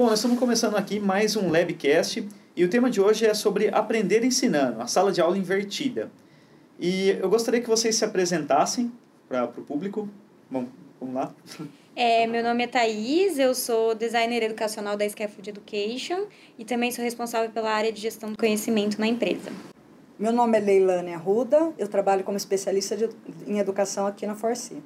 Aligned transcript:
Bom, 0.00 0.14
estamos 0.14 0.38
começando 0.38 0.76
aqui 0.76 0.98
mais 0.98 1.36
um 1.36 1.50
Labcast 1.50 2.26
e 2.56 2.64
o 2.64 2.70
tema 2.70 2.88
de 2.88 3.02
hoje 3.02 3.26
é 3.26 3.34
sobre 3.34 3.68
aprender 3.68 4.24
ensinando, 4.24 4.80
a 4.80 4.86
sala 4.86 5.12
de 5.12 5.20
aula 5.20 5.36
invertida. 5.36 6.10
E 6.78 7.10
eu 7.20 7.28
gostaria 7.28 7.60
que 7.60 7.68
vocês 7.68 7.96
se 7.96 8.02
apresentassem 8.02 8.90
para 9.28 9.44
o 9.44 9.62
público. 9.62 10.08
Bom, 10.50 10.64
vamos 10.98 11.14
lá. 11.14 11.34
É, 11.94 12.26
meu 12.26 12.42
nome 12.42 12.64
é 12.64 12.66
Thaís, 12.66 13.38
eu 13.38 13.54
sou 13.54 13.94
designer 13.94 14.42
educacional 14.42 14.96
da 14.96 15.06
Scaffold 15.06 15.50
Education 15.50 16.24
e 16.58 16.64
também 16.64 16.90
sou 16.90 17.04
responsável 17.04 17.50
pela 17.50 17.70
área 17.70 17.92
de 17.92 18.00
gestão 18.00 18.30
do 18.30 18.38
conhecimento 18.38 18.98
na 18.98 19.06
empresa. 19.06 19.52
Meu 20.18 20.32
nome 20.32 20.56
é 20.56 20.60
Leilane 20.62 21.12
Arruda, 21.12 21.74
eu 21.76 21.88
trabalho 21.88 22.24
como 22.24 22.38
especialista 22.38 22.96
de, 22.96 23.10
em 23.46 23.58
educação 23.58 24.06
aqui 24.06 24.26
na 24.26 24.34
Forci. 24.34 24.82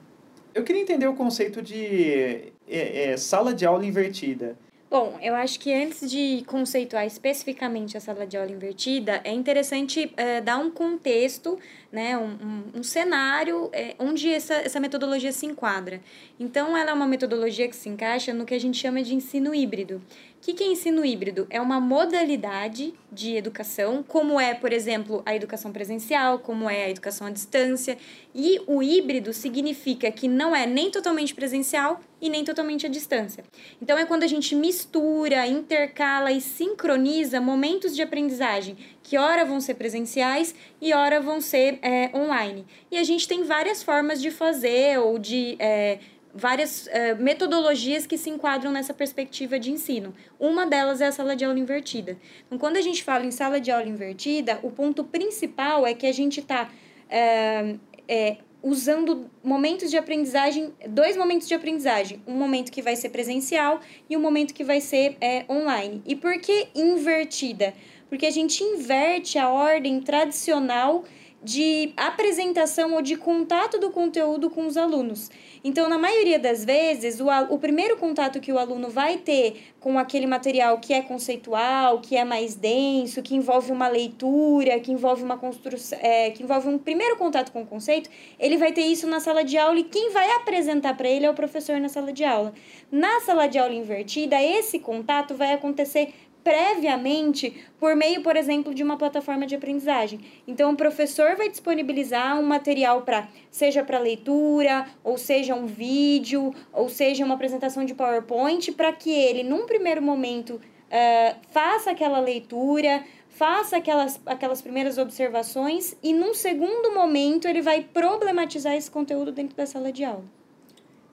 Eu 0.52 0.64
queria 0.64 0.82
entender 0.82 1.06
o 1.06 1.14
conceito 1.14 1.62
de 1.62 2.52
é, 2.66 3.12
é, 3.12 3.16
sala 3.16 3.54
de 3.54 3.64
aula 3.64 3.86
invertida. 3.86 4.58
Bom, 4.94 5.18
eu 5.20 5.34
acho 5.34 5.58
que 5.58 5.74
antes 5.74 6.08
de 6.08 6.44
conceituar 6.46 7.04
especificamente 7.04 7.96
a 7.96 8.00
sala 8.00 8.24
de 8.24 8.36
aula 8.36 8.52
invertida, 8.52 9.20
é 9.24 9.32
interessante 9.32 10.14
é, 10.16 10.40
dar 10.40 10.56
um 10.58 10.70
contexto, 10.70 11.58
né, 11.90 12.16
um, 12.16 12.28
um, 12.30 12.78
um 12.78 12.82
cenário 12.84 13.68
é, 13.72 13.96
onde 13.98 14.32
essa, 14.32 14.54
essa 14.54 14.78
metodologia 14.78 15.32
se 15.32 15.46
enquadra. 15.46 16.00
Então, 16.38 16.76
ela 16.76 16.90
é 16.90 16.92
uma 16.92 17.06
metodologia 17.06 17.68
que 17.68 17.76
se 17.76 17.88
encaixa 17.88 18.34
no 18.34 18.44
que 18.44 18.54
a 18.54 18.58
gente 18.58 18.76
chama 18.76 19.02
de 19.02 19.14
ensino 19.14 19.54
híbrido. 19.54 20.02
O 20.46 20.46
que, 20.46 20.62
é 20.62 20.66
ensino 20.66 21.04
híbrido? 21.04 21.46
É 21.48 21.60
uma 21.60 21.80
modalidade 21.80 22.92
de 23.10 23.34
educação, 23.34 24.02
como 24.02 24.38
é, 24.38 24.52
por 24.52 24.72
exemplo, 24.72 25.22
a 25.24 25.34
educação 25.34 25.72
presencial, 25.72 26.38
como 26.38 26.68
é 26.68 26.84
a 26.84 26.90
educação 26.90 27.26
à 27.26 27.30
distância. 27.30 27.96
E 28.34 28.60
o 28.66 28.82
híbrido 28.82 29.32
significa 29.32 30.10
que 30.10 30.28
não 30.28 30.54
é 30.54 30.66
nem 30.66 30.90
totalmente 30.90 31.34
presencial 31.34 32.00
e 32.20 32.28
nem 32.28 32.44
totalmente 32.44 32.84
à 32.84 32.90
distância. 32.90 33.44
Então, 33.80 33.96
é 33.96 34.04
quando 34.04 34.24
a 34.24 34.26
gente 34.26 34.54
mistura, 34.54 35.46
intercala 35.46 36.30
e 36.30 36.40
sincroniza 36.40 37.40
momentos 37.40 37.94
de 37.94 38.02
aprendizagem 38.02 38.76
que 39.04 39.18
ora 39.18 39.44
vão 39.44 39.60
ser 39.60 39.74
presenciais 39.74 40.54
e 40.80 40.92
ora 40.92 41.20
vão 41.20 41.40
ser 41.40 41.78
é, 41.82 42.10
online. 42.12 42.66
E 42.90 42.96
a 42.96 43.04
gente 43.04 43.28
tem 43.28 43.44
várias 43.44 43.82
formas 43.82 44.20
de 44.20 44.32
fazer 44.32 44.98
ou 44.98 45.18
de. 45.18 45.56
É, 45.60 45.98
várias 46.36 46.88
uh, 46.88 47.22
metodologias 47.22 48.08
que 48.08 48.18
se 48.18 48.28
enquadram 48.28 48.72
nessa 48.72 48.92
perspectiva 48.92 49.56
de 49.56 49.70
ensino. 49.70 50.12
Uma 50.36 50.66
delas 50.66 51.00
é 51.00 51.06
a 51.06 51.12
sala 51.12 51.36
de 51.36 51.44
aula 51.44 51.56
invertida. 51.56 52.18
Então, 52.44 52.58
quando 52.58 52.76
a 52.76 52.80
gente 52.80 53.04
fala 53.04 53.24
em 53.24 53.30
sala 53.30 53.60
de 53.60 53.70
aula 53.70 53.86
invertida, 53.86 54.58
o 54.64 54.68
ponto 54.68 55.04
principal 55.04 55.86
é 55.86 55.94
que 55.94 56.06
a 56.08 56.12
gente 56.12 56.40
está 56.40 56.64
uh, 56.64 57.80
é, 58.08 58.38
usando 58.64 59.30
momentos 59.44 59.90
de 59.90 59.96
aprendizagem, 59.96 60.72
dois 60.88 61.16
momentos 61.16 61.46
de 61.46 61.54
aprendizagem. 61.54 62.20
Um 62.26 62.34
momento 62.34 62.72
que 62.72 62.82
vai 62.82 62.96
ser 62.96 63.10
presencial 63.10 63.78
e 64.10 64.16
um 64.16 64.20
momento 64.20 64.54
que 64.54 64.64
vai 64.64 64.80
ser 64.80 65.16
é, 65.20 65.44
online. 65.48 66.02
E 66.04 66.16
por 66.16 66.36
que 66.40 66.68
invertida? 66.74 67.74
Porque 68.08 68.26
a 68.26 68.30
gente 68.30 68.62
inverte 68.62 69.38
a 69.38 69.48
ordem 69.48 70.00
tradicional 70.00 71.04
de 71.44 71.92
apresentação 71.94 72.94
ou 72.94 73.02
de 73.02 73.16
contato 73.16 73.78
do 73.78 73.90
conteúdo 73.90 74.48
com 74.48 74.66
os 74.66 74.78
alunos. 74.78 75.30
Então, 75.62 75.90
na 75.90 75.98
maioria 75.98 76.38
das 76.38 76.64
vezes, 76.64 77.20
o, 77.20 77.26
o 77.50 77.58
primeiro 77.58 77.98
contato 77.98 78.40
que 78.40 78.50
o 78.50 78.58
aluno 78.58 78.88
vai 78.88 79.18
ter 79.18 79.62
com 79.78 79.98
aquele 79.98 80.26
material 80.26 80.78
que 80.78 80.94
é 80.94 81.02
conceitual, 81.02 82.00
que 82.00 82.16
é 82.16 82.24
mais 82.24 82.54
denso, 82.54 83.22
que 83.22 83.34
envolve 83.34 83.70
uma 83.70 83.88
leitura, 83.88 84.80
que 84.80 84.90
envolve 84.90 85.22
uma 85.22 85.36
construção, 85.36 85.98
é, 86.00 86.30
que 86.30 86.42
envolve 86.42 86.66
um 86.66 86.78
primeiro 86.78 87.16
contato 87.16 87.52
com 87.52 87.60
o 87.60 87.66
conceito, 87.66 88.08
ele 88.38 88.56
vai 88.56 88.72
ter 88.72 88.86
isso 88.86 89.06
na 89.06 89.20
sala 89.20 89.44
de 89.44 89.58
aula 89.58 89.78
e 89.78 89.84
quem 89.84 90.10
vai 90.10 90.30
apresentar 90.32 90.96
para 90.96 91.08
ele 91.08 91.26
é 91.26 91.30
o 91.30 91.34
professor 91.34 91.78
na 91.78 91.90
sala 91.90 92.10
de 92.10 92.24
aula. 92.24 92.54
Na 92.90 93.20
sala 93.20 93.46
de 93.46 93.58
aula 93.58 93.74
invertida, 93.74 94.42
esse 94.42 94.78
contato 94.78 95.34
vai 95.34 95.52
acontecer 95.52 96.14
previamente 96.44 97.64
por 97.80 97.96
meio, 97.96 98.22
por 98.22 98.36
exemplo, 98.36 98.74
de 98.74 98.82
uma 98.82 98.98
plataforma 98.98 99.46
de 99.46 99.56
aprendizagem. 99.56 100.20
Então, 100.46 100.72
o 100.72 100.76
professor 100.76 101.34
vai 101.34 101.48
disponibilizar 101.48 102.38
um 102.38 102.42
material 102.44 103.02
para, 103.02 103.26
seja 103.50 103.82
para 103.82 103.98
leitura, 103.98 104.86
ou 105.02 105.16
seja 105.16 105.54
um 105.54 105.66
vídeo, 105.66 106.54
ou 106.72 106.88
seja 106.88 107.24
uma 107.24 107.34
apresentação 107.34 107.84
de 107.84 107.94
PowerPoint, 107.94 108.70
para 108.72 108.92
que 108.92 109.10
ele, 109.10 109.42
num 109.42 109.64
primeiro 109.66 110.02
momento, 110.02 110.50
uh, 110.50 111.36
faça 111.50 111.90
aquela 111.90 112.20
leitura, 112.20 113.02
faça 113.28 113.78
aquelas, 113.78 114.20
aquelas 114.26 114.62
primeiras 114.62 114.98
observações 114.98 115.96
e, 116.02 116.12
num 116.12 116.34
segundo 116.34 116.94
momento, 116.94 117.48
ele 117.48 117.62
vai 117.62 117.80
problematizar 117.80 118.74
esse 118.74 118.90
conteúdo 118.90 119.32
dentro 119.32 119.56
da 119.56 119.66
sala 119.66 119.90
de 119.90 120.04
aula. 120.04 120.43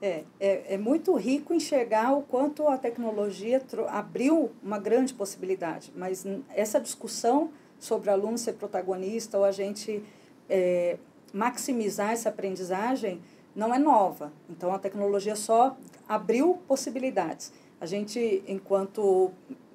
É, 0.02 0.24
é, 0.40 0.74
é 0.74 0.78
muito 0.78 1.14
rico 1.14 1.54
enxergar 1.54 2.12
o 2.12 2.22
quanto 2.22 2.66
a 2.66 2.76
tecnologia 2.76 3.62
abriu 3.88 4.50
uma 4.60 4.76
grande 4.76 5.14
possibilidade, 5.14 5.92
mas 5.94 6.26
essa 6.56 6.80
discussão 6.80 7.52
sobre 7.78 8.10
o 8.10 8.12
aluno 8.12 8.36
ser 8.36 8.54
protagonista 8.54 9.38
ou 9.38 9.44
a 9.44 9.52
gente 9.52 10.02
é, 10.50 10.98
maximizar 11.32 12.10
essa 12.10 12.30
aprendizagem 12.30 13.20
não 13.54 13.72
é 13.72 13.78
nova. 13.78 14.32
Então, 14.50 14.74
a 14.74 14.78
tecnologia 14.78 15.36
só 15.36 15.76
abriu 16.08 16.58
possibilidades. 16.66 17.52
A 17.80 17.86
gente, 17.86 18.42
enquanto 18.48 19.30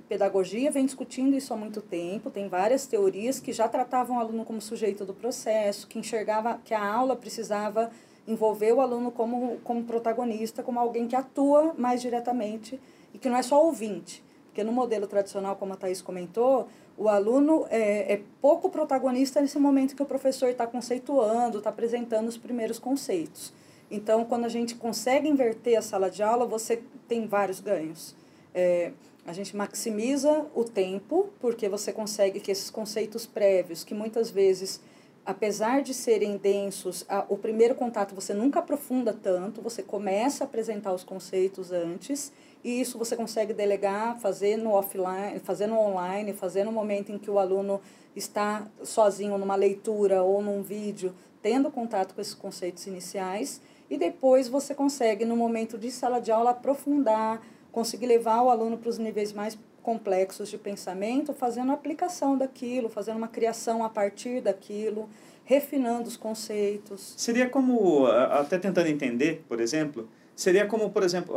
pedagogia, 0.10 0.72
vem 0.72 0.86
discutindo 0.86 1.36
isso 1.36 1.54
há 1.54 1.58
muito 1.58 1.82
tempo, 1.82 2.30
tem 2.30 2.48
várias 2.48 2.86
teorias 2.86 3.40
que 3.40 3.54
já 3.54 3.68
tratavam 3.68 4.18
o 4.18 4.20
aluno 4.20 4.44
como 4.44 4.62
sujeito 4.62 5.06
do 5.06 5.14
processo, 5.14 5.88
que 5.88 6.00
enxergava 6.00 6.60
que 6.64 6.74
a 6.74 6.86
aula 6.86 7.16
precisava 7.16 7.92
envolver 8.28 8.74
o 8.74 8.82
aluno 8.82 9.12
como, 9.12 9.58
como 9.64 9.84
protagonista, 9.86 10.62
como 10.62 10.80
alguém 10.80 11.08
que 11.08 11.16
atua 11.16 11.74
mais 11.78 12.02
diretamente 12.02 12.80
e 13.14 13.18
que 13.18 13.30
não 13.30 13.38
é 13.38 13.42
só 13.42 13.64
ouvinte. 13.64 14.24
Porque 14.48 14.64
no 14.64 14.72
modelo 14.72 15.08
tradicional, 15.08 15.56
como 15.56 15.74
a 15.74 15.78
Thais 15.78 16.02
comentou, 16.02 16.68
o 16.98 17.08
aluno 17.08 17.66
é, 17.70 18.14
é 18.14 18.22
pouco 18.42 18.70
protagonista 18.70 19.40
nesse 19.40 19.60
momento 19.60 19.96
que 19.96 20.02
o 20.02 20.06
professor 20.06 20.50
está 20.50 20.66
conceituando, 20.66 21.60
está 21.60 21.70
apresentando 21.70 22.28
os 22.28 22.38
primeiros 22.38 22.80
conceitos. 22.80 23.54
Então, 23.90 24.26
quando 24.26 24.46
a 24.46 24.50
gente 24.50 24.76
consegue 24.76 25.30
inverter 25.30 25.78
a 25.78 25.82
sala 25.82 26.10
de 26.10 26.22
aula, 26.22 26.46
você 26.46 26.82
tem 27.08 27.28
vários 27.28 27.60
ganhos. 27.60 28.16
É, 28.54 28.92
a 29.26 29.32
gente 29.32 29.56
maximiza 29.56 30.46
o 30.56 30.64
tempo, 30.64 31.30
porque 31.40 31.70
você 31.70 31.94
consegue 31.94 32.40
que 32.40 32.52
esses 32.52 32.70
conceitos 32.70 33.26
prévios, 33.26 33.84
que 33.84 33.94
muitas 33.94 34.30
vezes 34.30 34.82
apesar 35.28 35.82
de 35.82 35.94
serem 35.94 36.38
densos, 36.38 37.06
a, 37.10 37.26
o 37.28 37.38
primeiro 37.38 37.76
contato 37.76 38.16
você 38.16 38.34
nunca 38.34 38.60
aprofunda 38.60 39.12
tanto, 39.12 39.62
você 39.62 39.84
começa 39.84 40.46
a 40.46 40.48
apresentar 40.48 40.94
os 40.94 41.04
conceitos 41.04 41.74
antes, 41.74 42.32
e 42.64 42.80
isso 42.80 42.98
você 42.98 43.14
consegue 43.14 43.54
delegar, 43.54 44.18
fazer 44.20 44.56
no 44.56 44.72
offline, 44.72 45.38
fazer 45.44 45.68
no 45.68 45.78
online, 45.78 46.32
fazer 46.32 46.64
no 46.64 46.72
momento 46.72 47.12
em 47.12 47.18
que 47.18 47.30
o 47.30 47.40
aluno 47.40 47.82
está 48.16 48.66
sozinho 48.82 49.38
numa 49.38 49.56
leitura 49.56 50.24
ou 50.24 50.42
num 50.42 50.64
vídeo, 50.64 51.14
tendo 51.42 51.70
contato 51.70 52.16
com 52.16 52.22
esses 52.22 52.34
conceitos 52.34 52.88
iniciais, 52.88 53.60
e 53.90 53.98
depois 53.98 54.48
você 54.48 54.74
consegue, 54.74 55.26
no 55.26 55.36
momento 55.36 55.78
de 55.78 55.92
sala 55.92 56.22
de 56.22 56.32
aula, 56.32 56.52
aprofundar, 56.52 57.42
conseguir 57.70 58.06
levar 58.06 58.44
o 58.44 58.50
aluno 58.50 58.78
para 58.78 58.90
os 58.90 58.98
níveis 58.98 59.34
mais 59.34 59.58
complexos 59.88 60.50
de 60.50 60.58
pensamento, 60.58 61.32
fazendo 61.32 61.72
aplicação 61.72 62.38
daquilo, 62.38 62.90
fazendo 62.90 63.16
uma 63.16 63.30
criação 63.30 63.86
a 63.86 63.90
partir 63.90 64.42
daquilo, 64.42 65.08
refinando 65.46 66.10
os 66.10 66.18
conceitos. 66.18 67.14
Seria 67.16 67.48
como, 67.48 68.06
até 68.06 68.58
tentando 68.58 68.90
entender, 68.90 69.46
por 69.48 69.62
exemplo, 69.62 70.10
seria 70.36 70.66
como, 70.66 70.90
por 70.90 71.04
exemplo, 71.04 71.34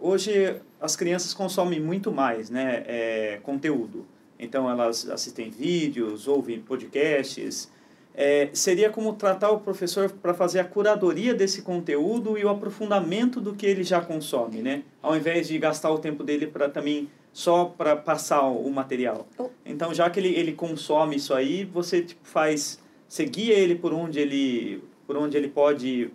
hoje 0.00 0.60
as 0.80 0.94
crianças 0.94 1.34
consomem 1.34 1.80
muito 1.80 2.12
mais 2.12 2.50
né, 2.50 2.84
é, 2.86 3.40
conteúdo. 3.42 4.06
Então 4.38 4.70
elas 4.70 5.10
assistem 5.10 5.50
vídeos, 5.50 6.28
ouvem 6.28 6.60
podcasts. 6.60 7.68
É, 8.14 8.48
seria 8.52 8.90
como 8.90 9.14
tratar 9.14 9.50
o 9.50 9.58
professor 9.58 10.08
para 10.08 10.32
fazer 10.32 10.60
a 10.60 10.64
curadoria 10.64 11.34
desse 11.34 11.62
conteúdo 11.62 12.38
e 12.38 12.44
o 12.44 12.48
aprofundamento 12.48 13.40
do 13.40 13.56
que 13.56 13.66
ele 13.66 13.82
já 13.82 14.00
consome, 14.00 14.62
né? 14.62 14.84
Ao 15.02 15.16
invés 15.16 15.48
de 15.48 15.58
gastar 15.58 15.90
o 15.90 15.98
tempo 15.98 16.22
dele 16.22 16.46
para 16.46 16.68
também 16.68 17.08
só 17.32 17.66
para 17.66 17.96
passar 17.96 18.42
o 18.42 18.70
material. 18.70 19.26
Oh. 19.38 19.48
Então, 19.64 19.92
já 19.94 20.08
que 20.10 20.18
ele, 20.18 20.34
ele 20.34 20.52
consome 20.52 21.16
isso 21.16 21.34
aí, 21.34 21.64
você 21.64 22.02
tipo, 22.02 22.26
faz, 22.26 22.80
você 23.08 23.24
guia 23.24 23.54
ele 23.54 23.74
por 23.74 23.92
onde 23.92 24.18
ele, 24.18 24.82
por 25.06 25.16
onde 25.16 25.36
ele 25.36 25.48
pode 25.48 26.10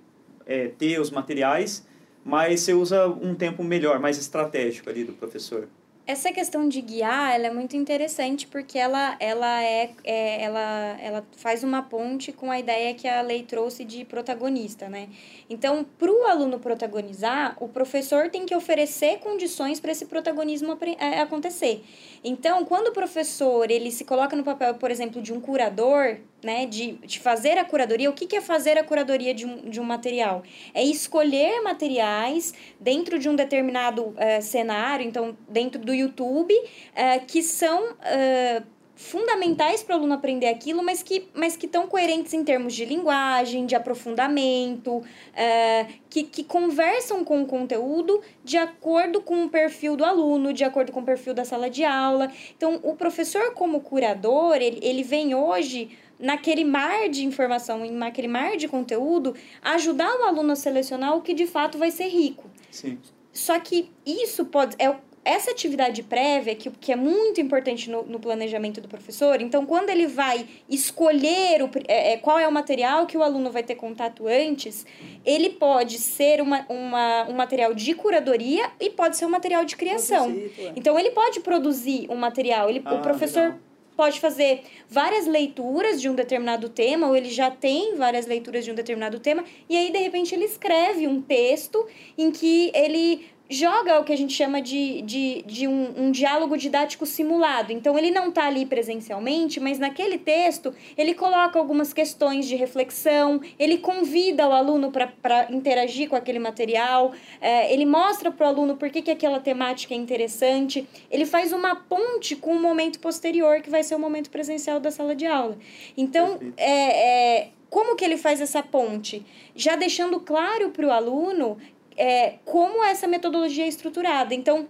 é, 0.46 0.68
ter 0.68 1.00
os 1.00 1.12
materiais, 1.12 1.88
mas 2.26 2.62
você 2.62 2.74
usa 2.74 3.08
um 3.08 3.36
tempo 3.36 3.64
melhor, 3.64 4.00
mais 4.00 4.18
estratégico 4.18 4.90
ali 4.90 5.04
do 5.04 5.14
professor. 5.14 5.68
Essa 6.06 6.34
questão 6.34 6.68
de 6.68 6.82
guiar, 6.82 7.34
ela 7.34 7.48
é 7.48 7.50
muito 7.50 7.78
interessante 7.78 8.46
porque 8.46 8.78
ela, 8.78 9.16
ela, 9.22 9.64
é, 9.64 9.92
é, 10.04 10.44
ela, 10.44 10.98
ela 11.00 11.28
faz 11.38 11.64
uma 11.64 11.82
ponte 11.82 12.34
com 12.34 12.52
a 12.52 12.60
ideia 12.60 12.94
que 12.94 13.08
a 13.08 13.22
lei 13.22 13.44
trouxe 13.44 13.86
de 13.86 14.04
protagonista, 14.04 14.90
né? 14.90 15.08
Então, 15.50 15.86
para 15.98 16.12
o 16.12 16.26
aluno 16.26 16.60
protagonizar, 16.60 17.56
o 17.58 17.70
professor 17.70 18.30
tem 18.30 18.46
que 18.46 18.54
oferecer 18.54 19.20
condições 19.20 19.80
para 19.80 19.94
esse 19.94 20.06
protagonismo 20.06 20.78
é, 21.00 21.22
acontecer. 21.22 21.82
Então, 22.22 22.66
quando 22.66 22.88
o 22.88 22.92
professor 22.92 23.72
ele 23.72 23.90
se 23.90 24.04
coloca 24.04 24.36
no 24.36 24.44
papel, 24.44 24.74
por 24.76 24.92
exemplo, 24.92 25.22
de 25.22 25.32
um 25.32 25.40
curador, 25.40 26.18
né, 26.44 26.66
de, 26.66 26.94
de 26.94 27.20
fazer 27.20 27.58
a 27.58 27.64
curadoria, 27.64 28.10
o 28.10 28.14
que, 28.14 28.28
que 28.28 28.36
é 28.36 28.42
fazer 28.42 28.78
a 28.78 28.84
curadoria 28.84 29.34
de 29.34 29.46
um, 29.46 29.70
de 29.70 29.80
um 29.80 29.84
material? 29.84 30.44
É 30.74 30.84
escolher 30.84 31.62
materiais 31.62 32.54
dentro 32.80 33.18
de 33.18 33.30
um 33.30 33.36
determinado 33.36 34.08
uh, 34.08 34.42
cenário, 34.42 35.06
então, 35.06 35.38
dentro 35.48 35.80
do 35.80 35.93
do 35.94 35.96
YouTube, 35.96 36.54
uh, 36.54 37.26
que 37.28 37.44
são 37.44 37.92
uh, 37.92 38.64
fundamentais 38.96 39.84
para 39.84 39.96
o 39.96 40.00
aluno 40.00 40.14
aprender 40.14 40.48
aquilo, 40.48 40.84
mas 40.84 41.04
que 41.04 41.28
mas 41.34 41.56
que 41.56 41.66
estão 41.66 41.88
coerentes 41.88 42.34
em 42.34 42.44
termos 42.44 42.74
de 42.74 42.86
linguagem, 42.86 43.66
de 43.66 43.76
aprofundamento, 43.76 44.98
uh, 44.98 45.94
que, 46.10 46.24
que 46.24 46.44
conversam 46.44 47.24
com 47.24 47.42
o 47.44 47.46
conteúdo 47.46 48.22
de 48.44 48.58
acordo 48.58 49.22
com 49.22 49.46
o 49.46 49.50
perfil 49.50 49.96
do 49.96 50.04
aluno, 50.04 50.52
de 50.52 50.64
acordo 50.64 50.92
com 50.92 51.02
o 51.02 51.06
perfil 51.06 51.34
da 51.34 51.46
sala 51.46 51.70
de 51.70 51.84
aula. 51.84 52.32
Então, 52.58 52.80
o 52.84 52.96
professor, 52.96 53.54
como 53.54 53.82
curador, 53.82 54.56
ele, 54.56 54.80
ele 54.82 55.04
vem 55.04 55.36
hoje 55.36 55.98
naquele 56.20 56.64
mar 56.64 57.10
de 57.10 57.26
informação, 57.26 57.80
naquele 57.92 58.28
mar 58.28 58.56
de 58.56 58.68
conteúdo, 58.68 59.36
ajudar 59.62 60.16
o 60.20 60.24
aluno 60.24 60.54
a 60.54 60.56
selecionar 60.56 61.18
o 61.18 61.22
que 61.22 61.34
de 61.34 61.46
fato 61.46 61.78
vai 61.78 61.92
ser 61.92 62.08
rico. 62.08 62.50
Sim. 62.72 62.98
Só 63.34 63.60
que 63.60 63.92
isso 64.06 64.46
pode. 64.46 64.76
É, 64.78 64.96
essa 65.26 65.52
atividade 65.52 66.04
prévia, 66.04 66.56
que, 66.56 66.70
que 66.70 66.92
é 66.92 66.96
muito 66.96 67.40
importante 67.40 67.90
no, 67.90 68.04
no 68.04 68.20
planejamento 68.20 68.82
do 68.82 68.88
professor, 68.88 69.42
então, 69.42 69.66
quando 69.66 69.90
ele 69.90 70.08
vai 70.08 70.46
escolher 70.70 71.62
o, 71.64 71.70
é, 71.88 72.14
é, 72.14 72.18
qual 72.18 72.38
é 72.38 72.48
o 72.48 72.52
material 72.52 73.06
que 73.06 73.18
o 73.18 73.24
aluno 73.24 73.52
vai 73.52 73.64
ter 73.64 73.76
contato 73.76 74.28
antes, 74.28 74.86
ele 75.26 75.52
pode 75.52 75.98
ser 75.98 76.42
uma, 76.42 76.66
uma, 76.68 77.30
um 77.30 77.34
material 77.34 77.74
de 77.74 77.94
curadoria 77.94 78.70
e 78.80 78.90
pode 78.90 79.18
ser 79.18 79.26
um 79.26 79.30
material 79.30 79.64
de 79.64 79.76
criação. 79.76 80.36
Então, 80.76 81.00
ele 81.00 81.12
pode 81.12 81.40
produzir 81.40 82.08
um 82.10 82.16
material, 82.16 82.70
ele, 82.70 82.82
ah, 82.86 82.96
o 82.96 83.02
professor. 83.02 83.44
Legal 83.44 83.74
pode 83.96 84.20
fazer 84.20 84.64
várias 84.90 85.28
leituras 85.28 86.02
de 86.02 86.10
um 86.10 86.16
determinado 86.16 86.70
tema, 86.70 87.08
ou 87.08 87.16
ele 87.16 87.30
já 87.30 87.50
tem 87.52 87.96
várias 87.96 88.26
leituras 88.26 88.66
de 88.66 88.72
um 88.72 88.76
determinado 88.76 89.20
tema, 89.20 89.44
e 89.70 89.78
aí, 89.78 89.92
de 89.92 89.98
repente, 89.98 90.34
ele 90.34 90.46
escreve 90.46 91.08
um 91.08 91.22
texto 91.22 91.86
em 92.18 92.32
que 92.32 92.72
ele 92.74 93.26
joga 93.50 94.00
o 94.00 94.04
que 94.04 94.14
a 94.14 94.18
gente 94.18 94.34
chama 94.34 94.62
de, 94.62 95.02
de, 95.02 95.44
de 95.44 95.68
um, 95.68 96.06
um 96.06 96.12
diálogo 96.12 96.58
didático 96.58 97.06
simulado. 97.06 97.72
Então, 97.72 97.98
ele 97.98 98.10
não 98.10 98.30
está 98.30 98.46
ali 98.46 98.66
presencialmente, 98.66 99.60
mas 99.60 99.78
naquele 99.78 100.18
texto 100.18 100.74
ele 100.98 101.14
coloca 101.14 101.60
algumas 101.60 101.94
questões 101.94 102.48
de 102.48 102.56
reflexão, 102.56 103.42
ele 103.60 103.78
convida 103.78 104.48
o 104.48 104.52
aluno 104.52 104.92
para 104.92 105.48
interagir 105.52 106.10
com 106.10 106.16
aquele 106.16 106.40
material, 106.40 107.12
é, 107.42 107.72
ele 107.74 107.86
mostra 107.86 108.32
para 108.32 108.46
o 108.46 108.50
aluno 108.50 108.76
por 108.78 108.90
que, 108.90 109.02
que 109.02 109.12
aquela 109.12 109.40
temática 109.40 109.94
é 109.94 109.98
interessante, 109.98 110.88
ele 111.12 111.26
faz 111.26 111.52
uma 111.52 111.76
ponte 111.76 112.36
com 112.36 112.54
o 112.54 112.62
momento 112.62 113.00
posterior, 113.00 113.62
que 113.62 113.70
vai 113.70 113.84
ser 113.84 113.96
o 113.96 114.00
momento 114.00 114.30
presencial 114.30 114.80
da 114.80 114.90
sala 114.90 115.16
de 115.16 115.26
aula. 115.26 115.58
Então, 115.98 116.40
é, 116.58 117.42
é, 117.42 117.50
como 117.74 117.96
que 117.96 118.06
ele 118.06 118.18
faz 118.18 118.40
essa 118.40 118.62
ponte? 118.62 119.26
Já 119.56 119.76
deixando 119.76 120.20
claro 120.20 120.70
para 120.70 120.86
o 120.86 120.92
aluno 120.92 121.58
é, 121.98 122.36
como 122.46 122.84
essa 122.84 123.08
metodologia 123.08 123.66
é 123.66 123.68
estruturada. 123.68 124.34
Então, 124.34 124.68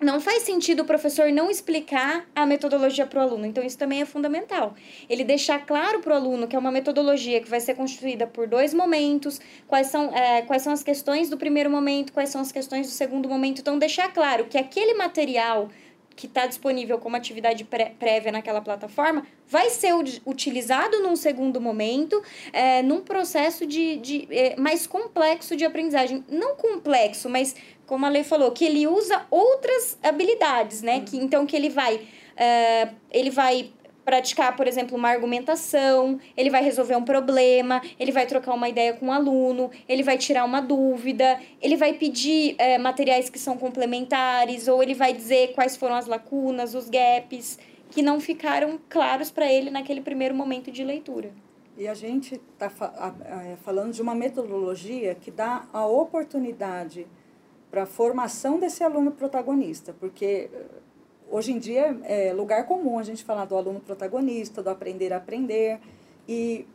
não 0.00 0.18
faz 0.18 0.44
sentido 0.44 0.80
o 0.80 0.84
professor 0.84 1.30
não 1.30 1.50
explicar 1.50 2.26
a 2.34 2.46
metodologia 2.46 3.06
para 3.06 3.20
o 3.20 3.22
aluno. 3.22 3.44
Então, 3.44 3.62
isso 3.62 3.76
também 3.76 4.00
é 4.00 4.06
fundamental. 4.06 4.74
Ele 5.08 5.22
deixar 5.22 5.66
claro 5.66 6.00
para 6.00 6.14
o 6.14 6.16
aluno 6.16 6.48
que 6.48 6.56
é 6.56 6.58
uma 6.58 6.72
metodologia 6.72 7.40
que 7.40 7.50
vai 7.50 7.60
ser 7.60 7.74
constituída 7.74 8.26
por 8.26 8.48
dois 8.48 8.72
momentos, 8.72 9.40
quais 9.68 9.88
são, 9.88 10.10
é, 10.16 10.40
quais 10.42 10.62
são 10.62 10.72
as 10.72 10.82
questões 10.82 11.28
do 11.28 11.36
primeiro 11.36 11.68
momento, 11.68 12.14
quais 12.14 12.30
são 12.30 12.40
as 12.40 12.50
questões 12.50 12.86
do 12.86 12.92
segundo 12.92 13.28
momento. 13.28 13.60
Então, 13.60 13.78
deixar 13.78 14.10
claro 14.12 14.46
que 14.46 14.56
aquele 14.56 14.94
material 14.94 15.68
que 16.20 16.26
está 16.26 16.46
disponível 16.46 16.98
como 16.98 17.16
atividade 17.16 17.64
pré 17.64 17.94
prévia 17.98 18.30
naquela 18.30 18.60
plataforma 18.60 19.26
vai 19.48 19.70
ser 19.70 19.94
utilizado 20.26 21.02
num 21.02 21.16
segundo 21.16 21.58
momento, 21.58 22.22
é, 22.52 22.82
num 22.82 23.00
processo 23.00 23.64
de, 23.64 23.96
de 23.96 24.28
é, 24.30 24.54
mais 24.56 24.86
complexo 24.86 25.56
de 25.56 25.64
aprendizagem. 25.64 26.22
Não 26.28 26.56
complexo, 26.56 27.30
mas 27.30 27.56
como 27.86 28.04
a 28.04 28.10
Lei 28.10 28.22
falou, 28.22 28.50
que 28.52 28.66
ele 28.66 28.86
usa 28.86 29.26
outras 29.30 29.98
habilidades, 30.02 30.82
né? 30.82 30.96
Hum. 30.98 31.04
Que, 31.06 31.16
então, 31.16 31.46
que 31.46 31.56
ele 31.56 31.70
vai. 31.70 32.06
É, 32.36 32.90
ele 33.10 33.30
vai 33.30 33.72
praticar, 34.10 34.56
por 34.56 34.66
exemplo, 34.66 34.96
uma 34.98 35.08
argumentação, 35.08 36.18
ele 36.36 36.50
vai 36.50 36.64
resolver 36.64 36.96
um 36.96 37.04
problema, 37.04 37.80
ele 37.96 38.10
vai 38.10 38.26
trocar 38.26 38.52
uma 38.54 38.68
ideia 38.68 38.92
com 38.92 39.06
um 39.06 39.12
aluno, 39.12 39.70
ele 39.88 40.02
vai 40.02 40.18
tirar 40.18 40.44
uma 40.44 40.60
dúvida, 40.60 41.40
ele 41.62 41.76
vai 41.76 41.92
pedir 41.92 42.56
é, 42.58 42.76
materiais 42.76 43.30
que 43.30 43.38
são 43.38 43.56
complementares, 43.56 44.66
ou 44.66 44.82
ele 44.82 44.94
vai 44.94 45.12
dizer 45.12 45.52
quais 45.54 45.76
foram 45.76 45.94
as 45.94 46.08
lacunas, 46.08 46.74
os 46.74 46.90
gaps 46.90 47.56
que 47.92 48.02
não 48.02 48.18
ficaram 48.18 48.80
claros 48.88 49.30
para 49.30 49.46
ele 49.46 49.70
naquele 49.70 50.00
primeiro 50.00 50.34
momento 50.34 50.72
de 50.72 50.82
leitura. 50.82 51.30
E 51.78 51.86
a 51.86 51.94
gente 51.94 52.34
está 52.34 52.66
é, 52.66 53.54
falando 53.62 53.92
de 53.92 54.02
uma 54.02 54.16
metodologia 54.16 55.14
que 55.14 55.30
dá 55.30 55.68
a 55.72 55.86
oportunidade 55.86 57.06
para 57.70 57.84
a 57.84 57.86
formação 57.86 58.58
desse 58.58 58.82
aluno 58.82 59.12
protagonista, 59.12 59.94
porque 60.00 60.50
hoje 61.30 61.52
em 61.52 61.58
dia 61.58 61.96
é 62.04 62.32
lugar 62.32 62.66
comum 62.66 62.98
a 62.98 63.02
gente 63.02 63.24
falar 63.24 63.44
do 63.44 63.56
aluno 63.56 63.80
protagonista, 63.80 64.62
do 64.62 64.68
aprender 64.68 65.12
a 65.12 65.16
aprender, 65.16 65.78
e 66.28 66.66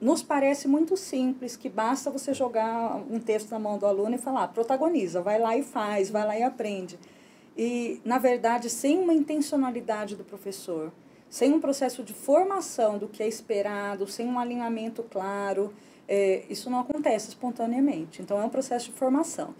nos 0.00 0.22
parece 0.22 0.68
muito 0.68 0.96
simples 0.96 1.56
que 1.56 1.68
basta 1.68 2.10
você 2.10 2.32
jogar 2.32 2.96
um 3.10 3.18
texto 3.18 3.50
na 3.50 3.58
mão 3.58 3.78
do 3.78 3.86
aluno 3.86 4.14
e 4.14 4.18
falar, 4.18 4.48
protagoniza, 4.48 5.20
vai 5.20 5.38
lá 5.38 5.56
e 5.56 5.62
faz, 5.62 6.10
vai 6.10 6.26
lá 6.26 6.38
e 6.38 6.42
aprende. 6.42 6.98
E, 7.56 8.00
na 8.04 8.18
verdade, 8.18 8.68
sem 8.68 8.98
uma 8.98 9.14
intencionalidade 9.14 10.14
do 10.14 10.24
professor, 10.24 10.92
sem 11.28 11.52
um 11.52 11.60
processo 11.60 12.02
de 12.02 12.12
formação 12.12 12.98
do 12.98 13.08
que 13.08 13.22
é 13.22 13.28
esperado, 13.28 14.06
sem 14.06 14.28
um 14.28 14.38
alinhamento 14.38 15.02
claro, 15.02 15.72
é, 16.06 16.44
isso 16.50 16.68
não 16.68 16.80
acontece 16.80 17.28
espontaneamente. 17.28 18.20
Então, 18.20 18.40
é 18.40 18.44
um 18.44 18.50
processo 18.50 18.86
de 18.86 18.92
formação. 18.92 19.54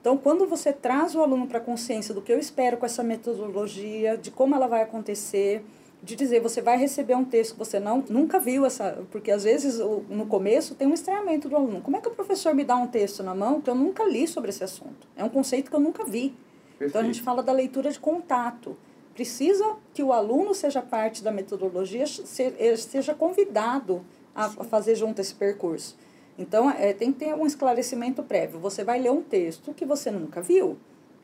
Então, 0.00 0.16
quando 0.16 0.46
você 0.46 0.72
traz 0.72 1.14
o 1.14 1.20
aluno 1.20 1.46
para 1.46 1.58
a 1.58 1.60
consciência 1.60 2.14
do 2.14 2.22
que 2.22 2.32
eu 2.32 2.38
espero 2.38 2.78
com 2.78 2.86
essa 2.86 3.02
metodologia, 3.02 4.16
de 4.16 4.30
como 4.30 4.54
ela 4.54 4.66
vai 4.66 4.82
acontecer, 4.82 5.62
de 6.02 6.16
dizer, 6.16 6.40
você 6.40 6.62
vai 6.62 6.78
receber 6.78 7.14
um 7.14 7.24
texto 7.24 7.52
que 7.52 7.58
você 7.58 7.78
não, 7.78 8.02
nunca 8.08 8.38
viu, 8.38 8.64
essa, 8.64 9.04
porque 9.10 9.30
às 9.30 9.44
vezes 9.44 9.78
no 10.08 10.24
começo 10.26 10.74
tem 10.74 10.88
um 10.88 10.94
estranhamento 10.94 11.48
do 11.48 11.56
aluno. 11.56 11.82
Como 11.82 11.96
é 11.96 12.00
que 12.00 12.08
o 12.08 12.12
professor 12.12 12.54
me 12.54 12.64
dá 12.64 12.76
um 12.76 12.86
texto 12.86 13.22
na 13.22 13.34
mão 13.34 13.60
que 13.60 13.68
eu 13.68 13.74
nunca 13.74 14.04
li 14.04 14.26
sobre 14.26 14.48
esse 14.48 14.64
assunto? 14.64 15.06
É 15.14 15.22
um 15.22 15.28
conceito 15.28 15.70
que 15.70 15.76
eu 15.76 15.80
nunca 15.80 16.04
vi. 16.04 16.34
Perfeito. 16.78 16.90
Então, 16.90 17.02
a 17.02 17.04
gente 17.04 17.20
fala 17.20 17.42
da 17.42 17.52
leitura 17.52 17.90
de 17.90 18.00
contato. 18.00 18.76
Precisa 19.14 19.76
que 19.92 20.02
o 20.02 20.14
aluno 20.14 20.54
seja 20.54 20.80
parte 20.80 21.22
da 21.22 21.30
metodologia, 21.30 22.06
seja 22.06 23.12
convidado 23.12 24.02
a, 24.34 24.46
a 24.46 24.64
fazer 24.64 24.94
junto 24.94 25.20
esse 25.20 25.34
percurso. 25.34 25.94
Então, 26.38 26.70
é, 26.70 26.92
tem 26.92 27.12
que 27.12 27.20
ter 27.20 27.34
um 27.34 27.46
esclarecimento 27.46 28.22
prévio. 28.22 28.58
Você 28.60 28.82
vai 28.82 29.00
ler 29.00 29.10
um 29.10 29.22
texto 29.22 29.74
que 29.74 29.84
você 29.84 30.10
nunca 30.10 30.40
viu. 30.40 30.78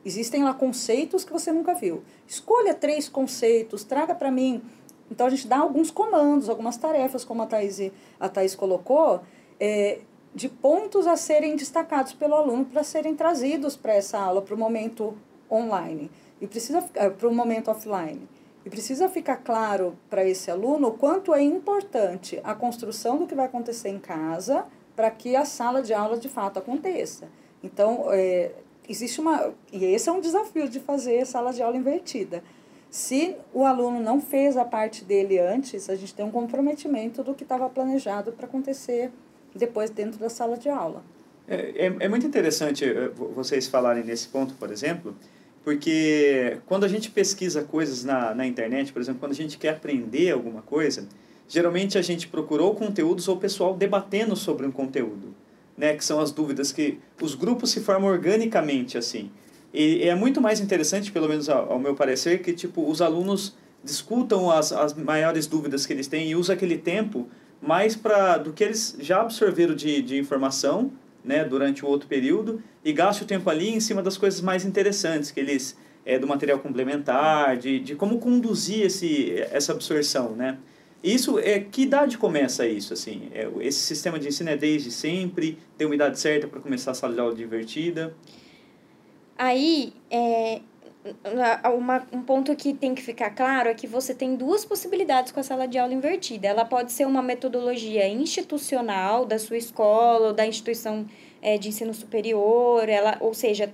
Existem 0.04 0.44
lá 0.44 0.54
conceitos 0.54 1.24
que 1.24 1.32
você 1.32 1.52
nunca 1.52 1.74
viu. 1.74 2.02
Escolha 2.26 2.74
três 2.74 3.08
conceitos, 3.08 3.82
traga 3.82 4.14
para 4.14 4.30
mim. 4.30 4.62
Então, 5.10 5.26
a 5.26 5.30
gente 5.30 5.46
dá 5.46 5.58
alguns 5.58 5.90
comandos, 5.90 6.48
algumas 6.48 6.76
tarefas, 6.76 7.24
como 7.24 7.42
a 7.42 7.46
Thais, 7.46 7.80
a 8.20 8.28
Thais 8.28 8.54
colocou, 8.54 9.20
é, 9.58 10.00
de 10.34 10.48
pontos 10.48 11.06
a 11.06 11.16
serem 11.16 11.56
destacados 11.56 12.12
pelo 12.12 12.34
aluno 12.34 12.64
para 12.64 12.82
serem 12.82 13.14
trazidos 13.14 13.76
para 13.76 13.94
essa 13.94 14.18
aula, 14.18 14.42
para 14.42 14.54
o 14.54 14.58
momento 14.58 15.16
online 15.50 16.10
e 16.40 16.46
precisa 16.46 16.84
é, 16.94 17.08
para 17.08 17.28
o 17.28 17.34
momento 17.34 17.70
offline. 17.70 18.28
E 18.64 18.70
precisa 18.70 19.08
ficar 19.08 19.36
claro 19.36 19.96
para 20.10 20.24
esse 20.24 20.50
aluno 20.50 20.88
o 20.88 20.92
quanto 20.92 21.32
é 21.32 21.40
importante 21.40 22.40
a 22.42 22.52
construção 22.54 23.16
do 23.16 23.26
que 23.26 23.34
vai 23.34 23.46
acontecer 23.46 23.88
em 23.88 23.98
casa 23.98 24.66
para 24.96 25.10
que 25.10 25.36
a 25.36 25.44
sala 25.44 25.82
de 25.82 25.92
aula 25.92 26.18
de 26.18 26.28
fato 26.28 26.58
aconteça. 26.58 27.28
Então, 27.62 28.06
é, 28.10 28.50
existe 28.88 29.20
uma. 29.20 29.52
E 29.72 29.84
esse 29.84 30.08
é 30.08 30.12
um 30.12 30.20
desafio 30.20 30.68
de 30.68 30.80
fazer 30.80 31.24
sala 31.26 31.52
de 31.52 31.62
aula 31.62 31.76
invertida. 31.76 32.42
Se 32.90 33.36
o 33.52 33.64
aluno 33.64 34.00
não 34.00 34.20
fez 34.20 34.56
a 34.56 34.64
parte 34.64 35.04
dele 35.04 35.38
antes, 35.38 35.90
a 35.90 35.96
gente 35.96 36.14
tem 36.14 36.24
um 36.24 36.30
comprometimento 36.30 37.22
do 37.22 37.34
que 37.34 37.42
estava 37.42 37.68
planejado 37.68 38.32
para 38.32 38.46
acontecer 38.46 39.10
depois 39.54 39.90
dentro 39.90 40.18
da 40.18 40.30
sala 40.30 40.56
de 40.56 40.68
aula. 40.68 41.04
É, 41.48 41.86
é, 41.86 41.96
é, 42.00 42.08
muito 42.08 42.26
interessante 42.26 42.84
eh, 42.84 43.08
vocês 43.34 43.68
falarem 43.68 44.02
nesse 44.02 44.26
ponto, 44.28 44.54
por 44.54 44.70
exemplo, 44.72 45.14
porque 45.62 46.58
quando 46.66 46.84
a 46.84 46.88
gente 46.88 47.10
pesquisa 47.10 47.62
coisas 47.62 48.02
na, 48.02 48.34
na 48.34 48.46
internet, 48.46 48.92
por 48.92 49.00
exemplo, 49.00 49.20
quando 49.20 49.32
a 49.32 49.36
gente 49.36 49.56
quer 49.56 49.70
aprender 49.70 50.32
alguma 50.32 50.62
coisa, 50.62 51.06
geralmente 51.48 51.96
a 51.98 52.02
gente 52.02 52.28
procurou 52.28 52.74
conteúdos 52.74 53.28
ou 53.28 53.36
pessoal 53.36 53.74
debatendo 53.74 54.36
sobre 54.36 54.66
um 54.66 54.70
conteúdo, 54.70 55.34
né? 55.76 55.94
Que 55.94 56.04
são 56.04 56.20
as 56.20 56.30
dúvidas 56.32 56.72
que 56.72 56.98
os 57.20 57.34
grupos 57.34 57.70
se 57.70 57.80
formam 57.80 58.10
organicamente 58.10 58.98
assim. 58.98 59.30
E 59.72 60.02
é 60.02 60.14
muito 60.14 60.40
mais 60.40 60.60
interessante, 60.60 61.12
pelo 61.12 61.28
menos 61.28 61.48
ao, 61.48 61.72
ao 61.72 61.78
meu 61.78 61.94
parecer, 61.94 62.42
que 62.42 62.52
tipo 62.52 62.88
os 62.88 63.02
alunos 63.02 63.54
discutam 63.84 64.50
as, 64.50 64.72
as 64.72 64.94
maiores 64.94 65.46
dúvidas 65.46 65.86
que 65.86 65.92
eles 65.92 66.06
têm 66.06 66.30
e 66.30 66.36
usam 66.36 66.54
aquele 66.54 66.76
tempo 66.76 67.28
mais 67.60 67.94
para 67.94 68.38
do 68.38 68.52
que 68.52 68.64
eles 68.64 68.96
já 68.98 69.20
absorveram 69.20 69.74
de, 69.74 70.02
de 70.02 70.18
informação 70.18 70.90
né, 71.24 71.44
durante 71.44 71.84
o 71.84 71.88
outro 71.88 72.08
período 72.08 72.62
e 72.84 72.92
gaste 72.92 73.22
o 73.22 73.26
tempo 73.26 73.48
ali 73.48 73.70
em 73.70 73.80
cima 73.80 74.02
das 74.02 74.16
coisas 74.16 74.40
mais 74.40 74.64
interessantes 74.64 75.30
que 75.30 75.40
eles 75.40 75.76
é, 76.04 76.18
do 76.18 76.26
material 76.26 76.58
complementar 76.58 77.56
de, 77.56 77.80
de 77.80 77.94
como 77.94 78.18
conduzir 78.18 78.86
esse 78.86 79.40
essa 79.50 79.72
absorção 79.72 80.36
né 80.36 80.58
isso 81.06 81.38
é 81.38 81.60
que 81.60 81.82
idade 81.82 82.18
começa 82.18 82.66
isso 82.66 82.92
assim? 82.92 83.28
É, 83.32 83.48
esse 83.60 83.78
sistema 83.78 84.18
de 84.18 84.28
ensino 84.28 84.50
é 84.50 84.56
desde 84.56 84.90
sempre, 84.90 85.58
tem 85.78 85.86
uma 85.86 85.94
idade 85.94 86.18
certa 86.18 86.48
para 86.48 86.60
começar 86.60 86.90
a 86.90 86.94
sala 86.94 87.14
de 87.14 87.20
aula 87.20 87.34
divertida? 87.34 88.14
Aí, 89.38 89.92
é, 90.10 90.60
uma, 91.76 92.06
um 92.12 92.22
ponto 92.22 92.54
que 92.56 92.74
tem 92.74 92.94
que 92.94 93.02
ficar 93.02 93.30
claro 93.30 93.68
é 93.68 93.74
que 93.74 93.86
você 93.86 94.14
tem 94.14 94.34
duas 94.34 94.64
possibilidades 94.64 95.30
com 95.30 95.40
a 95.40 95.42
sala 95.42 95.68
de 95.68 95.78
aula 95.78 95.94
invertida. 95.94 96.48
Ela 96.48 96.64
pode 96.64 96.90
ser 96.92 97.06
uma 97.06 97.22
metodologia 97.22 98.08
institucional 98.08 99.24
da 99.24 99.38
sua 99.38 99.56
escola 99.56 100.28
ou 100.28 100.32
da 100.32 100.46
instituição 100.46 101.06
é, 101.40 101.56
de 101.58 101.68
ensino 101.68 101.94
superior, 101.94 102.88
ela, 102.88 103.16
ou 103.20 103.34
seja, 103.34 103.72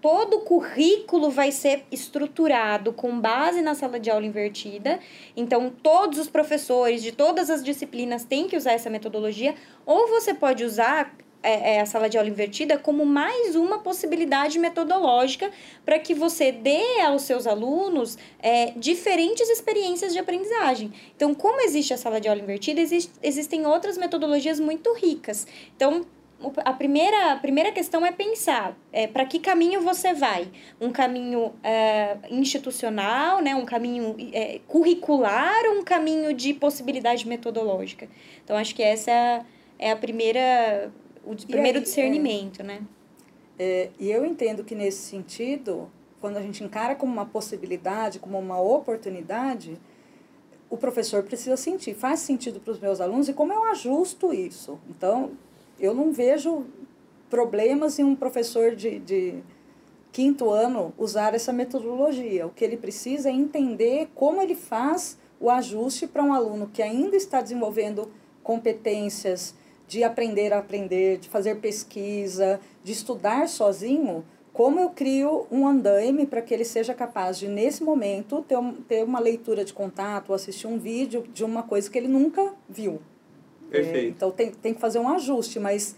todo 0.00 0.38
o 0.38 0.40
currículo 0.40 1.30
vai 1.30 1.52
ser 1.52 1.84
estruturado 1.90 2.92
com 2.92 3.20
base 3.20 3.62
na 3.62 3.74
sala 3.74 4.00
de 4.00 4.10
aula 4.10 4.26
invertida. 4.26 4.98
Então, 5.36 5.72
todos 5.82 6.18
os 6.18 6.28
professores 6.28 7.02
de 7.02 7.12
todas 7.12 7.50
as 7.50 7.62
disciplinas 7.62 8.24
têm 8.24 8.48
que 8.48 8.56
usar 8.56 8.72
essa 8.72 8.90
metodologia. 8.90 9.54
Ou 9.86 10.08
você 10.08 10.34
pode 10.34 10.64
usar 10.64 11.14
é, 11.42 11.76
é, 11.76 11.80
a 11.80 11.86
sala 11.86 12.08
de 12.08 12.18
aula 12.18 12.28
invertida 12.28 12.76
como 12.76 13.06
mais 13.06 13.56
uma 13.56 13.78
possibilidade 13.78 14.58
metodológica 14.58 15.50
para 15.86 15.98
que 15.98 16.14
você 16.14 16.52
dê 16.52 17.00
aos 17.00 17.22
seus 17.22 17.46
alunos 17.46 18.18
é, 18.42 18.72
diferentes 18.76 19.48
experiências 19.48 20.12
de 20.12 20.18
aprendizagem. 20.18 20.92
Então, 21.16 21.34
como 21.34 21.62
existe 21.62 21.94
a 21.94 21.96
sala 21.96 22.20
de 22.20 22.28
aula 22.28 22.40
invertida, 22.40 22.80
existe, 22.80 23.12
existem 23.22 23.66
outras 23.66 23.96
metodologias 23.96 24.60
muito 24.60 24.92
ricas. 24.92 25.46
Então, 25.74 26.04
a 26.64 26.72
primeira, 26.72 27.32
a 27.32 27.36
primeira 27.36 27.70
questão 27.70 28.04
é 28.04 28.10
pensar 28.10 28.76
é, 28.92 29.06
para 29.06 29.24
que 29.26 29.38
caminho 29.38 29.82
você 29.82 30.14
vai. 30.14 30.48
Um 30.80 30.90
caminho 30.90 31.52
é, 31.62 32.16
institucional, 32.30 33.42
né? 33.42 33.54
um 33.54 33.64
caminho 33.64 34.16
é, 34.32 34.60
curricular 34.66 35.64
ou 35.66 35.80
um 35.80 35.84
caminho 35.84 36.32
de 36.32 36.54
possibilidade 36.54 37.28
metodológica. 37.28 38.08
Então, 38.42 38.56
acho 38.56 38.74
que 38.74 38.82
essa 38.82 39.44
é 39.78 39.90
a 39.90 39.96
primeira 39.96 40.90
o 41.24 41.36
primeiro 41.46 41.78
aí, 41.78 41.84
discernimento, 41.84 42.60
é, 42.60 42.64
né? 42.64 42.80
É, 43.58 43.90
e 43.98 44.10
eu 44.10 44.24
entendo 44.24 44.64
que 44.64 44.74
nesse 44.74 45.02
sentido, 45.02 45.90
quando 46.20 46.38
a 46.38 46.42
gente 46.42 46.64
encara 46.64 46.94
como 46.94 47.12
uma 47.12 47.26
possibilidade, 47.26 48.18
como 48.18 48.38
uma 48.38 48.60
oportunidade, 48.60 49.78
o 50.70 50.76
professor 50.76 51.22
precisa 51.22 51.56
sentir, 51.56 51.94
faz 51.94 52.20
sentido 52.20 52.60
para 52.60 52.72
os 52.72 52.78
meus 52.78 53.00
alunos 53.00 53.28
e 53.28 53.32
como 53.32 53.52
eu 53.52 53.64
ajusto 53.64 54.32
isso. 54.32 54.78
Então, 54.88 55.32
eu 55.80 55.94
não 55.94 56.12
vejo 56.12 56.66
problemas 57.28 57.98
em 57.98 58.04
um 58.04 58.14
professor 58.14 58.74
de, 58.76 58.98
de 58.98 59.42
quinto 60.12 60.50
ano 60.50 60.92
usar 60.98 61.34
essa 61.34 61.52
metodologia. 61.52 62.46
O 62.46 62.50
que 62.50 62.64
ele 62.64 62.76
precisa 62.76 63.28
é 63.28 63.32
entender 63.32 64.08
como 64.14 64.42
ele 64.42 64.54
faz 64.54 65.18
o 65.40 65.48
ajuste 65.48 66.06
para 66.06 66.22
um 66.22 66.34
aluno 66.34 66.70
que 66.72 66.82
ainda 66.82 67.16
está 67.16 67.40
desenvolvendo 67.40 68.10
competências 68.42 69.54
de 69.88 70.04
aprender 70.04 70.52
a 70.52 70.58
aprender, 70.58 71.18
de 71.18 71.28
fazer 71.28 71.56
pesquisa, 71.56 72.60
de 72.84 72.92
estudar 72.92 73.48
sozinho, 73.48 74.24
como 74.52 74.78
eu 74.78 74.90
crio 74.90 75.46
um 75.50 75.66
andaime 75.66 76.26
para 76.26 76.42
que 76.42 76.52
ele 76.52 76.64
seja 76.64 76.92
capaz 76.92 77.38
de, 77.38 77.48
nesse 77.48 77.82
momento, 77.82 78.44
ter, 78.46 78.58
ter 78.86 79.04
uma 79.04 79.18
leitura 79.18 79.64
de 79.64 79.72
contato, 79.72 80.34
assistir 80.34 80.66
um 80.66 80.78
vídeo 80.78 81.24
de 81.32 81.44
uma 81.44 81.62
coisa 81.62 81.90
que 81.90 81.98
ele 81.98 82.08
nunca 82.08 82.52
viu. 82.68 83.00
Perfeito. 83.70 83.96
É, 83.96 84.08
então, 84.08 84.30
tem, 84.30 84.50
tem 84.50 84.74
que 84.74 84.80
fazer 84.80 84.98
um 84.98 85.08
ajuste, 85.08 85.58
mas 85.58 85.96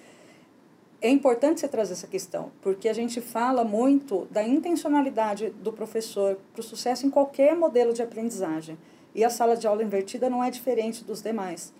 é 1.00 1.08
importante 1.10 1.60
você 1.60 1.68
trazer 1.68 1.94
essa 1.94 2.06
questão, 2.06 2.52
porque 2.60 2.88
a 2.88 2.92
gente 2.92 3.20
fala 3.20 3.64
muito 3.64 4.26
da 4.30 4.42
intencionalidade 4.42 5.50
do 5.62 5.72
professor 5.72 6.38
para 6.52 6.60
o 6.60 6.62
sucesso 6.62 7.06
em 7.06 7.10
qualquer 7.10 7.56
modelo 7.56 7.92
de 7.92 8.02
aprendizagem. 8.02 8.78
E 9.14 9.24
a 9.24 9.30
sala 9.30 9.56
de 9.56 9.66
aula 9.66 9.82
invertida 9.82 10.30
não 10.30 10.42
é 10.42 10.50
diferente 10.50 11.04
dos 11.04 11.20
demais 11.20 11.72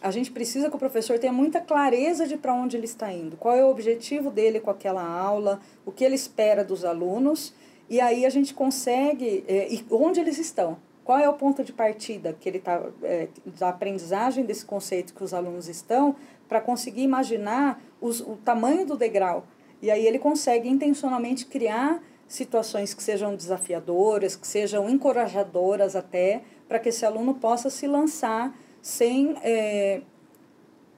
a 0.00 0.10
gente 0.10 0.30
precisa 0.30 0.70
que 0.70 0.76
o 0.76 0.78
professor 0.78 1.18
tenha 1.18 1.32
muita 1.32 1.60
clareza 1.60 2.26
de 2.26 2.36
para 2.36 2.54
onde 2.54 2.76
ele 2.76 2.86
está 2.86 3.12
indo, 3.12 3.36
qual 3.36 3.54
é 3.54 3.64
o 3.64 3.68
objetivo 3.68 4.30
dele 4.30 4.60
com 4.60 4.70
aquela 4.70 5.02
aula, 5.02 5.60
o 5.84 5.92
que 5.92 6.04
ele 6.04 6.14
espera 6.14 6.64
dos 6.64 6.84
alunos, 6.84 7.52
e 7.88 8.00
aí 8.00 8.24
a 8.24 8.30
gente 8.30 8.54
consegue, 8.54 9.44
é, 9.46 9.72
e 9.72 9.84
onde 9.90 10.20
eles 10.20 10.38
estão, 10.38 10.78
qual 11.04 11.18
é 11.18 11.28
o 11.28 11.34
ponto 11.34 11.64
de 11.64 11.72
partida 11.72 12.36
que 12.38 12.48
ele 12.48 12.58
está, 12.58 12.82
é, 13.02 13.28
da 13.58 13.70
aprendizagem 13.70 14.44
desse 14.44 14.64
conceito 14.64 15.14
que 15.14 15.24
os 15.24 15.34
alunos 15.34 15.68
estão, 15.68 16.14
para 16.48 16.60
conseguir 16.60 17.02
imaginar 17.02 17.80
os, 18.00 18.20
o 18.20 18.36
tamanho 18.36 18.86
do 18.86 18.96
degrau. 18.96 19.44
E 19.82 19.90
aí 19.90 20.06
ele 20.06 20.18
consegue 20.18 20.68
intencionalmente 20.68 21.46
criar 21.46 22.02
situações 22.28 22.94
que 22.94 23.02
sejam 23.02 23.34
desafiadoras, 23.34 24.36
que 24.36 24.46
sejam 24.46 24.88
encorajadoras 24.88 25.96
até, 25.96 26.42
para 26.68 26.78
que 26.78 26.90
esse 26.90 27.04
aluno 27.04 27.34
possa 27.34 27.70
se 27.70 27.86
lançar 27.86 28.54
sem. 28.80 29.36
É, 29.42 30.02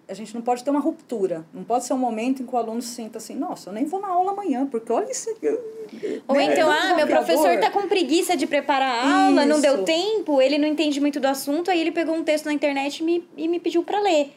a 0.09 0.15
gente 0.15 0.35
não 0.35 0.43
pode 0.43 0.63
ter 0.63 0.71
uma 0.71 0.81
ruptura. 0.81 1.45
Não 1.53 1.65
pode 1.65 1.85
ser 1.85 1.95
um 1.95 1.99
momento 1.99 2.43
em 2.43 2.47
que 2.47 2.55
o 2.55 2.59
aluno 2.59 2.83
se 2.83 2.95
sinta 2.95 3.19
assim, 3.19 3.35
nossa, 3.35 3.71
eu 3.71 3.73
nem 3.73 3.85
vou 3.85 4.01
na 4.01 4.09
aula 4.09 4.33
amanhã, 4.33 4.67
porque 4.67 4.93
olha 4.93 5.11
isso 5.11 5.31
aqui. 5.31 5.49
Ou 6.27 6.37
né? 6.37 6.45
então, 6.45 6.71
ah, 6.71 6.95
meu 6.95 7.07
professor 7.07 7.51
está 7.51 7.71
com 7.71 7.89
preguiça 7.89 8.37
de 8.37 8.47
preparar 8.47 9.07
a 9.07 9.25
aula, 9.25 9.43
isso. 9.43 9.49
não 9.49 9.61
deu 9.61 9.85
tempo, 9.85 10.41
ele 10.41 10.59
não 10.59 10.67
entende 10.69 11.01
muito 11.01 11.21
do 11.21 11.27
assunto, 11.27 11.71
aí 11.71 11.81
ele 11.81 11.93
pegou 11.93 12.15
um 12.15 12.23
texto 12.23 12.47
na 12.47 12.53
internet 12.53 12.99
e 12.99 13.03
me, 13.03 13.29
e 13.37 13.49
me 13.49 13.61
pediu 13.61 13.83
para 13.83 14.01
ler 14.01 14.33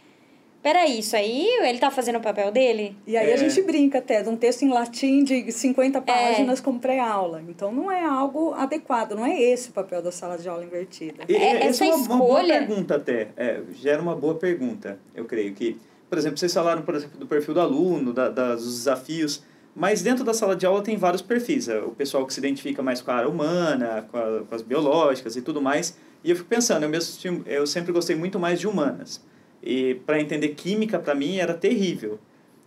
peraí, 0.66 0.98
isso 0.98 1.16
aí 1.16 1.46
ele 1.62 1.78
tá 1.78 1.92
fazendo 1.92 2.16
o 2.16 2.22
papel 2.22 2.52
dele? 2.52 2.98
E 3.06 3.16
aí 3.16 3.30
é. 3.30 3.34
a 3.36 3.38
gente 3.38 3.62
brinca 3.62 4.00
até 4.00 4.24
de 4.24 4.30
um 4.30 4.36
texto 4.36 4.64
em 4.64 4.70
latim 4.70 5.24
de 5.24 5.52
50 5.52 6.00
é. 6.00 6.02
páginas 6.02 6.60
é. 6.60 6.64
como 6.64 6.80
pré-aula. 6.80 7.40
Então 7.48 7.72
não 7.72 7.92
é 7.92 8.04
algo 8.04 8.52
adequado, 8.56 9.12
não 9.12 9.24
é 9.24 9.40
esse 9.40 9.70
o 9.70 9.74
papel 9.74 10.02
da 10.02 10.12
sala 10.12 10.40
de 10.40 10.50
aula 10.50 10.66
invertida. 10.66 11.24
E, 11.30 11.36
é, 11.36 11.68
essa 11.68 11.86
é 11.86 11.90
uma, 11.90 12.02
escolha... 12.02 12.16
uma 12.16 12.26
boa 12.26 12.44
pergunta 12.44 12.96
até, 12.96 13.28
é, 13.38 13.62
gera 13.76 14.02
uma 14.02 14.16
boa 14.16 14.34
pergunta, 14.34 14.98
eu 15.14 15.26
creio 15.26 15.54
que, 15.54 15.80
por 16.10 16.18
exemplo, 16.18 16.36
vocês 16.40 16.52
falaram, 16.52 16.82
por 16.82 16.96
exemplo, 16.96 17.20
do 17.20 17.28
perfil 17.28 17.54
do 17.54 17.62
aluno, 17.62 18.12
da, 18.12 18.30
das, 18.30 18.64
dos 18.64 18.78
desafios, 18.78 19.44
mas 19.76 20.02
dentro 20.02 20.24
da 20.24 20.34
sala 20.34 20.56
de 20.56 20.66
aula 20.66 20.82
tem 20.82 20.98
vários 20.98 21.22
perfis. 21.22 21.68
É, 21.68 21.78
o 21.78 21.92
pessoal 21.92 22.26
que 22.26 22.34
se 22.34 22.40
identifica 22.40 22.82
mais 22.82 23.04
com 23.04 23.12
a 23.12 23.16
área 23.18 23.30
humana, 23.30 24.08
com, 24.12 24.18
a, 24.18 24.42
com 24.50 24.56
as 24.56 24.64
biológicas 24.64 25.36
e 25.36 25.44
tudo 25.44 25.62
mais. 25.62 25.96
E 26.24 26.32
eu 26.32 26.36
fico 26.36 26.50
pensando, 26.50 26.82
eu, 26.82 26.90
mesmo, 26.90 27.44
eu 27.46 27.68
sempre 27.68 27.92
gostei 27.92 28.16
muito 28.16 28.40
mais 28.40 28.60
de 28.60 28.68
humanas. 28.68 29.22
E 29.62 29.96
para 30.06 30.20
entender 30.20 30.50
química, 30.50 31.00
para 31.00 31.16
mim, 31.16 31.38
era 31.38 31.54
terrível. 31.54 32.20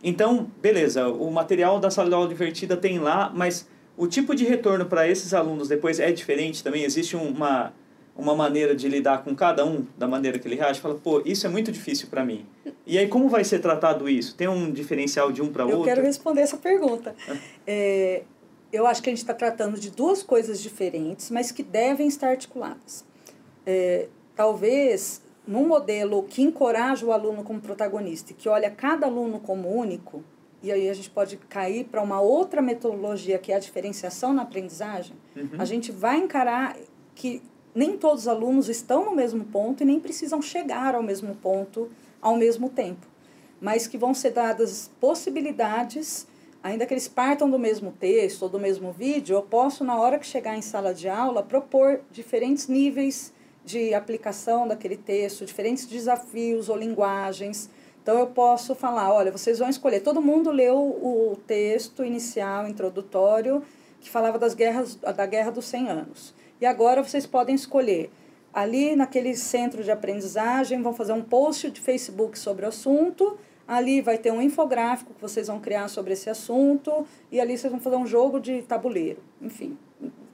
Então, 0.03 0.51
beleza, 0.63 1.09
o 1.09 1.31
material 1.31 1.81
da 1.81 1.91
sala 1.91 2.09
de 2.09 2.15
aula 2.15 2.29
divertida 2.29 2.77
tem 2.77 2.99
lá, 2.99 3.33
mas 3.35 3.69
o 3.97 4.07
tipo 4.07 4.35
de 4.35 4.45
retorno 4.45 4.87
para 4.87 5.09
esses 5.09 5.35
alunos 5.35 5.69
depois 5.69 5.99
é 5.99 6.13
diferente 6.13 6.63
também? 6.63 6.85
Existe 6.85 7.17
uma, 7.17 7.73
uma 8.17 8.35
maneira 8.35 8.75
de 8.75 8.89
lidar 8.89 9.25
com 9.25 9.35
cada 9.35 9.67
um 9.67 9.85
da 9.97 10.07
maneira 10.07 10.39
que 10.39 10.47
ele 10.47 10.55
reage? 10.55 10.81
Fala, 10.81 10.95
pô, 10.95 11.21
isso 11.25 11.47
é 11.47 11.51
muito 11.51 11.73
difícil 11.73 12.09
para 12.09 12.25
mim. 12.25 12.47
E 12.87 12.97
aí, 12.97 13.09
como 13.09 13.29
vai 13.29 13.43
ser 13.43 13.59
tratado 13.59 14.09
isso? 14.09 14.37
Tem 14.37 14.47
um 14.47 14.71
diferencial 14.71 15.33
de 15.33 15.43
um 15.43 15.53
para 15.53 15.65
outro? 15.65 15.81
Eu 15.81 15.85
quero 15.85 16.03
responder 16.03 16.43
essa 16.43 16.57
pergunta. 16.57 17.15
é, 17.67 18.23
eu 18.73 18.87
acho 18.87 19.03
que 19.03 19.11
a 19.11 19.13
gente 19.13 19.19
está 19.19 19.35
tratando 19.35 19.81
de 19.81 19.91
duas 19.91 20.23
coisas 20.23 20.63
diferentes, 20.63 21.31
mas 21.31 21.51
que 21.51 21.63
devem 21.63 22.07
estar 22.07 22.29
articuladas. 22.29 23.05
É, 23.67 24.09
talvez 24.37 25.23
num 25.49 25.67
modelo 25.67 26.25
que 26.25 26.43
encoraja 26.43 27.07
o 27.07 27.11
aluno 27.11 27.43
como 27.43 27.59
protagonista 27.59 28.33
e 28.33 28.35
que 28.35 28.51
olha 28.51 28.71
cada 28.71 29.07
aluno 29.07 29.41
como 29.41 29.67
único, 29.75 30.23
e 30.63 30.71
aí 30.71 30.91
a 30.91 30.93
gente 30.93 31.09
pode 31.09 31.39
cair 31.39 31.85
para 31.85 32.03
uma 32.03 32.21
outra 32.21 32.61
metodologia 32.61 33.39
que 33.39 33.51
é 33.51 33.57
a 33.57 33.59
diferenciação 33.59 34.35
na 34.35 34.43
aprendizagem, 34.43 35.17
uhum. 35.35 35.49
a 35.59 35.65
gente 35.65 35.91
vai 35.91 36.19
encarar 36.19 36.77
que 37.15 37.43
nem 37.75 37.97
todos 37.97 38.25
os 38.25 38.29
alunos 38.29 38.69
estão 38.69 39.07
no 39.07 39.15
mesmo 39.15 39.43
ponto 39.47 39.83
e 39.83 39.87
nem 39.87 39.99
precisam 39.99 40.43
chegar 40.43 40.95
ao 40.95 41.03
mesmo 41.03 41.35
ponto 41.37 41.89
ao 42.21 42.37
mesmo 42.37 42.69
tempo, 42.69 43.07
mas 43.59 43.87
que 43.87 43.97
vão 43.97 44.13
ser 44.13 44.33
dadas 44.33 44.91
possibilidades, 45.01 46.27
ainda 46.63 46.85
que 46.85 46.93
eles 46.93 47.09
partam 47.09 47.49
do 47.49 47.59
mesmo 47.59 47.91
texto 47.91 48.43
ou 48.43 48.49
do 48.51 48.61
mesmo 48.61 48.93
vídeo, 48.93 49.35
eu 49.35 49.43
posso, 49.43 49.83
na 49.83 49.99
hora 49.99 50.19
que 50.19 50.27
chegar 50.27 50.59
em 50.59 50.63
sala 50.63 50.93
de 50.93 51.09
aula, 51.09 51.43
propor 51.43 52.01
diferentes 52.11 52.69
níveis 52.69 53.33
de 53.69 53.93
aplicação 53.93 54.67
daquele 54.67 54.97
texto, 54.97 55.45
diferentes 55.45 55.85
desafios 55.85 56.71
ou 56.71 56.77
linguagens. 56.77 57.69
Então, 58.03 58.19
eu 58.19 58.29
posso 58.29 58.75
falar: 58.75 59.13
olha, 59.13 59.31
vocês 59.31 59.59
vão 59.59 59.69
escolher. 59.69 60.01
Todo 60.01 60.23
mundo 60.23 60.51
leu 60.51 60.79
o 60.79 61.39
texto 61.47 62.03
inicial, 62.03 62.67
introdutório, 62.67 63.63
que 64.01 64.09
falava 64.09 64.39
das 64.39 64.55
guerras, 64.55 64.95
da 64.97 65.27
Guerra 65.27 65.51
dos 65.51 65.67
100 65.67 65.89
Anos. 65.89 66.35
E 66.59 66.65
agora 66.65 67.03
vocês 67.03 67.27
podem 67.27 67.55
escolher. 67.55 68.11
Ali, 68.55 68.97
naquele 68.97 69.37
centro 69.37 69.85
de 69.85 69.91
aprendizagem, 69.91 70.81
vão 70.81 70.95
fazer 70.95 71.13
um 71.13 71.23
post 71.23 71.71
de 71.71 71.81
Facebook 71.83 72.39
sobre 72.39 72.65
o 72.65 72.69
assunto. 72.69 73.37
Ali 73.67 74.01
vai 74.01 74.17
ter 74.17 74.33
um 74.33 74.41
infográfico 74.41 75.13
que 75.13 75.21
vocês 75.21 75.47
vão 75.47 75.61
criar 75.61 75.89
sobre 75.89 76.15
esse 76.15 76.31
assunto. 76.31 77.07
E 77.31 77.39
ali 77.39 77.59
vocês 77.59 77.71
vão 77.71 77.81
fazer 77.81 77.97
um 77.97 78.07
jogo 78.07 78.41
de 78.41 78.63
tabuleiro. 78.63 79.23
Enfim, 79.43 79.77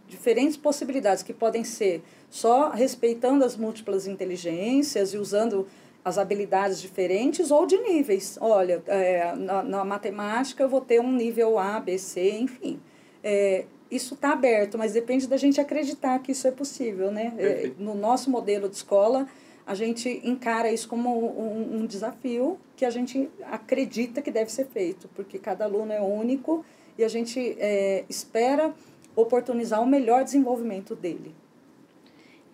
diferentes 0.09 0.57
possibilidades 0.57 1.23
que 1.23 1.33
podem 1.33 1.65
ser 1.65 2.03
só 2.31 2.71
respeitando 2.71 3.45
as 3.45 3.57
múltiplas 3.57 4.07
inteligências 4.07 5.15
e 5.15 5.19
usando 5.19 5.67
as 6.05 6.19
habilidades 6.19 6.81
diferentes 6.81 7.51
ou 7.51 7.67
de 7.67 7.79
níveis. 7.79 8.37
Olha, 8.41 8.83
é, 8.87 9.35
na, 9.35 9.63
na, 9.63 9.85
matemática 9.85 10.63
eu 10.63 10.69
vou 10.69 10.81
ter 10.81 11.01
um 11.01 11.11
nível 11.11 11.59
A, 11.59 11.81
B, 11.81 11.99
C, 11.99 12.39
enfim. 12.39 12.79
É, 13.23 13.65
isso 13.91 14.15
está 14.15 14.33
aberto, 14.33 14.77
mas 14.77 14.93
depende 14.93 15.27
da 15.27 15.37
gente 15.37 15.61
acreditar 15.61 16.19
que 16.19 16.33
isso 16.33 16.47
é 16.47 16.51
possível, 16.51 17.11
né? 17.11 17.33
É, 17.39 17.71
no 17.79 17.95
nosso 17.95 18.31
modelo 18.31 18.69
de 18.69 18.77
escola, 18.77 19.27
a 19.67 19.75
gente 19.75 20.21
encara 20.23 20.71
isso 20.71 20.89
como 20.89 21.11
um, 21.11 21.81
um 21.81 21.87
desafio 21.87 22.59
que 22.77 22.85
a 22.85 22.91
gente 22.91 23.31
acredita 23.51 24.21
que 24.21 24.31
deve 24.31 24.53
ser 24.53 24.67
feito, 24.67 25.09
porque 25.15 25.39
cada 25.39 25.65
aluno 25.65 25.93
é 25.93 26.01
único 26.01 26.65
e 26.99 27.05
a 27.05 27.09
gente 27.09 27.57
é, 27.59 28.05
espera 28.09 28.75
oportunizar 29.17 29.83
o 29.83 29.87
melhor 29.87 30.25
desenvolvimento 30.25 30.95
dele. 30.95 31.35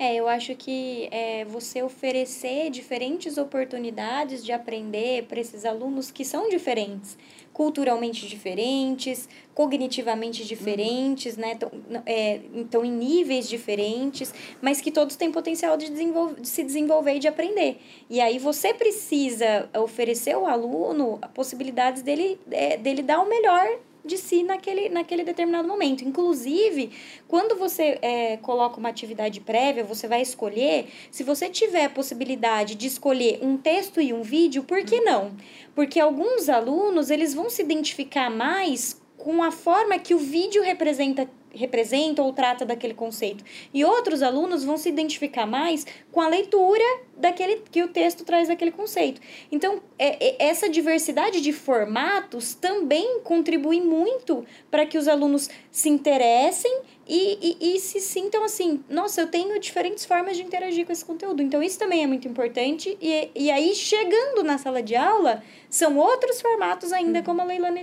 É, 0.02 0.14
eu 0.14 0.26
acho 0.26 0.54
que 0.56 1.08
é, 1.10 1.44
você 1.44 1.82
oferecer 1.82 2.70
diferentes 2.70 3.36
oportunidades 3.36 4.42
de 4.42 4.50
aprender 4.50 5.24
para 5.24 5.38
esses 5.38 5.66
alunos 5.66 6.10
que 6.10 6.24
são 6.24 6.48
diferentes, 6.48 7.18
culturalmente 7.52 8.26
diferentes, 8.26 9.28
cognitivamente 9.54 10.42
diferentes, 10.46 11.36
né? 11.36 11.52
Então, 11.52 11.70
é, 12.06 12.40
então, 12.54 12.82
em 12.82 12.90
níveis 12.90 13.46
diferentes, 13.46 14.32
mas 14.62 14.80
que 14.80 14.90
todos 14.90 15.16
têm 15.16 15.30
potencial 15.30 15.76
de, 15.76 15.90
desenvolver, 15.90 16.40
de 16.40 16.48
se 16.48 16.64
desenvolver 16.64 17.16
e 17.16 17.18
de 17.18 17.28
aprender. 17.28 17.76
E 18.08 18.22
aí 18.22 18.38
você 18.38 18.72
precisa 18.72 19.68
oferecer 19.76 20.32
ao 20.32 20.46
aluno 20.46 21.20
possibilidades 21.34 22.00
dele, 22.00 22.40
é, 22.50 22.78
dele 22.78 23.02
dar 23.02 23.20
o 23.20 23.28
melhor 23.28 23.68
de 24.04 24.16
si 24.16 24.42
naquele, 24.42 24.88
naquele 24.88 25.24
determinado 25.24 25.66
momento. 25.66 26.04
Inclusive, 26.04 26.90
quando 27.28 27.56
você 27.56 27.98
é, 28.02 28.36
coloca 28.38 28.78
uma 28.78 28.88
atividade 28.88 29.40
prévia, 29.40 29.84
você 29.84 30.08
vai 30.08 30.22
escolher. 30.22 30.86
Se 31.10 31.22
você 31.22 31.48
tiver 31.48 31.84
a 31.84 31.90
possibilidade 31.90 32.74
de 32.74 32.86
escolher 32.86 33.38
um 33.42 33.56
texto 33.56 34.00
e 34.00 34.12
um 34.12 34.22
vídeo, 34.22 34.64
por 34.64 34.82
que 34.84 35.00
não? 35.00 35.32
Porque 35.74 36.00
alguns 36.00 36.48
alunos 36.48 37.10
eles 37.10 37.34
vão 37.34 37.48
se 37.50 37.62
identificar 37.62 38.30
mais 38.30 39.00
com 39.16 39.42
a 39.42 39.50
forma 39.50 39.98
que 39.98 40.14
o 40.14 40.18
vídeo 40.18 40.62
representa 40.62 41.28
representa 41.54 42.22
ou 42.22 42.32
trata 42.32 42.64
daquele 42.64 42.94
conceito. 42.94 43.44
E 43.72 43.84
outros 43.84 44.22
alunos 44.22 44.64
vão 44.64 44.76
se 44.76 44.88
identificar 44.88 45.46
mais 45.46 45.86
com 46.10 46.20
a 46.20 46.28
leitura 46.28 46.84
daquele 47.16 47.62
que 47.70 47.82
o 47.82 47.88
texto 47.88 48.24
traz 48.24 48.48
daquele 48.48 48.70
conceito. 48.70 49.20
Então, 49.52 49.80
é, 49.98 50.28
é, 50.28 50.48
essa 50.48 50.68
diversidade 50.68 51.40
de 51.40 51.52
formatos 51.52 52.54
também 52.54 53.20
contribui 53.20 53.80
muito 53.80 54.44
para 54.70 54.86
que 54.86 54.96
os 54.96 55.06
alunos 55.06 55.50
se 55.70 55.88
interessem 55.88 56.80
e, 57.06 57.56
e, 57.60 57.74
e 57.74 57.80
se 57.80 58.00
sintam 58.00 58.44
assim, 58.44 58.82
nossa, 58.88 59.20
eu 59.20 59.26
tenho 59.26 59.58
diferentes 59.58 60.04
formas 60.04 60.36
de 60.36 60.42
interagir 60.42 60.86
com 60.86 60.92
esse 60.92 61.04
conteúdo. 61.04 61.42
Então, 61.42 61.62
isso 61.62 61.78
também 61.78 62.02
é 62.02 62.06
muito 62.06 62.26
importante. 62.26 62.96
E, 63.00 63.30
e 63.34 63.50
aí, 63.50 63.74
chegando 63.74 64.42
na 64.42 64.56
sala 64.58 64.82
de 64.82 64.96
aula, 64.96 65.42
são 65.68 65.98
outros 65.98 66.40
formatos 66.40 66.92
ainda, 66.92 67.18
uhum. 67.18 67.24
como 67.24 67.42
a 67.42 67.44
Leilani, 67.44 67.82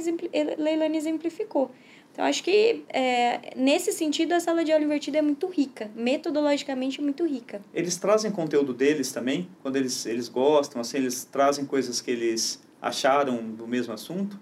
Leilani 0.58 0.98
exemplificou. 0.98 1.70
Então, 2.18 2.26
acho 2.26 2.44
que 2.44 2.84
é, 2.90 3.54
nesse 3.56 3.94
sentido 3.94 4.34
a 4.34 4.40
sala 4.40 4.66
de 4.66 4.72
aula 4.72 4.84
invertida 4.84 5.20
é 5.20 5.22
muito 5.22 5.46
rica, 5.46 5.92
metodologicamente 5.96 7.00
muito 7.00 7.24
rica. 7.24 7.62
Eles 7.72 7.96
trazem 7.96 8.32
conteúdo 8.32 8.74
deles 8.74 9.12
também? 9.12 9.48
Quando 9.62 9.76
eles, 9.76 10.04
eles 10.08 10.28
gostam, 10.28 10.82
assim, 10.82 10.98
eles 10.98 11.26
trazem 11.26 11.64
coisas 11.64 12.02
que 12.02 12.10
eles 12.10 12.60
acharam 12.82 13.38
do 13.44 13.68
mesmo 13.68 13.94
assunto? 13.94 14.40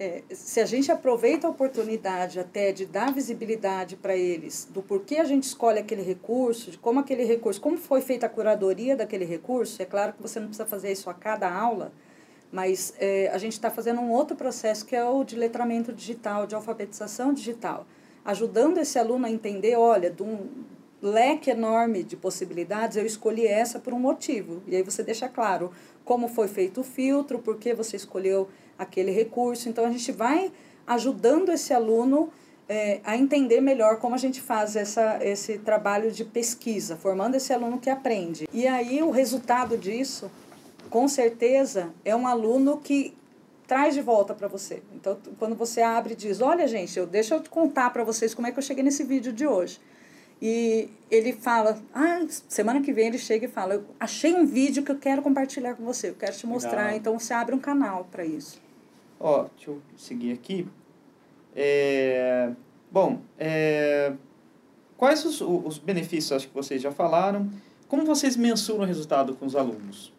É, 0.00 0.22
se 0.30 0.58
a 0.58 0.64
gente 0.64 0.90
aproveita 0.90 1.46
a 1.46 1.50
oportunidade 1.50 2.40
até 2.40 2.72
de 2.72 2.86
dar 2.86 3.12
visibilidade 3.12 3.94
para 3.94 4.16
eles 4.16 4.66
do 4.72 4.80
porquê 4.80 5.16
a 5.16 5.24
gente 5.24 5.42
escolhe 5.42 5.80
aquele 5.80 6.02
recurso, 6.02 6.70
de 6.70 6.78
como 6.78 6.98
aquele 6.98 7.24
recurso, 7.24 7.60
como 7.60 7.76
foi 7.76 8.00
feita 8.00 8.24
a 8.24 8.28
curadoria 8.30 8.96
daquele 8.96 9.26
recurso, 9.26 9.82
é 9.82 9.84
claro 9.84 10.14
que 10.14 10.22
você 10.22 10.40
não 10.40 10.46
precisa 10.46 10.64
fazer 10.64 10.90
isso 10.90 11.10
a 11.10 11.14
cada 11.14 11.52
aula, 11.52 11.92
mas 12.52 12.92
é, 12.98 13.30
a 13.32 13.38
gente 13.38 13.54
está 13.54 13.70
fazendo 13.70 14.00
um 14.02 14.10
outro 14.10 14.36
processo 14.36 14.84
que 14.84 14.94
é 14.94 15.02
o 15.02 15.24
de 15.24 15.34
letramento 15.34 15.92
digital, 15.92 16.46
de 16.46 16.54
alfabetização 16.54 17.32
digital, 17.32 17.86
ajudando 18.22 18.78
esse 18.78 18.98
aluno 18.98 19.26
a 19.26 19.30
entender, 19.30 19.74
olha, 19.76 20.10
de 20.10 20.22
um 20.22 20.46
leque 21.00 21.50
enorme 21.50 22.04
de 22.04 22.14
possibilidades, 22.14 22.96
eu 22.96 23.04
escolhi 23.04 23.46
essa 23.46 23.80
por 23.80 23.92
um 23.92 23.98
motivo. 23.98 24.62
E 24.68 24.76
aí 24.76 24.82
você 24.82 25.02
deixa 25.02 25.28
claro 25.28 25.72
como 26.04 26.28
foi 26.28 26.46
feito 26.46 26.82
o 26.82 26.84
filtro, 26.84 27.38
por 27.38 27.56
que 27.56 27.74
você 27.74 27.96
escolheu 27.96 28.48
aquele 28.78 29.10
recurso. 29.10 29.68
Então 29.68 29.84
a 29.84 29.90
gente 29.90 30.12
vai 30.12 30.52
ajudando 30.86 31.50
esse 31.50 31.72
aluno 31.72 32.30
é, 32.68 33.00
a 33.02 33.16
entender 33.16 33.60
melhor 33.60 33.98
como 33.98 34.14
a 34.14 34.18
gente 34.18 34.40
faz 34.40 34.76
essa, 34.76 35.18
esse 35.20 35.58
trabalho 35.58 36.12
de 36.12 36.24
pesquisa, 36.24 36.96
formando 36.96 37.34
esse 37.34 37.52
aluno 37.52 37.78
que 37.78 37.90
aprende. 37.90 38.48
E 38.52 38.66
aí 38.66 39.02
o 39.02 39.10
resultado 39.10 39.76
disso 39.76 40.30
com 40.92 41.08
certeza 41.08 41.90
é 42.04 42.14
um 42.14 42.26
aluno 42.26 42.76
que 42.76 43.14
traz 43.66 43.94
de 43.94 44.02
volta 44.02 44.34
para 44.34 44.46
você. 44.46 44.82
Então, 44.94 45.16
quando 45.38 45.56
você 45.56 45.80
abre 45.80 46.12
e 46.12 46.16
diz, 46.16 46.42
olha 46.42 46.68
gente, 46.68 46.98
eu, 46.98 47.06
deixa 47.06 47.34
eu 47.34 47.42
contar 47.48 47.88
para 47.90 48.04
vocês 48.04 48.34
como 48.34 48.46
é 48.46 48.52
que 48.52 48.58
eu 48.58 48.62
cheguei 48.62 48.84
nesse 48.84 49.02
vídeo 49.02 49.32
de 49.32 49.46
hoje. 49.46 49.80
E 50.40 50.90
ele 51.10 51.32
fala, 51.32 51.80
ah, 51.94 52.26
semana 52.46 52.82
que 52.82 52.92
vem 52.92 53.06
ele 53.06 53.16
chega 53.16 53.46
e 53.46 53.48
fala, 53.48 53.74
eu 53.74 53.84
achei 53.98 54.34
um 54.34 54.44
vídeo 54.44 54.82
que 54.82 54.92
eu 54.92 54.98
quero 54.98 55.22
compartilhar 55.22 55.74
com 55.76 55.82
você, 55.82 56.10
eu 56.10 56.14
quero 56.14 56.36
te 56.36 56.46
mostrar. 56.46 56.84
Legal. 56.84 56.96
Então, 56.96 57.18
você 57.18 57.32
abre 57.32 57.54
um 57.54 57.60
canal 57.60 58.06
para 58.10 58.22
isso. 58.22 58.60
Ó, 59.18 59.46
deixa 59.56 59.70
eu 59.70 59.80
seguir 59.96 60.32
aqui. 60.32 60.68
É, 61.56 62.50
bom, 62.90 63.20
é, 63.38 64.12
quais 64.98 65.24
os, 65.24 65.40
os 65.40 65.78
benefícios, 65.78 66.32
acho 66.32 66.48
que 66.48 66.54
vocês 66.54 66.82
já 66.82 66.90
falaram. 66.90 67.50
Como 67.88 68.04
vocês 68.04 68.36
mensuram 68.36 68.82
o 68.82 68.86
resultado 68.86 69.34
com 69.34 69.46
os 69.46 69.56
alunos? 69.56 70.12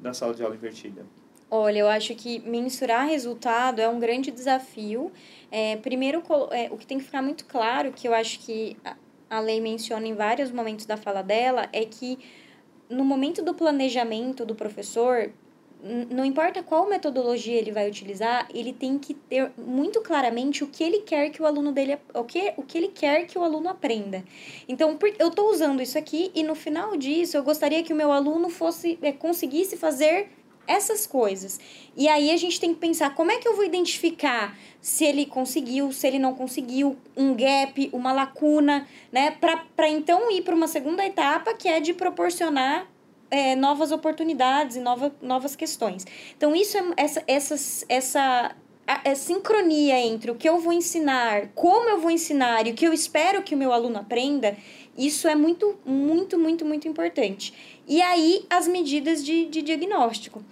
Da 0.00 0.12
sala 0.12 0.34
de 0.34 0.42
aula 0.42 0.54
invertida? 0.54 1.04
Olha, 1.50 1.80
eu 1.80 1.88
acho 1.88 2.14
que 2.14 2.38
mensurar 2.40 3.08
resultado 3.08 3.80
é 3.80 3.88
um 3.88 3.98
grande 3.98 4.30
desafio. 4.30 5.10
É, 5.50 5.76
primeiro, 5.76 6.22
é, 6.52 6.68
o 6.70 6.76
que 6.76 6.86
tem 6.86 6.98
que 6.98 7.04
ficar 7.04 7.22
muito 7.22 7.44
claro, 7.44 7.90
que 7.92 8.06
eu 8.06 8.14
acho 8.14 8.38
que 8.40 8.76
a 9.28 9.40
lei 9.40 9.60
menciona 9.60 10.06
em 10.06 10.14
vários 10.14 10.52
momentos 10.52 10.86
da 10.86 10.96
fala 10.96 11.22
dela, 11.22 11.68
é 11.72 11.84
que 11.84 12.18
no 12.88 13.04
momento 13.04 13.42
do 13.42 13.54
planejamento 13.54 14.44
do 14.44 14.54
professor, 14.54 15.32
não 16.10 16.24
importa 16.24 16.62
qual 16.62 16.88
metodologia 16.88 17.56
ele 17.56 17.72
vai 17.72 17.88
utilizar, 17.88 18.46
ele 18.52 18.72
tem 18.72 18.98
que 18.98 19.14
ter 19.14 19.50
muito 19.56 20.00
claramente 20.00 20.62
o 20.62 20.66
que 20.66 20.84
ele 20.84 21.00
quer 21.00 21.30
que 21.30 21.42
o 21.42 21.46
aluno 21.46 21.72
dele 21.72 21.98
o 22.14 22.24
que, 22.24 22.52
o 22.56 22.62
que 22.62 22.78
ele 22.78 22.88
quer 22.88 23.26
que 23.26 23.38
o 23.38 23.44
aluno 23.44 23.68
aprenda. 23.68 24.24
Então, 24.68 24.98
eu 25.18 25.28
estou 25.28 25.50
usando 25.50 25.82
isso 25.82 25.98
aqui 25.98 26.30
e 26.34 26.42
no 26.42 26.54
final 26.54 26.96
disso 26.96 27.36
eu 27.36 27.42
gostaria 27.42 27.82
que 27.82 27.92
o 27.92 27.96
meu 27.96 28.12
aluno 28.12 28.50
fosse 28.50 28.98
é, 29.02 29.12
conseguisse 29.12 29.76
fazer 29.76 30.28
essas 30.66 31.06
coisas. 31.06 31.58
E 31.96 32.08
aí 32.08 32.30
a 32.30 32.36
gente 32.36 32.60
tem 32.60 32.72
que 32.72 32.78
pensar 32.80 33.14
como 33.14 33.32
é 33.32 33.38
que 33.38 33.48
eu 33.48 33.56
vou 33.56 33.64
identificar 33.64 34.56
se 34.80 35.04
ele 35.04 35.26
conseguiu, 35.26 35.92
se 35.92 36.06
ele 36.06 36.18
não 36.18 36.34
conseguiu, 36.34 36.96
um 37.16 37.34
gap, 37.34 37.90
uma 37.92 38.12
lacuna, 38.12 38.86
né? 39.10 39.32
Para 39.32 39.88
então 39.88 40.30
ir 40.30 40.42
para 40.42 40.54
uma 40.54 40.68
segunda 40.68 41.04
etapa 41.04 41.54
que 41.54 41.68
é 41.68 41.80
de 41.80 41.92
proporcionar 41.92 42.88
é, 43.30 43.54
novas 43.54 43.92
oportunidades 43.92 44.76
e 44.76 44.80
nova, 44.80 45.14
novas 45.22 45.54
questões. 45.54 46.06
Então, 46.36 46.54
isso 46.54 46.76
é 46.76 46.82
essa, 46.96 47.22
essa, 47.26 47.54
essa 47.88 48.56
a, 48.86 49.10
a 49.10 49.14
sincronia 49.14 49.98
entre 50.00 50.30
o 50.30 50.34
que 50.34 50.48
eu 50.48 50.58
vou 50.58 50.72
ensinar, 50.72 51.48
como 51.54 51.88
eu 51.88 52.00
vou 52.00 52.10
ensinar 52.10 52.66
e 52.66 52.72
o 52.72 52.74
que 52.74 52.86
eu 52.86 52.92
espero 52.92 53.42
que 53.42 53.54
o 53.54 53.58
meu 53.58 53.72
aluno 53.72 53.98
aprenda, 53.98 54.56
isso 54.98 55.28
é 55.28 55.34
muito, 55.34 55.78
muito, 55.84 56.38
muito, 56.38 56.64
muito 56.64 56.88
importante. 56.88 57.54
E 57.86 58.02
aí, 58.02 58.44
as 58.50 58.66
medidas 58.66 59.24
de, 59.24 59.46
de 59.46 59.62
diagnóstico. 59.62 60.44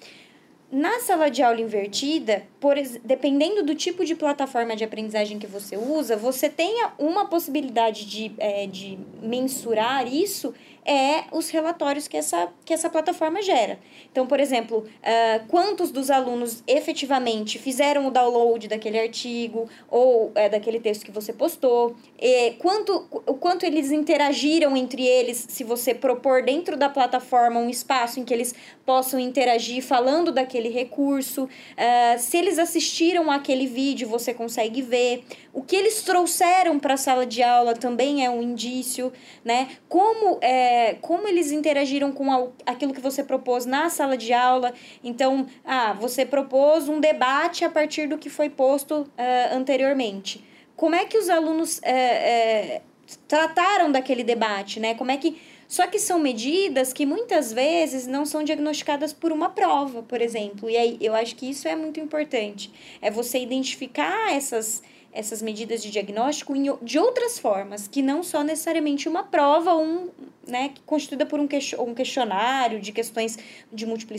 Na 0.70 1.00
sala 1.00 1.30
de 1.30 1.42
aula 1.42 1.62
invertida, 1.62 2.46
por, 2.60 2.76
dependendo 3.02 3.62
do 3.62 3.74
tipo 3.74 4.04
de 4.04 4.14
plataforma 4.14 4.76
de 4.76 4.84
aprendizagem 4.84 5.38
que 5.38 5.46
você 5.46 5.78
usa, 5.78 6.14
você 6.14 6.48
tenha 6.50 6.92
uma 6.98 7.26
possibilidade 7.26 8.04
de, 8.04 8.32
é, 8.36 8.66
de 8.66 8.98
mensurar 9.22 10.06
isso 10.06 10.52
é 10.84 11.24
os 11.32 11.50
relatórios 11.50 12.08
que 12.08 12.16
essa, 12.16 12.48
que 12.64 12.72
essa 12.72 12.88
plataforma 12.88 13.42
gera. 13.42 13.78
Então, 14.10 14.26
por 14.26 14.40
exemplo, 14.40 14.78
uh, 14.78 15.46
quantos 15.48 15.90
dos 15.90 16.10
alunos 16.10 16.62
efetivamente 16.66 17.58
fizeram 17.58 18.06
o 18.06 18.10
download 18.10 18.68
daquele 18.68 18.98
artigo 18.98 19.68
ou 19.90 20.32
é, 20.34 20.48
daquele 20.48 20.80
texto 20.80 21.04
que 21.04 21.10
você 21.10 21.32
postou, 21.32 21.94
e 22.18 22.52
quanto, 22.52 23.06
o 23.26 23.34
quanto 23.34 23.64
eles 23.64 23.90
interagiram 23.90 24.76
entre 24.76 25.06
eles, 25.06 25.46
se 25.48 25.64
você 25.64 25.94
propor 25.94 26.42
dentro 26.42 26.76
da 26.76 26.88
plataforma 26.88 27.60
um 27.60 27.68
espaço 27.68 28.20
em 28.20 28.24
que 28.24 28.32
eles 28.32 28.54
possam 28.84 29.20
interagir 29.20 29.82
falando 29.82 30.32
daquele 30.32 30.68
recurso, 30.68 31.44
uh, 31.44 32.18
se 32.18 32.36
eles 32.36 32.58
assistiram 32.58 33.30
aquele 33.30 33.66
vídeo, 33.66 34.08
você 34.08 34.32
consegue 34.32 34.82
ver. 34.82 35.24
O 35.52 35.62
que 35.62 35.74
eles 35.74 36.02
trouxeram 36.02 36.78
para 36.78 36.94
a 36.94 36.96
sala 36.96 37.26
de 37.26 37.42
aula 37.42 37.74
também 37.74 38.24
é 38.24 38.30
um 38.30 38.40
indício, 38.40 39.12
né? 39.44 39.68
Como, 39.88 40.38
é, 40.40 40.77
como 41.00 41.28
eles 41.28 41.52
interagiram 41.52 42.12
com 42.12 42.52
aquilo 42.66 42.92
que 42.92 43.00
você 43.00 43.22
propôs 43.22 43.66
na 43.66 43.88
sala 43.88 44.16
de 44.16 44.32
aula. 44.32 44.72
Então, 45.02 45.46
ah, 45.64 45.92
você 45.92 46.24
propôs 46.24 46.88
um 46.88 47.00
debate 47.00 47.64
a 47.64 47.70
partir 47.70 48.08
do 48.08 48.18
que 48.18 48.28
foi 48.28 48.48
posto 48.48 49.00
uh, 49.02 49.08
anteriormente. 49.54 50.44
Como 50.76 50.94
é 50.94 51.04
que 51.04 51.18
os 51.18 51.28
alunos 51.28 51.80
é, 51.82 51.92
é, 51.92 52.82
trataram 53.26 53.90
daquele 53.90 54.22
debate, 54.22 54.78
né? 54.78 54.94
Como 54.94 55.10
é 55.10 55.16
que 55.16 55.40
só 55.68 55.86
que 55.86 55.98
são 55.98 56.18
medidas 56.18 56.94
que 56.94 57.04
muitas 57.04 57.52
vezes 57.52 58.06
não 58.06 58.24
são 58.24 58.42
diagnosticadas 58.42 59.12
por 59.12 59.30
uma 59.30 59.50
prova, 59.50 60.02
por 60.02 60.22
exemplo. 60.22 60.70
E 60.70 60.76
aí 60.78 60.96
eu 60.98 61.14
acho 61.14 61.36
que 61.36 61.50
isso 61.50 61.68
é 61.68 61.76
muito 61.76 62.00
importante. 62.00 62.72
É 63.02 63.10
você 63.10 63.38
identificar 63.38 64.34
essas 64.34 64.82
essas 65.18 65.42
medidas 65.42 65.82
de 65.82 65.90
diagnóstico 65.90 66.54
de 66.80 66.98
outras 66.98 67.40
formas, 67.40 67.88
que 67.88 68.00
não 68.00 68.22
só 68.22 68.44
necessariamente 68.44 69.08
uma 69.08 69.24
prova 69.24 69.74
um, 69.74 70.10
né, 70.46 70.72
constituída 70.86 71.26
por 71.26 71.40
um, 71.40 71.48
um 71.80 71.94
questionário 71.94 72.80
de 72.80 72.92
questões 72.92 73.36
de 73.72 73.84
múltipla 73.84 74.16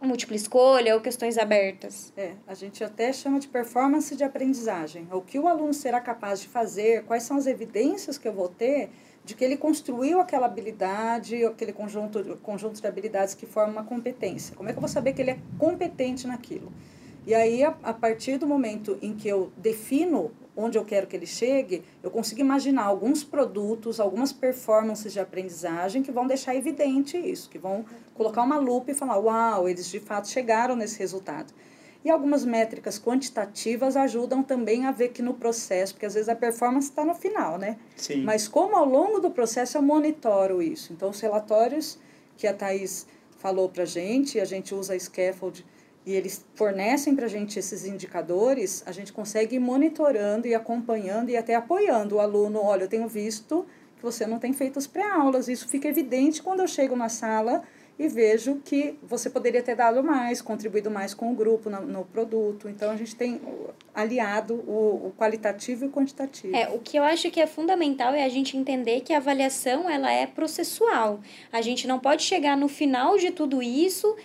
múltipla 0.00 0.34
escolha 0.34 0.94
ou 0.94 1.00
questões 1.02 1.36
abertas? 1.36 2.10
É, 2.16 2.32
a 2.48 2.54
gente 2.54 2.82
até 2.82 3.12
chama 3.12 3.38
de 3.38 3.46
performance 3.46 4.16
de 4.16 4.24
aprendizagem. 4.24 5.06
O 5.12 5.20
que 5.20 5.38
o 5.38 5.46
aluno 5.46 5.74
será 5.74 6.00
capaz 6.00 6.40
de 6.40 6.48
fazer, 6.48 7.04
quais 7.04 7.22
são 7.22 7.36
as 7.36 7.46
evidências 7.46 8.16
que 8.16 8.26
eu 8.26 8.32
vou 8.32 8.48
ter 8.48 8.88
de 9.22 9.34
que 9.34 9.44
ele 9.44 9.58
construiu 9.58 10.18
aquela 10.18 10.46
habilidade, 10.46 11.44
aquele 11.44 11.74
conjunto, 11.74 12.38
conjunto 12.42 12.80
de 12.80 12.86
habilidades 12.86 13.34
que 13.34 13.44
forma 13.44 13.74
uma 13.74 13.84
competência. 13.84 14.56
Como 14.56 14.70
é 14.70 14.72
que 14.72 14.78
eu 14.78 14.80
vou 14.80 14.88
saber 14.88 15.12
que 15.12 15.20
ele 15.20 15.32
é 15.32 15.38
competente 15.58 16.26
naquilo? 16.26 16.72
E 17.26 17.34
aí, 17.34 17.62
a, 17.62 17.74
a 17.82 17.92
partir 17.92 18.38
do 18.38 18.46
momento 18.46 18.98
em 19.02 19.14
que 19.14 19.28
eu 19.28 19.52
defino 19.56 20.30
onde 20.56 20.76
eu 20.76 20.84
quero 20.84 21.06
que 21.06 21.16
ele 21.16 21.26
chegue, 21.26 21.82
eu 22.02 22.10
consigo 22.10 22.40
imaginar 22.40 22.84
alguns 22.84 23.22
produtos, 23.24 24.00
algumas 24.00 24.32
performances 24.32 25.12
de 25.12 25.20
aprendizagem 25.20 26.02
que 26.02 26.12
vão 26.12 26.26
deixar 26.26 26.54
evidente 26.54 27.16
isso, 27.16 27.48
que 27.48 27.58
vão 27.58 27.84
colocar 28.14 28.42
uma 28.42 28.58
lupa 28.58 28.90
e 28.90 28.94
falar, 28.94 29.18
uau, 29.18 29.68
eles 29.68 29.88
de 29.88 30.00
fato 30.00 30.28
chegaram 30.28 30.76
nesse 30.76 30.98
resultado. 30.98 31.52
E 32.02 32.10
algumas 32.10 32.44
métricas 32.44 32.98
quantitativas 32.98 33.94
ajudam 33.96 34.42
também 34.42 34.86
a 34.86 34.92
ver 34.92 35.08
que 35.08 35.20
no 35.20 35.34
processo, 35.34 35.92
porque 35.94 36.06
às 36.06 36.14
vezes 36.14 36.28
a 36.30 36.34
performance 36.34 36.88
está 36.88 37.04
no 37.04 37.14
final, 37.14 37.58
né? 37.58 37.76
Sim. 37.96 38.22
Mas 38.22 38.48
como 38.48 38.74
ao 38.74 38.86
longo 38.86 39.20
do 39.20 39.30
processo 39.30 39.76
eu 39.76 39.82
monitoro 39.82 40.62
isso. 40.62 40.94
Então, 40.94 41.10
os 41.10 41.20
relatórios 41.20 41.98
que 42.38 42.46
a 42.46 42.54
Thais 42.54 43.06
falou 43.36 43.68
para 43.68 43.82
a 43.82 43.86
gente, 43.86 44.40
a 44.40 44.46
gente 44.46 44.74
usa 44.74 44.94
a 44.94 44.98
Scaffold 44.98 45.64
e 46.04 46.14
eles 46.14 46.44
fornecem 46.54 47.14
para 47.14 47.26
a 47.26 47.28
gente 47.28 47.58
esses 47.58 47.84
indicadores, 47.84 48.82
a 48.86 48.92
gente 48.92 49.12
consegue 49.12 49.56
ir 49.56 49.58
monitorando 49.58 50.48
e 50.48 50.54
acompanhando 50.54 51.28
e 51.28 51.36
até 51.36 51.54
apoiando 51.54 52.16
o 52.16 52.20
aluno. 52.20 52.60
Olha, 52.60 52.84
eu 52.84 52.88
tenho 52.88 53.06
visto 53.06 53.66
que 53.96 54.02
você 54.02 54.26
não 54.26 54.38
tem 54.38 54.52
feito 54.52 54.78
as 54.78 54.86
pré-aulas. 54.86 55.46
Isso 55.46 55.68
fica 55.68 55.88
evidente 55.88 56.42
quando 56.42 56.60
eu 56.60 56.68
chego 56.68 56.96
na 56.96 57.08
sala 57.08 57.62
e 58.00 58.08
vejo 58.08 58.62
que 58.64 58.98
você 59.02 59.28
poderia 59.28 59.62
ter 59.62 59.76
dado 59.76 60.02
mais, 60.02 60.40
contribuído 60.40 60.90
mais 60.90 61.12
com 61.12 61.30
o 61.30 61.34
grupo 61.34 61.68
no, 61.68 61.82
no 61.82 62.02
produto. 62.02 62.66
Então, 62.66 62.90
a 62.90 62.96
gente 62.96 63.14
tem 63.14 63.38
aliado 63.94 64.54
o, 64.54 65.08
o, 65.08 65.14
qualitativo 65.18 65.84
e 65.84 65.88
o 65.88 65.90
quantitativo. 65.90 66.56
É, 66.56 66.70
o 66.70 66.78
que 66.78 66.96
eu 66.96 67.02
acho 67.02 67.30
que 67.30 67.38
é 67.38 67.46
fundamental 67.46 68.14
é 68.14 68.24
a 68.24 68.28
gente 68.30 68.56
entender 68.56 69.02
que 69.02 69.12
a 69.12 69.18
avaliação 69.18 69.88
ela 69.90 70.10
é 70.10 70.26
processual. 70.26 71.20
A 71.52 71.60
gente 71.60 71.86
não 71.86 71.98
pode 71.98 72.22
chegar 72.22 72.56
no 72.56 72.68
final 72.68 73.18
de 73.18 73.32
tudo 73.32 73.62
isso 73.62 74.08
uh, 74.08 74.16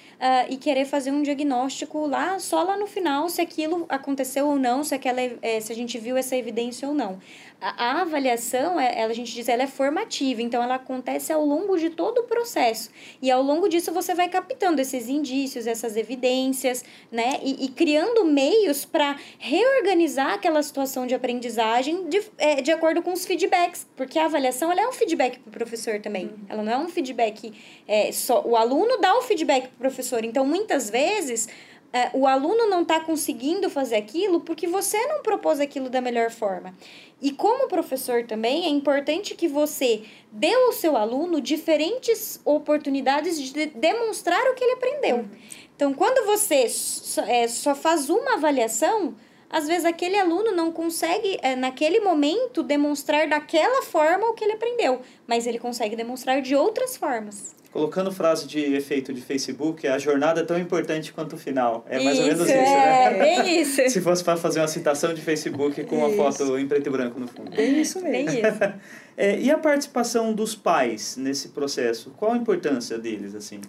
e 0.47 0.55
querer 0.55 0.85
fazer 0.85 1.11
um 1.11 1.21
diagnóstico 1.21 2.07
lá, 2.07 2.39
só 2.39 2.63
lá 2.63 2.77
no 2.77 2.87
final, 2.87 3.27
se 3.27 3.41
aquilo 3.41 3.85
aconteceu 3.89 4.47
ou 4.47 4.57
não, 4.57 4.85
se, 4.85 4.95
aquela, 4.95 5.19
é, 5.19 5.59
se 5.59 5.73
a 5.73 5.75
gente 5.75 5.97
viu 5.97 6.15
essa 6.15 6.37
evidência 6.37 6.87
ou 6.87 6.93
não. 6.93 7.19
A, 7.59 7.85
a 7.85 8.01
avaliação, 8.01 8.79
é, 8.79 8.99
ela, 8.99 9.11
a 9.11 9.15
gente 9.15 9.33
diz, 9.33 9.47
ela 9.47 9.63
é 9.63 9.67
formativa, 9.67 10.41
então 10.41 10.61
ela 10.61 10.75
acontece 10.75 11.31
ao 11.31 11.43
longo 11.43 11.77
de 11.77 11.89
todo 11.89 12.19
o 12.19 12.23
processo. 12.23 12.89
E 13.21 13.31
ao 13.31 13.41
longo 13.41 13.67
disso 13.67 13.91
você 13.91 14.13
vai 14.13 14.29
captando 14.29 14.81
esses 14.81 15.07
indícios, 15.07 15.65
essas 15.65 15.95
evidências, 15.95 16.83
né? 17.11 17.39
E, 17.41 17.65
e 17.65 17.69
criando 17.69 18.25
meios 18.25 18.85
para 18.85 19.15
reorganizar 19.39 20.33
aquela 20.33 20.61
situação 20.61 21.07
de 21.07 21.15
aprendizagem 21.15 22.07
de, 22.07 22.21
é, 22.37 22.61
de 22.61 22.71
acordo 22.71 23.01
com 23.01 23.13
os 23.13 23.25
feedbacks. 23.25 23.87
Porque 23.95 24.19
a 24.19 24.25
avaliação 24.25 24.71
ela 24.71 24.81
é 24.81 24.87
um 24.87 24.93
feedback 24.93 25.39
para 25.39 25.49
o 25.49 25.51
professor 25.51 25.99
também. 25.99 26.25
Uhum. 26.25 26.45
Ela 26.49 26.63
não 26.63 26.71
é 26.71 26.77
um 26.77 26.89
feedback 26.89 27.53
é, 27.87 28.11
só. 28.11 28.41
O 28.45 28.55
aluno 28.55 28.97
dá 28.97 29.17
o 29.17 29.21
feedback 29.21 29.67
para 29.69 29.75
o 29.75 29.79
professor. 29.79 30.23
Então, 30.23 30.45
muitas 30.45 30.89
vezes 30.89 31.47
é, 31.95 32.09
o 32.13 32.27
aluno 32.27 32.67
não 32.67 32.81
está 32.81 32.99
conseguindo 32.99 33.69
fazer 33.69 33.95
aquilo 33.95 34.41
porque 34.41 34.67
você 34.67 34.97
não 35.07 35.21
propôs 35.21 35.61
aquilo 35.61 35.89
da 35.89 36.01
melhor 36.01 36.29
forma. 36.29 36.75
E 37.21 37.31
como 37.31 37.69
professor 37.69 38.25
também, 38.25 38.65
é 38.65 38.67
importante 38.67 39.33
que 39.33 39.47
você 39.47 40.03
dê 40.29 40.53
ao 40.53 40.73
seu 40.73 40.97
aluno 40.97 41.39
diferentes 41.39 42.41
oportunidades 42.43 43.41
de 43.41 43.67
demonstrar 43.67 44.41
o 44.51 44.55
que 44.55 44.63
ele 44.65 44.73
aprendeu. 44.73 45.15
Uhum. 45.19 45.29
Então, 45.73 45.93
quando 45.93 46.25
você 46.25 46.67
só, 46.67 47.21
é, 47.21 47.47
só 47.47 47.73
faz 47.73 48.09
uma 48.09 48.33
avaliação, 48.33 49.15
às 49.49 49.67
vezes 49.67 49.85
aquele 49.85 50.17
aluno 50.17 50.51
não 50.51 50.71
consegue, 50.71 51.37
é, 51.41 51.55
naquele 51.55 51.99
momento, 51.99 52.63
demonstrar 52.63 53.27
daquela 53.27 53.81
forma 53.83 54.29
o 54.29 54.33
que 54.33 54.43
ele 54.43 54.53
aprendeu, 54.53 55.01
mas 55.27 55.45
ele 55.47 55.59
consegue 55.59 55.95
demonstrar 55.95 56.41
de 56.41 56.55
outras 56.55 56.97
formas. 56.97 57.55
Colocando 57.71 58.09
frase 58.09 58.47
de 58.47 58.73
efeito 58.73 59.13
de 59.13 59.21
Facebook, 59.21 59.85
a 59.85 59.97
jornada 59.97 60.39
é 60.39 60.43
tão 60.45 60.57
importante 60.57 61.11
quanto 61.11 61.33
o 61.33 61.37
final. 61.37 61.85
É 61.89 62.01
mais 62.01 62.17
isso, 62.17 62.21
ou 62.21 62.27
menos 62.27 62.47
isso, 62.47 62.57
é, 62.57 63.11
né? 63.11 63.19
bem 63.19 63.59
isso. 63.61 63.89
Se 63.89 63.99
fosse 63.99 64.23
para 64.23 64.37
fazer 64.37 64.61
uma 64.61 64.67
citação 64.69 65.13
de 65.13 65.21
Facebook 65.21 65.83
com 65.83 65.97
uma 65.97 66.07
isso. 66.07 66.15
foto 66.15 66.57
em 66.57 66.65
preto 66.69 66.87
e 66.87 66.89
branco 66.89 67.19
no 67.19 67.27
fundo. 67.27 67.51
Bem 67.51 67.81
isso 67.81 68.01
mesmo. 68.01 68.31
Bem 68.31 68.39
isso. 68.39 68.79
é, 69.17 69.37
e 69.37 69.51
a 69.51 69.57
participação 69.57 70.33
dos 70.33 70.55
pais 70.55 71.17
nesse 71.17 71.49
processo? 71.49 72.11
Qual 72.11 72.31
a 72.31 72.37
importância 72.37 72.97
deles, 72.97 73.35
assim? 73.35 73.59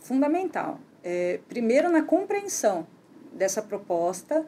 Fundamental. 0.00 0.78
É, 1.02 1.40
primeiro, 1.48 1.90
na 1.90 2.02
compreensão 2.02 2.86
dessa 3.32 3.62
proposta, 3.62 4.44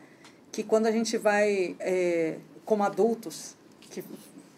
que 0.50 0.62
quando 0.62 0.86
a 0.86 0.90
gente 0.90 1.16
vai, 1.16 1.76
é, 1.80 2.36
como 2.64 2.82
adultos, 2.82 3.54
que 3.80 4.02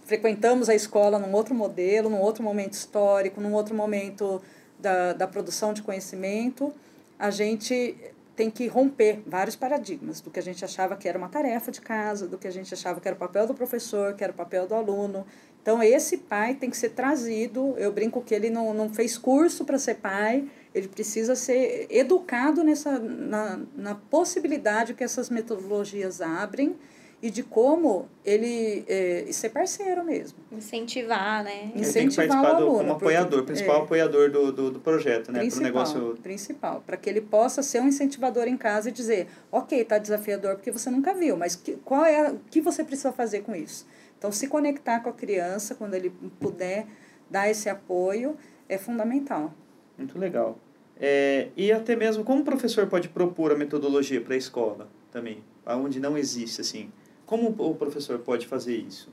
frequentamos 0.05 0.69
a 0.69 0.75
escola 0.75 1.19
num 1.19 1.33
outro 1.33 1.55
modelo, 1.55 2.09
num 2.09 2.21
outro 2.21 2.43
momento 2.43 2.73
histórico, 2.73 3.41
num 3.41 3.53
outro 3.53 3.75
momento 3.75 4.41
da, 4.79 5.13
da 5.13 5.27
produção 5.27 5.73
de 5.73 5.83
conhecimento, 5.83 6.73
a 7.19 7.31
gente 7.31 7.97
tem 8.35 8.51
que 8.51 8.69
romper 8.69 9.21
vários 9.27 9.57
paradigmas 9.57 10.21
do 10.21 10.31
que 10.31 10.39
a 10.39 10.43
gente 10.43 10.65
achava 10.65 10.97
que 10.97 11.09
era 11.09 11.19
uma 11.19 11.29
tarefa 11.29 11.73
de 11.73 11.81
casa, 11.81 12.29
do 12.29 12.39
que 12.39 12.47
a 12.47 12.53
gente 12.53 12.73
achava 12.73 13.01
que 13.01 13.09
era 13.09 13.17
o 13.17 13.19
papel 13.19 13.49
do 13.49 13.53
professor, 13.53 14.15
que 14.15 14.23
era 14.23 14.33
o 14.33 14.37
papel 14.37 14.65
do 14.65 14.77
aluno. 14.77 15.27
Então, 15.61 15.83
esse 15.83 16.19
pai 16.19 16.55
tem 16.55 16.71
que 16.71 16.77
ser 16.77 16.91
trazido. 16.91 17.75
Eu 17.77 17.93
brinco 17.93 18.23
que 18.23 18.33
ele 18.33 18.49
não, 18.49 18.73
não 18.73 18.89
fez 18.89 19.19
curso 19.19 19.65
para 19.65 19.77
ser 19.77 19.97
pai, 19.97 20.49
ele 20.75 20.89
precisa 20.89 21.35
ser 21.35 21.87
educado 21.91 22.63
nessa, 22.63 22.99
na, 22.99 23.61
na 23.77 23.95
possibilidade 23.95 24.95
que 24.95 25.03
essas 25.03 25.31
metodologias 25.31 26.21
abrem 26.21 26.77
e 27.21 27.31
de 27.31 27.43
como 27.43 28.09
ele 28.25 28.85
é, 28.87 29.27
ser 29.33 29.49
parceiro 29.49 30.05
mesmo. 30.05 30.39
Incentivar, 30.53 31.43
né? 31.43 31.73
Ele 31.75 31.81
Incentivar 31.81 31.95
tem 31.95 32.09
que 32.09 32.17
participar 32.17 32.53
o 32.53 32.57
aluno, 32.57 32.79
como 32.79 32.93
apoiador, 32.93 33.45
principal 33.45 33.81
é, 33.81 33.83
apoiador 33.83 34.31
do, 34.31 34.53
do, 34.53 34.71
do 34.71 34.81
projeto, 34.81 35.33
né? 35.33 35.45
Pro 35.49 35.61
negócio... 35.61 36.17
Principal, 36.23 36.83
para 36.87 36.97
que 36.97 37.11
ele 37.11 37.21
possa 37.21 37.61
ser 37.61 37.81
um 37.81 37.89
incentivador 37.89 38.47
em 38.47 38.57
casa 38.57 38.89
e 38.89 38.93
dizer, 38.93 39.27
ok, 39.51 39.81
está 39.81 39.99
desafiador 39.99 40.55
porque 40.55 40.71
você 40.71 40.91
nunca 40.91 41.13
viu, 41.13 41.37
mas 41.37 41.57
que, 41.57 41.73
qual 41.85 42.05
é 42.05 42.31
o 42.31 42.39
que 42.51 42.61
você 42.61 42.85
precisa 42.85 43.11
fazer 43.11 43.41
com 43.41 43.55
isso? 43.55 43.85
Então, 44.17 44.31
se 44.31 44.47
conectar 44.47 45.01
com 45.01 45.11
a 45.11 45.13
criança, 45.13 45.75
quando 45.75 45.95
ele 45.95 46.11
puder 46.39 46.87
dar 47.29 47.49
esse 47.49 47.69
apoio, 47.69 48.37
é 48.69 48.79
fundamental. 48.79 49.53
Muito 49.99 50.19
legal. 50.19 50.57
É, 51.01 51.49
e 51.57 51.71
até 51.71 51.95
mesmo, 51.95 52.25
como 52.25 52.43
o 52.43 52.45
professor 52.45 52.87
pode 52.87 53.09
propor 53.09 53.53
a 53.53 53.57
metodologia 53.57 54.21
para 54.21 54.35
a 54.35 54.37
escola 54.37 54.89
também, 55.13 55.43
onde 55.67 56.01
não 56.01 56.17
existe, 56.17 56.61
assim? 56.61 56.91
Como 57.27 57.49
o 57.59 57.75
professor 57.75 58.19
pode 58.21 58.47
fazer 58.47 58.77
isso? 58.77 59.11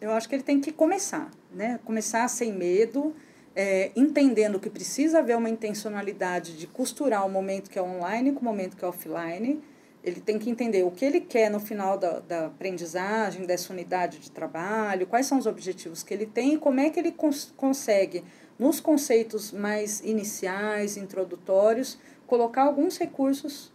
Eu 0.00 0.10
acho 0.10 0.28
que 0.28 0.34
ele 0.34 0.42
tem 0.42 0.60
que 0.60 0.72
começar, 0.72 1.30
né? 1.54 1.78
Começar 1.84 2.26
sem 2.28 2.52
medo, 2.52 3.14
é, 3.54 3.92
entendendo 3.94 4.58
que 4.58 4.68
precisa 4.68 5.20
haver 5.20 5.36
uma 5.36 5.48
intencionalidade 5.48 6.56
de 6.56 6.66
costurar 6.66 7.24
o 7.26 7.30
momento 7.30 7.70
que 7.70 7.78
é 7.78 7.82
online 7.82 8.32
com 8.32 8.40
o 8.40 8.44
momento 8.44 8.76
que 8.76 8.84
é 8.84 8.88
offline. 8.88 9.62
Ele 10.02 10.20
tem 10.20 10.38
que 10.38 10.50
entender 10.50 10.82
o 10.82 10.90
que 10.90 11.04
ele 11.04 11.20
quer 11.20 11.48
no 11.48 11.60
final 11.60 11.96
da, 11.96 12.18
da 12.18 12.46
aprendizagem, 12.46 13.46
dessa 13.46 13.72
unidade 13.72 14.18
de 14.18 14.30
trabalho, 14.32 15.06
quais 15.06 15.26
são 15.26 15.38
os 15.38 15.46
objetivos 15.46 16.02
que 16.02 16.12
ele 16.12 16.26
tem 16.26 16.54
e 16.54 16.58
como 16.58 16.80
é 16.80 16.90
que 16.90 16.98
ele 16.98 17.12
cons 17.12 17.54
consegue, 17.56 18.24
nos 18.58 18.80
conceitos 18.80 19.52
mais 19.52 20.00
iniciais, 20.00 20.96
introdutórios, 20.96 21.98
colocar 22.26 22.62
alguns 22.62 22.96
recursos 22.98 23.72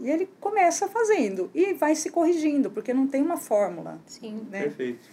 e 0.00 0.10
ele 0.10 0.28
começa 0.40 0.88
fazendo 0.88 1.50
e 1.54 1.72
vai 1.72 1.94
se 1.94 2.10
corrigindo, 2.10 2.70
porque 2.70 2.92
não 2.92 3.06
tem 3.06 3.22
uma 3.22 3.36
fórmula. 3.36 4.00
Sim. 4.06 4.46
Né? 4.50 4.62
Perfeito. 4.62 5.08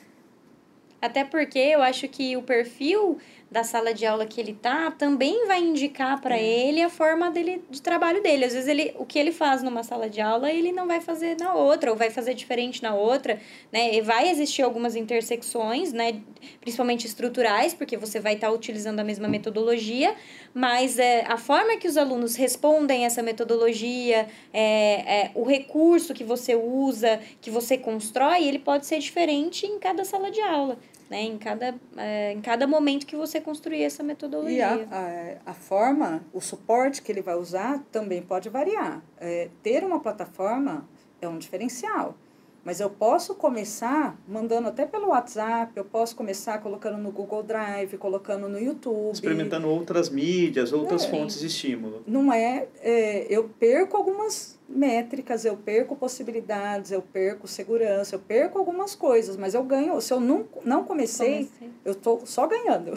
Até 1.01 1.23
porque 1.23 1.57
eu 1.57 1.81
acho 1.81 2.07
que 2.07 2.37
o 2.37 2.43
perfil 2.43 3.17
da 3.51 3.65
sala 3.65 3.93
de 3.93 4.05
aula 4.05 4.25
que 4.25 4.39
ele 4.39 4.53
tá 4.53 4.89
também 4.91 5.45
vai 5.45 5.59
indicar 5.59 6.21
para 6.21 6.39
ele 6.39 6.81
a 6.81 6.89
forma 6.89 7.29
dele 7.29 7.61
de 7.69 7.81
trabalho 7.81 8.23
dele. 8.23 8.45
Às 8.45 8.53
vezes 8.53 8.69
ele 8.69 8.95
o 8.97 9.05
que 9.05 9.19
ele 9.19 9.33
faz 9.33 9.61
numa 9.61 9.83
sala 9.83 10.09
de 10.09 10.21
aula, 10.21 10.49
ele 10.49 10.71
não 10.71 10.87
vai 10.87 11.01
fazer 11.01 11.35
na 11.37 11.53
outra 11.53 11.91
ou 11.91 11.97
vai 11.97 12.09
fazer 12.09 12.33
diferente 12.33 12.81
na 12.81 12.95
outra, 12.95 13.41
né? 13.69 13.93
E 13.93 13.99
vai 13.99 14.29
existir 14.29 14.61
algumas 14.61 14.95
intersecções, 14.95 15.91
né, 15.91 16.21
principalmente 16.61 17.05
estruturais, 17.05 17.73
porque 17.73 17.97
você 17.97 18.21
vai 18.21 18.35
estar 18.35 18.47
tá 18.47 18.53
utilizando 18.53 19.01
a 19.01 19.03
mesma 19.03 19.27
metodologia, 19.27 20.15
mas 20.53 20.97
é, 20.97 21.25
a 21.27 21.37
forma 21.37 21.75
que 21.75 21.89
os 21.89 21.97
alunos 21.97 22.37
respondem 22.37 23.05
essa 23.05 23.21
metodologia, 23.21 24.29
é, 24.53 25.23
é, 25.23 25.31
o 25.35 25.43
recurso 25.43 26.13
que 26.13 26.23
você 26.23 26.55
usa, 26.55 27.19
que 27.41 27.51
você 27.51 27.77
constrói, 27.77 28.47
ele 28.47 28.59
pode 28.59 28.85
ser 28.85 28.99
diferente 28.99 29.65
em 29.65 29.77
cada 29.77 30.05
sala 30.05 30.31
de 30.31 30.39
aula 30.39 30.77
né? 31.11 31.23
Em 31.23 31.37
cada, 31.37 31.75
é, 31.97 32.31
em 32.31 32.39
cada 32.39 32.65
momento 32.65 33.05
que 33.05 33.17
você 33.17 33.41
construir 33.41 33.83
essa 33.83 34.01
metodologia. 34.01 34.57
E 34.57 34.61
a, 34.61 35.41
a, 35.45 35.51
a, 35.51 35.53
forma, 35.53 36.23
o 36.31 36.39
suporte 36.39 37.01
que 37.01 37.11
ele 37.11 37.21
vai 37.21 37.35
usar 37.35 37.83
também 37.91 38.21
pode 38.21 38.47
variar. 38.47 39.03
É, 39.19 39.49
ter 39.61 39.83
uma 39.83 39.99
plataforma 39.99 40.87
é 41.21 41.27
um 41.27 41.37
diferencial. 41.37 42.15
Mas 42.63 42.79
eu 42.79 42.89
posso 42.89 43.33
começar 43.33 44.15
mandando 44.27 44.67
até 44.67 44.85
pelo 44.85 45.07
WhatsApp, 45.07 45.71
eu 45.75 45.83
posso 45.83 46.15
começar 46.15 46.59
colocando 46.59 46.97
no 46.97 47.11
Google 47.11 47.41
Drive, 47.41 47.97
colocando 47.97 48.47
no 48.47 48.59
YouTube. 48.59 49.13
Experimentando 49.13 49.67
outras 49.67 50.09
mídias, 50.09 50.71
outras 50.71 51.05
é, 51.05 51.09
fontes 51.09 51.39
de 51.39 51.47
estímulo. 51.47 52.03
Não 52.05 52.31
é, 52.31 52.67
é, 52.81 53.25
Eu 53.29 53.49
perco 53.59 53.97
algumas 53.97 54.59
métricas, 54.69 55.43
eu 55.43 55.57
perco 55.57 55.95
possibilidades, 55.95 56.91
eu 56.91 57.01
perco 57.01 57.47
segurança, 57.47 58.15
eu 58.15 58.19
perco 58.19 58.59
algumas 58.59 58.95
coisas, 58.95 59.35
mas 59.35 59.53
eu 59.53 59.63
ganho. 59.63 59.99
Se 59.99 60.13
eu 60.13 60.19
não, 60.19 60.45
não 60.63 60.83
comecei, 60.83 61.47
comecei. 61.47 61.69
eu 61.83 61.91
estou 61.93 62.25
só 62.25 62.45
ganhando. 62.47 62.93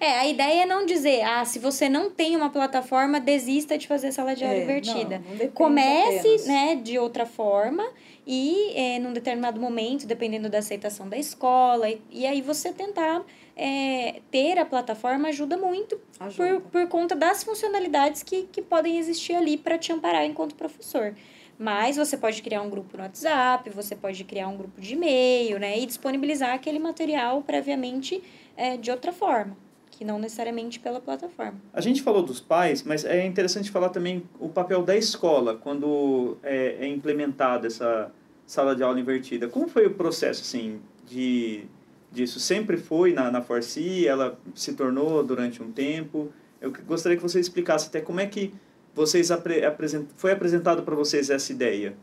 É, 0.00 0.18
a 0.18 0.26
ideia 0.26 0.62
é 0.62 0.66
não 0.66 0.86
dizer, 0.86 1.22
ah, 1.22 1.44
se 1.44 1.58
você 1.58 1.88
não 1.88 2.10
tem 2.10 2.36
uma 2.36 2.50
plataforma, 2.50 3.18
desista 3.20 3.76
de 3.76 3.86
fazer 3.86 4.12
sala 4.12 4.34
de 4.34 4.44
aula 4.44 4.56
é, 4.56 4.62
invertida. 4.62 5.22
Não, 5.28 5.36
não 5.36 5.48
Comece, 5.52 6.18
apenas. 6.18 6.46
né, 6.46 6.76
de 6.76 6.98
outra 6.98 7.26
forma 7.26 7.84
e 8.26 8.72
é, 8.74 8.98
num 8.98 9.12
determinado 9.12 9.58
momento, 9.58 10.06
dependendo 10.06 10.50
da 10.50 10.58
aceitação 10.58 11.08
da 11.08 11.16
escola, 11.16 11.88
e, 11.88 12.00
e 12.10 12.26
aí 12.26 12.42
você 12.42 12.72
tentar 12.72 13.24
é, 13.56 14.20
ter 14.30 14.58
a 14.58 14.64
plataforma 14.66 15.28
ajuda 15.28 15.56
muito 15.56 15.98
ajuda. 16.20 16.60
Por, 16.60 16.70
por 16.70 16.88
conta 16.88 17.16
das 17.16 17.42
funcionalidades 17.42 18.22
que, 18.22 18.42
que 18.44 18.60
podem 18.62 18.98
existir 18.98 19.34
ali 19.34 19.56
para 19.56 19.78
te 19.78 19.92
amparar 19.92 20.24
enquanto 20.24 20.54
professor. 20.54 21.14
Mas 21.58 21.96
você 21.96 22.16
pode 22.16 22.40
criar 22.40 22.62
um 22.62 22.70
grupo 22.70 22.96
no 22.96 23.02
WhatsApp, 23.02 23.68
você 23.70 23.96
pode 23.96 24.22
criar 24.22 24.46
um 24.46 24.56
grupo 24.56 24.80
de 24.80 24.94
e-mail, 24.94 25.58
né? 25.58 25.76
E 25.76 25.86
disponibilizar 25.86 26.54
aquele 26.54 26.78
material 26.78 27.42
previamente 27.42 28.22
é, 28.56 28.76
de 28.76 28.92
outra 28.92 29.12
forma, 29.12 29.56
que 29.98 30.04
não 30.04 30.16
necessariamente 30.16 30.78
pela 30.78 31.00
plataforma. 31.00 31.60
A 31.72 31.80
gente 31.80 32.02
falou 32.02 32.22
dos 32.22 32.38
pais, 32.38 32.84
mas 32.84 33.04
é 33.04 33.26
interessante 33.26 33.68
falar 33.68 33.88
também 33.88 34.22
o 34.38 34.48
papel 34.48 34.84
da 34.84 34.96
escola 34.96 35.56
quando 35.56 36.38
é, 36.40 36.76
é 36.78 36.86
implementada 36.86 37.66
essa 37.66 38.12
sala 38.46 38.76
de 38.76 38.82
aula 38.84 39.00
invertida. 39.00 39.48
Como 39.48 39.66
foi 39.66 39.86
o 39.86 39.94
processo, 39.94 40.42
assim, 40.42 40.80
de 41.04 41.64
disso? 42.12 42.38
Sempre 42.38 42.76
foi 42.76 43.12
na, 43.12 43.28
na 43.28 43.42
Forci? 43.42 44.06
Ela 44.06 44.38
se 44.54 44.72
tornou 44.74 45.24
durante 45.24 45.60
um 45.60 45.72
tempo? 45.72 46.32
Eu 46.60 46.72
gostaria 46.86 47.16
que 47.16 47.22
você 47.22 47.40
explicasse 47.40 47.88
até 47.88 48.00
como 48.00 48.20
é 48.20 48.26
que 48.26 48.54
vocês 48.94 49.32
apre, 49.32 49.64
apresent, 49.64 50.06
foi 50.16 50.30
apresentado 50.30 50.84
para 50.84 50.94
vocês 50.94 51.28
essa 51.28 51.50
ideia. 51.50 51.96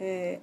É, 0.00 0.38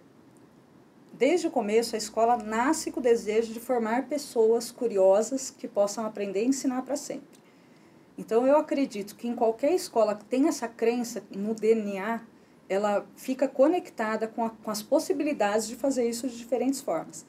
desde 1.22 1.46
o 1.46 1.52
começo, 1.52 1.94
a 1.94 2.00
escola 2.00 2.36
nasce 2.36 2.90
com 2.90 3.00
o 3.00 3.04
desejo 3.04 3.54
de 3.54 3.60
formar 3.60 4.08
pessoas 4.08 4.72
curiosas 4.72 5.52
que 5.52 5.68
possam 5.68 6.04
aprender 6.04 6.42
e 6.44 6.48
ensinar 6.48 6.82
para 6.82 6.96
sempre. 6.96 7.40
Então, 8.18 8.48
eu 8.48 8.58
acredito 8.58 9.16
que 9.16 9.28
em 9.28 9.36
qualquer 9.36 9.72
escola 9.76 10.16
que 10.16 10.26
tenha 10.26 10.50
essa 10.50 10.68
crença 10.68 11.22
no 11.30 11.54
DNA, 11.54 12.22
ela 12.68 13.06
fica 13.16 13.48
conectada 13.48 14.28
com, 14.28 14.46
a, 14.46 14.50
com 14.50 14.72
as 14.72 14.82
possibilidades 14.82 15.68
de 15.68 15.76
fazer 15.76 16.10
isso 16.10 16.28
de 16.28 16.36
diferentes 16.36 16.82
formas. 16.82 17.24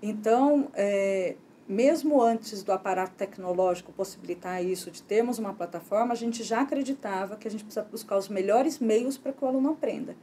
Então, 0.00 0.68
é, 0.72 1.34
mesmo 1.66 2.22
antes 2.22 2.62
do 2.62 2.70
aparato 2.70 3.16
tecnológico 3.16 3.90
possibilitar 3.90 4.64
isso, 4.64 4.88
de 4.88 5.02
termos 5.02 5.40
uma 5.40 5.52
plataforma, 5.52 6.12
a 6.12 6.16
gente 6.16 6.44
já 6.44 6.60
acreditava 6.60 7.36
que 7.36 7.48
a 7.48 7.50
gente 7.50 7.64
precisa 7.64 7.84
buscar 7.84 8.16
os 8.16 8.28
melhores 8.28 8.78
meios 8.78 9.18
para 9.18 9.32
que 9.32 9.44
o 9.44 9.48
aluno 9.48 9.70
aprenda. 9.70 10.14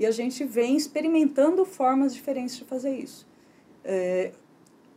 E 0.00 0.06
a 0.06 0.10
gente 0.10 0.44
vem 0.44 0.78
experimentando 0.78 1.62
formas 1.66 2.14
diferentes 2.14 2.56
de 2.56 2.64
fazer 2.64 2.96
isso. 2.96 3.28
É, 3.84 4.32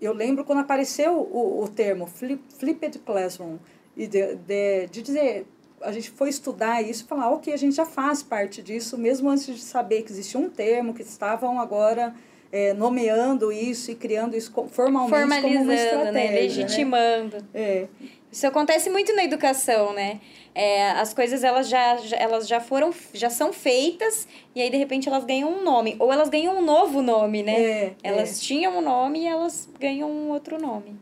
eu 0.02 0.14
lembro 0.14 0.46
quando 0.46 0.60
apareceu 0.60 1.18
o, 1.18 1.62
o 1.62 1.68
termo 1.68 2.08
flip, 2.08 2.42
flipped 2.58 3.00
classroom, 3.00 3.58
e 3.98 4.08
de, 4.08 4.36
de, 4.36 4.88
de 4.88 5.02
dizer 5.02 5.46
a 5.82 5.92
gente 5.92 6.10
foi 6.10 6.30
estudar 6.30 6.82
isso 6.82 7.04
e 7.04 7.08
falar, 7.08 7.30
ok, 7.32 7.54
a 7.54 7.58
gente 7.58 7.76
já 7.76 7.86
faz 7.86 8.24
parte 8.24 8.62
disso, 8.62 8.98
mesmo 8.98 9.30
antes 9.30 9.46
de 9.46 9.60
saber 9.62 10.04
que 10.04 10.12
existia 10.14 10.40
um 10.40 10.50
termo, 10.50 10.94
que 10.94 11.02
estavam 11.02 11.60
agora 11.60 12.16
é, 12.50 12.74
nomeando 12.74 13.52
isso 13.52 13.92
e 13.92 13.96
criando 13.96 14.38
isso 14.38 14.54
formalmente 14.70 15.10
Formalizando, 15.10 15.42
como 15.42 15.64
uma 15.66 15.74
né, 15.74 15.84
estratégia. 15.84 16.12
Né? 16.14 16.32
Legitimando. 16.32 17.38
Né? 17.38 17.44
É. 17.54 17.88
Isso 18.32 18.48
acontece 18.48 18.90
muito 18.90 19.14
na 19.14 19.26
educação, 19.26 19.94
né? 19.94 20.22
É, 20.56 20.92
as 20.92 21.14
coisas 21.14 21.44
elas 21.44 21.68
já, 21.68 21.98
já, 21.98 22.16
elas 22.18 22.48
já 22.48 22.60
foram 22.60 22.94
já 23.14 23.30
são 23.30 23.52
feitas 23.52 24.28
e 24.56 24.62
aí 24.62 24.70
de 24.70 24.78
repente 24.78 25.10
elas 25.10 25.24
ganham 25.24 25.52
um 25.52 25.64
nome 25.64 25.96
ou 25.98 26.14
elas 26.14 26.30
ganham 26.30 26.56
um 26.58 26.62
novo 26.64 27.02
nome 27.02 27.42
né 27.42 27.60
é, 27.60 27.96
elas 28.04 28.38
é. 28.38 28.42
tinham 28.42 28.78
um 28.78 28.82
nome 28.82 29.22
e 29.22 29.26
elas 29.26 29.68
ganham 29.80 30.12
um 30.12 30.30
outro 30.30 30.62
nome 30.62 30.96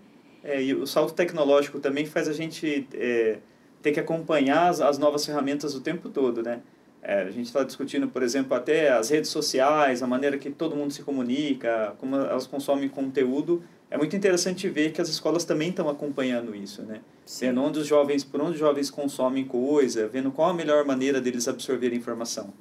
é, 0.43 0.61
e 0.61 0.73
o 0.73 0.87
salto 0.87 1.13
tecnológico 1.13 1.79
também 1.79 2.05
faz 2.05 2.27
a 2.27 2.33
gente 2.33 2.87
é, 2.93 3.39
ter 3.81 3.91
que 3.91 3.99
acompanhar 3.99 4.69
as, 4.69 4.81
as 4.81 4.97
novas 4.97 5.25
ferramentas 5.25 5.75
o 5.75 5.81
tempo 5.81 6.09
todo, 6.09 6.41
né? 6.41 6.61
É, 7.03 7.21
a 7.21 7.31
gente 7.31 7.47
está 7.47 7.63
discutindo, 7.63 8.07
por 8.07 8.21
exemplo, 8.21 8.55
até 8.55 8.91
as 8.91 9.09
redes 9.09 9.29
sociais, 9.29 10.03
a 10.03 10.07
maneira 10.07 10.37
que 10.37 10.51
todo 10.51 10.75
mundo 10.75 10.93
se 10.93 11.01
comunica, 11.01 11.95
como 11.97 12.15
elas 12.15 12.45
consomem 12.45 12.87
conteúdo. 12.87 13.63
É 13.91 13.97
muito 13.97 14.15
interessante 14.15 14.69
ver 14.69 14.93
que 14.93 15.01
as 15.01 15.10
escolas 15.10 15.43
também 15.43 15.69
estão 15.69 15.89
acompanhando 15.89 16.56
isso, 16.56 16.82
né? 16.82 17.01
Sim. 17.25 17.47
Vendo 17.47 17.62
onde 17.62 17.80
os 17.80 17.86
jovens, 17.86 18.23
por 18.23 18.39
onde 18.39 18.54
os 18.54 18.60
jovens 18.60 18.89
consomem 18.89 19.43
coisa, 19.43 20.08
vendo 20.08 20.32
qual 20.32 20.49
a 20.49 20.54
melhor 20.54 20.86
maneira 20.86 21.19
deles 21.19 21.45
absorverem 21.45 21.99
informação. 21.99 22.54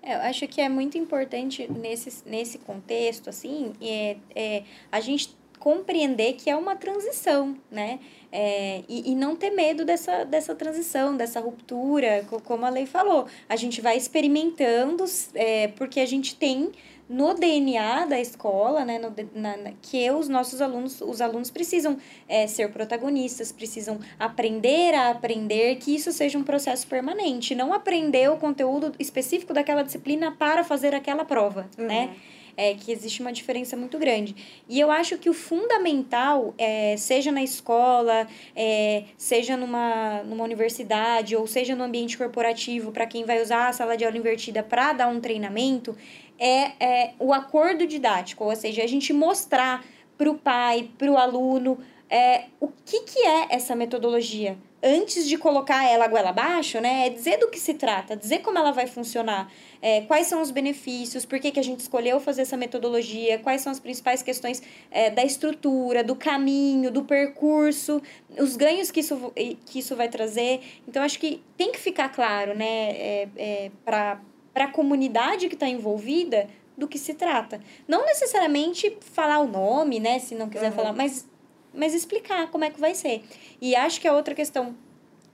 É, 0.00 0.14
eu 0.14 0.20
acho 0.20 0.46
que 0.46 0.60
é 0.60 0.68
muito 0.68 0.96
importante 0.96 1.68
nesse, 1.68 2.22
nesse 2.24 2.58
contexto, 2.58 3.28
assim, 3.28 3.72
é, 3.82 4.16
é, 4.32 4.62
a 4.92 5.00
gente 5.00 5.36
compreender 5.58 6.34
que 6.34 6.48
é 6.48 6.54
uma 6.54 6.76
transição, 6.76 7.56
né? 7.68 7.98
É, 8.30 8.84
e, 8.88 9.10
e 9.10 9.14
não 9.16 9.34
ter 9.34 9.50
medo 9.50 9.84
dessa, 9.84 10.22
dessa 10.22 10.54
transição, 10.54 11.16
dessa 11.16 11.40
ruptura, 11.40 12.24
como 12.44 12.64
a 12.64 12.68
lei 12.68 12.86
falou. 12.86 13.26
A 13.48 13.56
gente 13.56 13.80
vai 13.80 13.96
experimentando, 13.96 15.04
é, 15.34 15.66
porque 15.68 15.98
a 15.98 16.06
gente 16.06 16.36
tem 16.36 16.70
no 17.08 17.34
DNA 17.34 18.04
da 18.06 18.20
escola, 18.20 18.84
né, 18.84 18.98
no, 18.98 19.14
na, 19.34 19.56
na, 19.56 19.72
que 19.80 20.10
os 20.10 20.28
nossos 20.28 20.60
alunos, 20.60 21.00
os 21.00 21.20
alunos 21.20 21.50
precisam 21.50 21.96
é, 22.28 22.46
ser 22.46 22.70
protagonistas, 22.70 23.50
precisam 23.50 23.98
aprender 24.18 24.94
a 24.94 25.10
aprender, 25.10 25.76
que 25.76 25.94
isso 25.94 26.12
seja 26.12 26.38
um 26.38 26.44
processo 26.44 26.86
permanente, 26.86 27.54
não 27.54 27.72
aprender 27.72 28.30
o 28.30 28.36
conteúdo 28.36 28.92
específico 28.98 29.54
daquela 29.54 29.82
disciplina 29.82 30.32
para 30.32 30.62
fazer 30.62 30.94
aquela 30.94 31.24
prova, 31.24 31.68
uhum. 31.78 31.86
né? 31.86 32.14
é, 32.58 32.74
que 32.74 32.90
existe 32.90 33.20
uma 33.20 33.32
diferença 33.32 33.76
muito 33.76 33.96
grande. 34.00 34.34
E 34.68 34.80
eu 34.80 34.90
acho 34.90 35.16
que 35.16 35.30
o 35.30 35.32
fundamental, 35.32 36.52
é, 36.58 36.96
seja 36.96 37.30
na 37.30 37.40
escola, 37.40 38.26
é, 38.56 39.04
seja 39.16 39.56
numa, 39.56 40.24
numa 40.24 40.42
universidade, 40.42 41.36
ou 41.36 41.46
seja 41.46 41.76
no 41.76 41.84
ambiente 41.84 42.18
corporativo, 42.18 42.90
para 42.90 43.06
quem 43.06 43.24
vai 43.24 43.40
usar 43.40 43.68
a 43.68 43.72
sala 43.72 43.96
de 43.96 44.04
aula 44.04 44.18
invertida 44.18 44.60
para 44.60 44.92
dar 44.92 45.06
um 45.06 45.20
treinamento, 45.20 45.96
é, 46.38 46.72
é 46.84 47.14
o 47.18 47.32
acordo 47.32 47.86
didático, 47.86 48.44
ou 48.44 48.54
seja, 48.56 48.82
a 48.82 48.86
gente 48.86 49.12
mostrar 49.12 49.84
para 50.16 50.30
o 50.30 50.34
pai, 50.34 50.90
para 50.98 51.10
o 51.10 51.16
aluno, 51.16 51.78
é, 52.10 52.44
o 52.60 52.68
que, 52.68 53.00
que 53.00 53.20
é 53.20 53.48
essa 53.50 53.76
metodologia 53.76 54.56
antes 54.82 55.28
de 55.28 55.36
colocar 55.36 55.84
ela 55.84 56.06
goela 56.06 56.30
abaixo, 56.30 56.80
né, 56.80 57.06
é 57.06 57.10
dizer 57.10 57.38
do 57.38 57.48
que 57.48 57.58
se 57.58 57.74
trata, 57.74 58.16
dizer 58.16 58.40
como 58.40 58.58
ela 58.58 58.70
vai 58.70 58.86
funcionar, 58.86 59.50
é, 59.82 60.02
quais 60.02 60.26
são 60.28 60.40
os 60.40 60.50
benefícios, 60.50 61.24
por 61.24 61.40
que, 61.40 61.50
que 61.50 61.58
a 61.58 61.64
gente 61.64 61.80
escolheu 61.80 62.20
fazer 62.20 62.42
essa 62.42 62.56
metodologia, 62.56 63.38
quais 63.38 63.60
são 63.60 63.72
as 63.72 63.80
principais 63.80 64.22
questões 64.22 64.62
é, 64.90 65.10
da 65.10 65.24
estrutura, 65.24 66.04
do 66.04 66.14
caminho, 66.14 66.90
do 66.90 67.04
percurso, 67.04 68.00
os 68.38 68.56
ganhos 68.56 68.90
que 68.90 69.00
isso, 69.00 69.32
que 69.66 69.80
isso 69.80 69.96
vai 69.96 70.08
trazer. 70.08 70.60
Então, 70.86 71.02
acho 71.02 71.18
que 71.18 71.42
tem 71.56 71.72
que 71.72 71.78
ficar 71.78 72.08
claro, 72.10 72.56
né, 72.56 72.90
é, 72.90 73.28
é, 73.36 73.70
para 73.84 74.20
a 74.64 74.70
comunidade 74.70 75.48
que 75.48 75.54
está 75.54 75.68
envolvida 75.68 76.48
do 76.76 76.86
que 76.86 76.98
se 76.98 77.14
trata. 77.14 77.60
Não 77.86 78.04
necessariamente 78.04 78.96
falar 79.00 79.40
o 79.40 79.48
nome, 79.48 79.98
né, 79.98 80.18
se 80.18 80.34
não 80.34 80.48
quiser 80.48 80.70
uhum. 80.70 80.76
falar, 80.76 80.92
mas 80.92 81.26
mas 81.72 81.94
explicar 81.94 82.50
como 82.50 82.64
é 82.64 82.70
que 82.70 82.80
vai 82.80 82.94
ser. 82.94 83.22
E 83.60 83.76
acho 83.76 84.00
que 84.00 84.08
a 84.08 84.12
outra 84.12 84.34
questão 84.34 84.74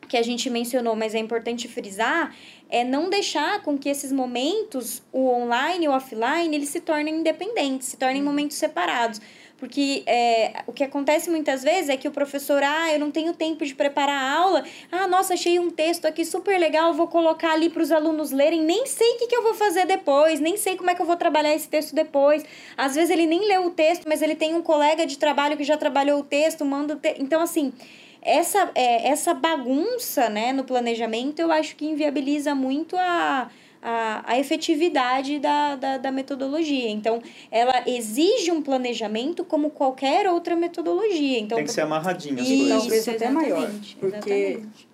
que 0.08 0.16
a 0.16 0.22
gente 0.22 0.50
mencionou, 0.50 0.94
mas 0.94 1.14
é 1.14 1.18
importante 1.18 1.66
frisar, 1.66 2.34
é 2.68 2.84
não 2.84 3.08
deixar 3.08 3.62
com 3.62 3.78
que 3.78 3.88
esses 3.88 4.12
momentos, 4.12 5.02
o 5.12 5.28
online 5.28 5.86
e 5.86 5.88
o 5.88 5.92
offline, 5.92 6.54
eles 6.54 6.68
se 6.68 6.80
tornem 6.80 7.16
independentes, 7.16 7.88
se 7.88 7.96
tornem 7.96 8.20
uhum. 8.20 8.28
momentos 8.28 8.56
separados. 8.56 9.20
Porque 9.56 10.02
é, 10.06 10.62
o 10.66 10.72
que 10.72 10.82
acontece 10.82 11.30
muitas 11.30 11.62
vezes 11.62 11.88
é 11.88 11.96
que 11.96 12.08
o 12.08 12.10
professor, 12.10 12.62
ah, 12.62 12.92
eu 12.92 12.98
não 12.98 13.10
tenho 13.10 13.32
tempo 13.32 13.64
de 13.64 13.74
preparar 13.74 14.20
a 14.20 14.32
aula, 14.32 14.64
ah, 14.90 15.06
nossa, 15.06 15.34
achei 15.34 15.58
um 15.58 15.70
texto 15.70 16.06
aqui 16.06 16.24
super 16.24 16.58
legal, 16.58 16.92
vou 16.92 17.06
colocar 17.06 17.52
ali 17.52 17.70
para 17.70 17.82
os 17.82 17.92
alunos 17.92 18.32
lerem, 18.32 18.62
nem 18.62 18.84
sei 18.86 19.08
o 19.12 19.18
que, 19.18 19.26
que 19.28 19.36
eu 19.36 19.42
vou 19.42 19.54
fazer 19.54 19.86
depois, 19.86 20.40
nem 20.40 20.56
sei 20.56 20.76
como 20.76 20.90
é 20.90 20.94
que 20.94 21.00
eu 21.00 21.06
vou 21.06 21.16
trabalhar 21.16 21.54
esse 21.54 21.68
texto 21.68 21.94
depois. 21.94 22.44
Às 22.76 22.94
vezes 22.94 23.10
ele 23.10 23.26
nem 23.26 23.46
leu 23.46 23.66
o 23.66 23.70
texto, 23.70 24.04
mas 24.08 24.22
ele 24.22 24.34
tem 24.34 24.54
um 24.54 24.62
colega 24.62 25.06
de 25.06 25.16
trabalho 25.18 25.56
que 25.56 25.64
já 25.64 25.76
trabalhou 25.76 26.20
o 26.20 26.24
texto, 26.24 26.64
manda 26.64 26.94
o 26.94 26.96
texto. 26.96 27.22
Então, 27.22 27.40
assim, 27.40 27.72
essa, 28.20 28.70
é, 28.74 29.08
essa 29.08 29.34
bagunça 29.34 30.28
né, 30.28 30.52
no 30.52 30.64
planejamento 30.64 31.40
eu 31.40 31.52
acho 31.52 31.76
que 31.76 31.84
inviabiliza 31.84 32.54
muito 32.54 32.96
a 32.96 33.50
a, 33.84 34.32
a 34.32 34.38
efetividade 34.38 35.38
da, 35.38 35.76
da, 35.76 35.98
da 35.98 36.10
metodologia. 36.10 36.88
Então, 36.88 37.22
ela 37.50 37.84
exige 37.86 38.50
um 38.50 38.62
planejamento 38.62 39.44
como 39.44 39.68
qualquer 39.68 40.26
outra 40.26 40.56
metodologia. 40.56 41.38
Então, 41.38 41.56
Tem 41.56 41.66
que 41.66 41.72
ser 41.72 41.82
amarradinho 41.82 42.40
as 42.40 42.48
coisas. 42.48 42.68
Talvez 42.70 43.08
até 43.08 43.28
maior. 43.28 43.70
Porque 44.00 44.32
exatamente. 44.32 44.88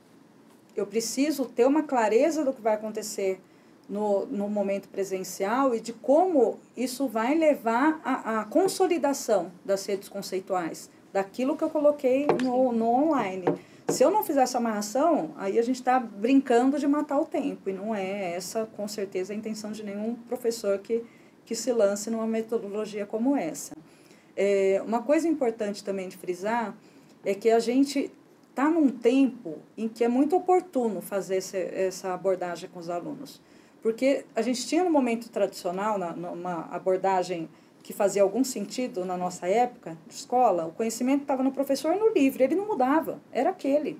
eu 0.76 0.86
preciso 0.86 1.44
ter 1.44 1.64
uma 1.66 1.84
clareza 1.84 2.44
do 2.44 2.52
que 2.52 2.60
vai 2.60 2.74
acontecer 2.74 3.40
no, 3.88 4.26
no 4.26 4.48
momento 4.48 4.88
presencial 4.88 5.72
e 5.72 5.80
de 5.80 5.92
como 5.92 6.58
isso 6.76 7.06
vai 7.06 7.36
levar 7.36 8.00
à, 8.04 8.40
à 8.40 8.44
consolidação 8.44 9.52
das 9.64 9.86
redes 9.86 10.08
conceituais, 10.08 10.90
daquilo 11.12 11.56
que 11.56 11.62
eu 11.62 11.70
coloquei 11.70 12.26
no, 12.42 12.72
no 12.72 12.86
online. 12.88 13.44
Se 13.90 14.04
eu 14.04 14.10
não 14.10 14.22
fizer 14.22 14.42
essa 14.42 14.58
amarração, 14.58 15.32
aí 15.36 15.58
a 15.58 15.62
gente 15.62 15.76
está 15.76 15.98
brincando 15.98 16.78
de 16.78 16.86
matar 16.86 17.18
o 17.20 17.24
tempo, 17.24 17.68
e 17.68 17.72
não 17.72 17.94
é 17.94 18.34
essa, 18.34 18.66
com 18.76 18.86
certeza, 18.86 19.32
a 19.32 19.36
intenção 19.36 19.72
de 19.72 19.82
nenhum 19.82 20.14
professor 20.14 20.78
que, 20.78 21.04
que 21.44 21.54
se 21.54 21.72
lance 21.72 22.10
numa 22.10 22.26
metodologia 22.26 23.06
como 23.06 23.36
essa. 23.36 23.76
É, 24.36 24.82
uma 24.86 25.02
coisa 25.02 25.28
importante 25.28 25.82
também 25.82 26.08
de 26.08 26.16
frisar 26.16 26.76
é 27.24 27.34
que 27.34 27.50
a 27.50 27.58
gente 27.58 28.10
está 28.48 28.70
num 28.70 28.88
tempo 28.88 29.58
em 29.76 29.88
que 29.88 30.04
é 30.04 30.08
muito 30.08 30.36
oportuno 30.36 31.00
fazer 31.00 31.36
esse, 31.36 31.56
essa 31.56 32.14
abordagem 32.14 32.68
com 32.70 32.78
os 32.78 32.88
alunos. 32.88 33.40
Porque 33.82 34.24
a 34.34 34.42
gente 34.42 34.66
tinha 34.66 34.84
no 34.84 34.90
momento 34.90 35.30
tradicional, 35.30 35.98
na, 35.98 36.12
numa 36.12 36.68
abordagem 36.70 37.48
que 37.90 37.96
fazia 37.96 38.22
algum 38.22 38.44
sentido 38.44 39.04
na 39.04 39.16
nossa 39.16 39.48
época 39.48 39.98
de 40.06 40.14
escola, 40.14 40.64
o 40.64 40.70
conhecimento 40.70 41.22
estava 41.22 41.42
no 41.42 41.50
professor 41.50 41.96
no 41.96 42.10
livro, 42.10 42.40
ele 42.40 42.54
não 42.54 42.68
mudava, 42.68 43.20
era 43.32 43.50
aquele 43.50 43.98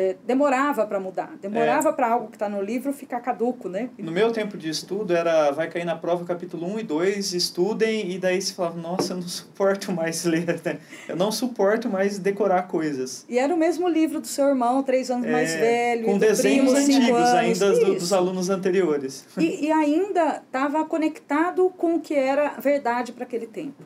é, 0.00 0.16
demorava 0.24 0.86
para 0.86 0.98
mudar, 0.98 1.36
demorava 1.42 1.90
é. 1.90 1.92
para 1.92 2.08
algo 2.08 2.28
que 2.28 2.36
está 2.36 2.48
no 2.48 2.62
livro 2.62 2.90
ficar 2.90 3.20
caduco, 3.20 3.68
né? 3.68 3.90
No 3.98 4.10
meu 4.10 4.32
tempo 4.32 4.56
de 4.56 4.70
estudo 4.70 5.14
era 5.14 5.50
vai 5.50 5.68
cair 5.68 5.84
na 5.84 5.94
prova 5.94 6.24
capítulo 6.24 6.66
1 6.74 6.80
e 6.80 6.82
2, 6.84 7.34
estudem, 7.34 8.10
e 8.10 8.18
daí 8.18 8.40
se 8.40 8.54
falava, 8.54 8.80
nossa, 8.80 9.12
eu 9.12 9.18
não 9.18 9.28
suporto 9.28 9.92
mais 9.92 10.24
ler, 10.24 10.58
né? 10.64 10.78
eu 11.06 11.16
não 11.16 11.30
suporto 11.30 11.88
mais 11.90 12.18
decorar 12.18 12.62
coisas. 12.62 13.26
E 13.28 13.38
era 13.38 13.54
o 13.54 13.58
mesmo 13.58 13.86
livro 13.86 14.20
do 14.20 14.26
seu 14.26 14.48
irmão, 14.48 14.82
três 14.82 15.10
anos 15.10 15.26
é, 15.26 15.32
mais 15.32 15.52
velho, 15.52 16.06
com 16.06 16.18
desenhos 16.18 16.72
primo, 16.72 16.96
antigos 16.96 17.28
ainda 17.34 17.72
do, 17.72 17.94
dos 17.96 18.12
alunos 18.12 18.48
anteriores. 18.48 19.26
E, 19.36 19.66
e 19.66 19.70
ainda 19.70 20.42
estava 20.46 20.82
conectado 20.86 21.68
com 21.76 21.96
o 21.96 22.00
que 22.00 22.14
era 22.14 22.54
verdade 22.58 23.12
para 23.12 23.24
aquele 23.24 23.46
tempo. 23.46 23.84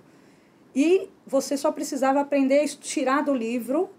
E 0.76 1.08
você 1.26 1.56
só 1.56 1.72
precisava 1.72 2.20
aprender 2.20 2.60
a 2.60 2.68
tirar 2.68 3.22
do 3.22 3.34
livro 3.34 3.90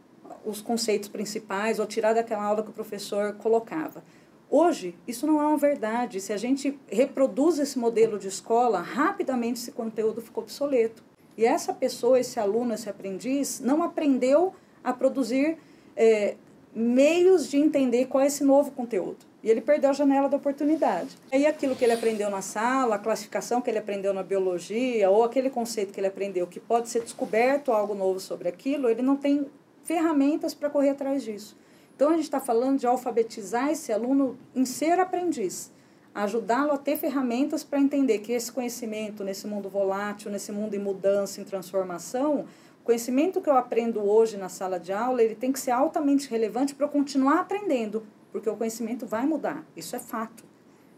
os 0.45 0.61
conceitos 0.61 1.09
principais 1.09 1.79
ou 1.79 1.85
tirar 1.85 2.13
daquela 2.13 2.43
aula 2.43 2.63
que 2.63 2.69
o 2.69 2.73
professor 2.73 3.33
colocava. 3.33 4.03
Hoje, 4.49 4.95
isso 5.07 5.25
não 5.25 5.41
é 5.41 5.47
uma 5.47 5.57
verdade. 5.57 6.21
Se 6.21 6.31
a 6.31 6.37
gente 6.37 6.79
reproduz 6.87 7.59
esse 7.59 7.77
modelo 7.79 8.19
de 8.19 8.27
escola, 8.27 8.79
rapidamente 8.79 9.59
esse 9.59 9.71
conteúdo 9.71 10.21
ficou 10.21 10.43
obsoleto. 10.43 11.03
E 11.37 11.45
essa 11.45 11.73
pessoa, 11.73 12.19
esse 12.19 12.39
aluno, 12.39 12.73
esse 12.73 12.89
aprendiz, 12.89 13.59
não 13.59 13.83
aprendeu 13.83 14.53
a 14.83 14.93
produzir 14.93 15.57
é, 15.97 16.35
meios 16.73 17.49
de 17.49 17.57
entender 17.57 18.05
qual 18.05 18.23
é 18.23 18.27
esse 18.27 18.43
novo 18.43 18.71
conteúdo. 18.71 19.17
E 19.43 19.49
ele 19.49 19.61
perdeu 19.61 19.89
a 19.89 19.93
janela 19.93 20.27
da 20.27 20.37
oportunidade. 20.37 21.17
Aí 21.31 21.45
aquilo 21.45 21.75
que 21.75 21.83
ele 21.83 21.93
aprendeu 21.93 22.29
na 22.29 22.41
sala, 22.41 22.95
a 22.95 22.99
classificação 22.99 23.61
que 23.61 23.69
ele 23.69 23.77
aprendeu 23.77 24.13
na 24.13 24.23
biologia, 24.23 25.09
ou 25.09 25.23
aquele 25.23 25.49
conceito 25.49 25.93
que 25.93 25.99
ele 25.99 26.07
aprendeu 26.07 26.47
que 26.47 26.59
pode 26.59 26.89
ser 26.89 27.01
descoberto 27.01 27.71
algo 27.71 27.93
novo 27.93 28.19
sobre 28.19 28.47
aquilo, 28.47 28.89
ele 28.89 29.01
não 29.01 29.15
tem 29.15 29.45
ferramentas 29.85 30.53
para 30.53 30.69
correr 30.69 30.89
atrás 30.89 31.23
disso. 31.23 31.55
Então, 31.95 32.09
a 32.09 32.15
gente 32.15 32.25
está 32.25 32.41
falando 32.41 32.79
de 32.79 32.85
alfabetizar 32.85 33.69
esse 33.69 33.93
aluno 33.93 34.37
em 34.53 34.65
ser 34.65 34.99
aprendiz, 34.99 35.71
ajudá-lo 36.13 36.73
a 36.73 36.77
ter 36.77 36.97
ferramentas 36.97 37.63
para 37.63 37.79
entender 37.79 38.19
que 38.19 38.33
esse 38.33 38.51
conhecimento 38.51 39.23
nesse 39.23 39.47
mundo 39.47 39.69
volátil, 39.69 40.29
nesse 40.29 40.51
mundo 40.51 40.73
em 40.73 40.79
mudança, 40.79 41.39
em 41.39 41.45
transformação, 41.45 42.45
o 42.81 42.83
conhecimento 42.83 43.39
que 43.39 43.49
eu 43.49 43.55
aprendo 43.55 44.03
hoje 44.03 44.35
na 44.35 44.49
sala 44.49 44.77
de 44.77 44.91
aula, 44.91 45.23
ele 45.23 45.35
tem 45.35 45.51
que 45.51 45.59
ser 45.59 45.71
altamente 45.71 46.29
relevante 46.29 46.75
para 46.75 46.85
eu 46.85 46.89
continuar 46.89 47.39
aprendendo, 47.39 48.05
porque 48.31 48.49
o 48.49 48.55
conhecimento 48.55 49.05
vai 49.05 49.25
mudar, 49.25 49.65
isso 49.75 49.95
é 49.95 49.99
fato. 49.99 50.43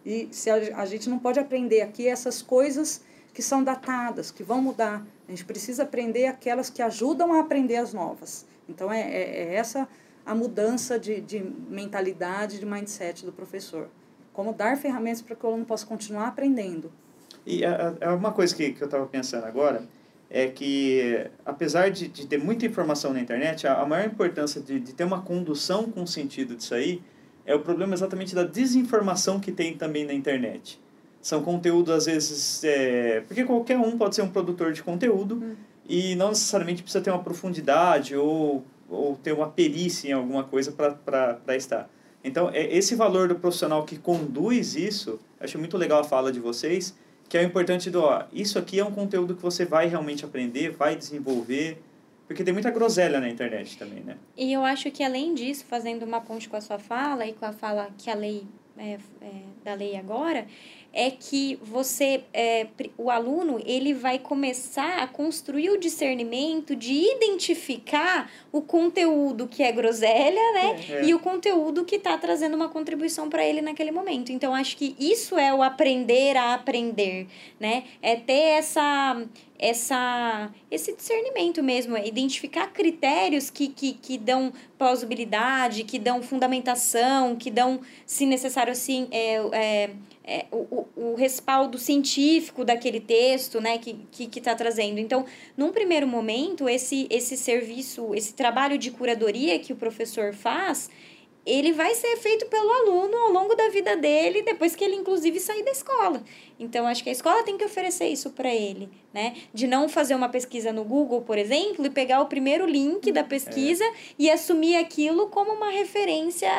E 0.06 0.30
se 0.32 0.50
a, 0.50 0.56
a 0.82 0.86
gente 0.86 1.10
não 1.10 1.19
pode 1.19 1.39
aprender 1.39 1.82
aqui 1.82 2.08
essas 2.08 2.41
coisas 2.41 3.02
que 3.34 3.41
são 3.43 3.63
datadas, 3.63 4.32
que 4.32 4.41
vão 4.41 4.62
mudar, 4.62 5.06
a 5.28 5.32
gente 5.32 5.45
precisa 5.45 5.84
aprender 5.84 6.26
aquelas 6.26 6.71
que 6.71 6.82
ajudam 6.82 7.34
a 7.34 7.39
aprender 7.39 7.76
as 7.76 7.93
novas. 7.93 8.45
Então, 8.69 8.91
é, 8.91 9.01
é, 9.01 9.43
é 9.43 9.56
essa 9.56 9.88
a 10.27 10.36
mudança 10.36 10.99
de, 10.99 11.21
de 11.21 11.39
mentalidade, 11.69 12.60
de 12.60 12.65
mindset 12.65 13.25
do 13.25 13.32
professor. 13.32 13.88
Como 14.34 14.53
dar 14.53 14.77
ferramentas 14.77 15.21
para 15.21 15.36
que 15.36 15.45
o 15.45 15.49
aluno 15.49 15.65
possa 15.65 15.86
continuar 15.86 16.27
aprendendo. 16.27 16.91
E 17.45 17.63
é 17.63 18.10
uma 18.10 18.34
coisa 18.34 18.53
que, 18.53 18.73
que 18.73 18.82
eu 18.82 18.86
estava 18.86 19.06
pensando 19.06 19.45
agora, 19.45 19.88
é 20.30 20.47
que, 20.47 21.27
apesar 21.45 21.89
de, 21.89 22.10
de 22.10 22.27
ter 22.27 22.38
muita 22.38 22.65
informação 22.65 23.13
na 23.13 23.21
internet, 23.21 23.65
a, 23.65 23.82
a 23.82 23.86
maior 23.86 24.06
importância 24.06 24.62
de, 24.62 24.82
de 24.82 24.93
ter 24.93 25.06
uma 25.06 25.21
condução 25.21 25.89
com 25.89 26.06
sentido 26.06 26.58
disso 26.58 26.75
aí 26.75 27.01
é 27.45 27.56
o 27.56 27.62
problema 27.62 27.93
exatamente 27.93 28.36
da 28.36 28.43
desinformação 28.43 29.39
que 29.39 29.53
tem 29.53 29.77
também 29.77 30.06
na 30.06 30.13
internet. 30.13 30.77
São 31.21 31.41
conteúdos, 31.41 31.93
às 31.93 32.06
vezes, 32.06 32.62
é, 32.65 33.21
porque 33.21 33.45
qualquer 33.45 33.77
um 33.77 33.97
pode 33.97 34.15
ser 34.15 34.23
um 34.23 34.30
produtor 34.30 34.73
de 34.73 34.84
conteúdo, 34.84 35.36
hum 35.36 35.56
e 35.88 36.15
não 36.15 36.30
necessariamente 36.30 36.84
precisa 36.84 37.04
ter 37.04 37.12
uma 37.12 37.23
profundidade 37.23 38.15
ou, 38.15 38.65
ou 38.89 39.15
ter 39.15 39.32
uma 39.32 39.47
perícia 39.47 40.10
em 40.10 40.13
alguma 40.13 40.43
coisa 40.43 40.71
para 40.71 41.56
estar. 41.56 41.89
Então, 42.23 42.50
é 42.50 42.76
esse 42.76 42.95
valor 42.95 43.28
do 43.28 43.36
profissional 43.36 43.86
que 43.86 43.97
conduz 43.97 44.76
isso, 44.76 45.19
acho 45.39 45.58
muito 45.58 45.78
legal 45.78 46.02
a 46.02 46.04
fala 46.04 46.32
de 46.32 46.39
vocês, 46.39 46.93
que 47.30 47.38
é 47.38 47.41
o 47.41 47.43
importante 47.45 47.89
do, 47.89 48.02
ó, 48.02 48.23
isso 48.34 48.58
aqui 48.58 48.80
é 48.80 48.86
um 48.86 48.91
conteúdo 48.91 49.36
que 49.36 49.41
você 49.41 49.65
vai 49.65 49.88
realmente 49.88 50.26
aprender, 50.26 50.71
vai 50.71 50.95
desenvolver, 50.95 51.82
porque 52.28 52.43
tem 52.43 52.54
muita 52.54 52.69
groselha 52.69 53.21
na 53.21 53.30
internet 53.30 53.78
também, 53.78 54.04
né? 54.04 54.17
E 54.36 54.52
eu 54.52 54.63
acho 54.63 54.91
que 54.91 55.04
além 55.04 55.34
disso, 55.34 55.65
fazendo 55.65 56.04
uma 56.04 56.19
ponte 56.19 56.50
com 56.50 56.58
a 56.58 56.62
sua 56.62 56.78
fala 56.78 57.26
e 57.26 57.34
com 57.34 57.45
a 57.45 57.54
fala 57.54 57.89
que 57.97 58.10
a 58.10 58.15
lei, 58.15 58.45
é, 58.78 58.97
é, 59.21 59.32
da 59.63 59.73
lei 59.73 59.95
agora, 59.95 60.45
é 60.97 61.12
que 61.12 61.60
você, 61.62 62.23
é, 62.33 62.65
o 62.97 63.12
aluno, 63.12 63.62
ele 63.63 63.93
vai 63.93 64.17
começar 64.17 64.97
a 64.97 65.05
construir 65.05 65.69
o 65.69 65.77
discernimento 65.79 66.75
de 66.75 66.91
identificar 66.91 68.31
o 68.51 68.63
conteúdo 68.63 69.47
que 69.47 69.62
é 69.62 69.71
groselha, 69.71 70.41
né? 70.53 70.86
É. 70.89 71.05
E 71.05 71.13
o 71.13 71.19
conteúdo 71.19 71.86
que 71.86 71.97
está 71.97 72.17
trazendo 72.17 72.55
uma 72.55 72.67
contribuição 72.67 73.29
para 73.29 73.45
ele 73.45 73.62
naquele 73.62 73.91
momento. 73.91 74.31
Então, 74.31 74.55
acho 74.55 74.75
que 74.75 74.95
isso 74.99 75.38
é 75.38 75.53
o 75.53 75.62
aprender 75.62 76.36
a 76.36 76.55
aprender, 76.55 77.27
né? 77.60 77.83
É 78.01 78.15
ter 78.15 78.57
essa 78.57 79.23
essa 79.60 80.51
esse 80.69 80.95
discernimento 80.95 81.63
mesmo, 81.63 81.95
é 81.95 82.07
identificar 82.07 82.67
critérios 82.67 83.49
que, 83.49 83.67
que, 83.67 83.93
que 83.93 84.17
dão 84.17 84.53
plausibilidade, 84.77 85.83
que 85.83 85.97
dão 85.97 86.21
fundamentação, 86.21 87.36
que 87.36 87.49
dão, 87.49 87.79
se 88.05 88.25
necessário, 88.25 88.71
assim, 88.71 89.07
é, 89.12 89.36
é, 89.51 89.89
é, 90.27 90.45
o, 90.51 90.85
o 90.95 91.15
respaldo 91.15 91.77
científico 91.77 92.65
daquele 92.65 92.99
texto 92.99 93.61
né, 93.61 93.77
que 93.77 93.91
está 93.91 94.05
que, 94.11 94.27
que 94.27 94.41
tá 94.41 94.53
trazendo. 94.53 94.99
Então, 94.99 95.25
num 95.55 95.71
primeiro 95.71 96.05
momento, 96.05 96.67
esse, 96.67 97.07
esse 97.09 97.37
serviço, 97.37 98.13
esse 98.13 98.33
trabalho 98.33 98.77
de 98.77 98.91
curadoria 98.91 99.57
que 99.57 99.71
o 99.71 99.75
professor 99.77 100.33
faz, 100.33 100.89
ele 101.47 101.71
vai 101.71 101.95
ser 101.95 102.17
feito 102.17 102.45
pelo 102.47 102.69
aluno 102.69 103.15
ao 103.15 103.31
longo 103.31 103.55
da 103.55 103.69
vida 103.69 103.95
dele, 103.95 104.41
depois 104.41 104.75
que 104.75 104.83
ele, 104.83 104.95
inclusive, 104.95 105.39
sair 105.39 105.63
da 105.63 105.71
escola. 105.71 106.21
Então, 106.60 106.86
acho 106.86 107.03
que 107.03 107.10
a 107.10 107.12
escola 107.12 107.43
tem 107.43 107.57
que 107.57 107.63
oferecer 107.63 108.07
isso 108.07 108.31
para 108.31 108.53
ele, 108.53 108.89
né? 109.13 109.36
De 109.53 109.65
não 109.65 109.88
fazer 109.88 110.13
uma 110.13 110.27
pesquisa 110.27 110.73
no 110.73 110.83
Google, 110.83 111.21
por 111.21 111.38
exemplo, 111.38 111.86
e 111.86 111.89
pegar 111.89 112.19
o 112.19 112.25
primeiro 112.25 112.65
link 112.65 113.12
da 113.13 113.23
pesquisa 113.23 113.86
é. 113.86 113.93
e 114.19 114.29
assumir 114.29 114.75
aquilo 114.75 115.27
como 115.27 115.53
uma 115.53 115.69
referência. 115.69 116.49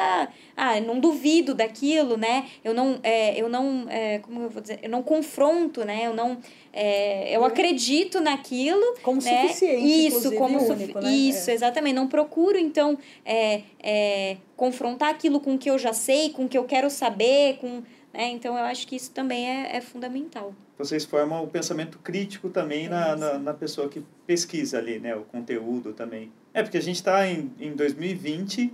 Ah, 0.57 0.81
não 0.81 0.99
duvido 0.99 1.55
daquilo, 1.55 2.17
né? 2.17 2.49
Eu 2.65 2.73
não, 2.73 2.99
é, 3.03 3.39
eu 3.39 3.49
não, 3.49 3.87
é, 3.91 4.21
como 4.21 4.43
eu 4.43 4.49
vou 4.49 4.63
dizer, 4.63 4.79
eu 4.83 4.89
não 4.89 5.03
confronto, 5.03 5.85
né? 5.85 6.07
Eu 6.07 6.15
não, 6.15 6.39
é, 6.81 7.37
eu 7.37 7.45
acredito 7.45 8.21
naquilo. 8.21 8.95
Como 9.03 9.21
né? 9.21 9.43
suficiente, 9.43 10.07
Isso, 10.07 10.33
como 10.37 10.63
único, 10.63 11.01
né? 11.01 11.11
Isso, 11.11 11.51
é. 11.51 11.55
exatamente. 11.55 11.95
Não 11.95 12.07
procuro, 12.07 12.57
então, 12.57 12.97
é, 13.25 13.63
é, 13.83 14.37
confrontar 14.57 15.11
aquilo 15.11 15.41
com 15.41 15.55
o 15.55 15.59
que 15.59 15.69
eu 15.69 15.77
já 15.77 15.93
sei, 15.93 16.31
com 16.31 16.45
o 16.45 16.49
que 16.49 16.57
eu 16.57 16.63
quero 16.63 16.89
saber, 16.89 17.59
com 17.59 17.83
é, 18.15 18.29
então, 18.29 18.57
eu 18.57 18.65
acho 18.65 18.87
que 18.87 18.97
isso 18.97 19.11
também 19.11 19.49
é, 19.49 19.77
é 19.77 19.81
fundamental. 19.81 20.55
Vocês 20.79 21.05
formam 21.05 21.43
o 21.43 21.49
pensamento 21.49 21.99
crítico 21.99 22.49
também 22.49 22.89
na, 22.89 23.15
na, 23.17 23.39
na, 23.39 23.55
pessoa 23.55 23.89
que 23.89 24.03
pesquisa 24.27 24.79
ali, 24.79 24.99
né? 24.99 25.15
O 25.15 25.23
conteúdo 25.23 25.93
também. 25.93 26.33
É, 26.55 26.63
porque 26.63 26.79
a 26.79 26.83
gente 26.83 26.97
está 26.97 27.27
em, 27.27 27.53
em 27.61 27.75
2020 27.75 28.73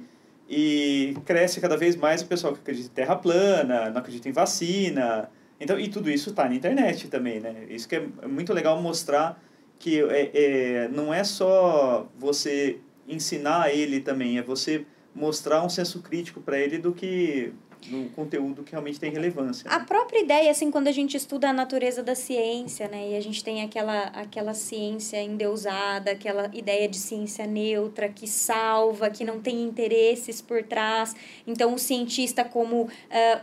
e 0.48 1.16
cresce 1.24 1.60
cada 1.60 1.76
vez 1.76 1.96
mais 1.96 2.22
o 2.22 2.26
pessoal 2.26 2.52
que 2.52 2.60
acredita 2.60 2.88
em 2.88 2.94
terra 2.94 3.16
plana, 3.16 3.90
não 3.90 3.98
acredita 3.98 4.28
em 4.28 4.32
vacina. 4.32 5.30
Então, 5.60 5.78
e 5.78 5.88
tudo 5.88 6.10
isso 6.10 6.30
está 6.30 6.48
na 6.48 6.54
internet 6.54 7.08
também, 7.08 7.40
né? 7.40 7.66
Isso 7.68 7.88
que 7.88 7.96
é 7.96 8.26
muito 8.26 8.52
legal 8.52 8.80
mostrar 8.80 9.42
que 9.78 10.00
é, 10.00 10.30
é, 10.34 10.88
não 10.88 11.12
é 11.12 11.22
só 11.24 12.08
você 12.18 12.78
ensinar 13.06 13.72
ele 13.72 14.00
também, 14.00 14.38
é 14.38 14.42
você 14.42 14.84
mostrar 15.14 15.62
um 15.62 15.68
senso 15.68 16.02
crítico 16.02 16.40
para 16.40 16.58
ele 16.58 16.78
do 16.78 16.92
que 16.92 17.52
no 17.90 18.08
conteúdo 18.10 18.62
que 18.62 18.72
realmente 18.72 18.98
tem 18.98 19.10
relevância. 19.10 19.70
A 19.70 19.80
própria 19.80 20.20
ideia, 20.20 20.50
assim, 20.50 20.70
quando 20.70 20.88
a 20.88 20.92
gente 20.92 21.16
estuda 21.16 21.50
a 21.50 21.52
natureza 21.52 22.02
da 22.02 22.14
ciência, 22.14 22.88
né, 22.88 23.10
e 23.10 23.16
a 23.16 23.20
gente 23.20 23.42
tem 23.42 23.62
aquela, 23.62 24.04
aquela 24.08 24.54
ciência 24.54 25.20
endeusada, 25.22 26.10
aquela 26.12 26.50
ideia 26.52 26.88
de 26.88 26.96
ciência 26.96 27.46
neutra, 27.46 28.08
que 28.08 28.26
salva, 28.26 29.10
que 29.10 29.24
não 29.24 29.40
tem 29.40 29.62
interesses 29.62 30.40
por 30.40 30.62
trás. 30.62 31.14
Então, 31.46 31.74
o 31.74 31.78
cientista 31.78 32.44
como 32.44 32.82
uh, 32.82 32.88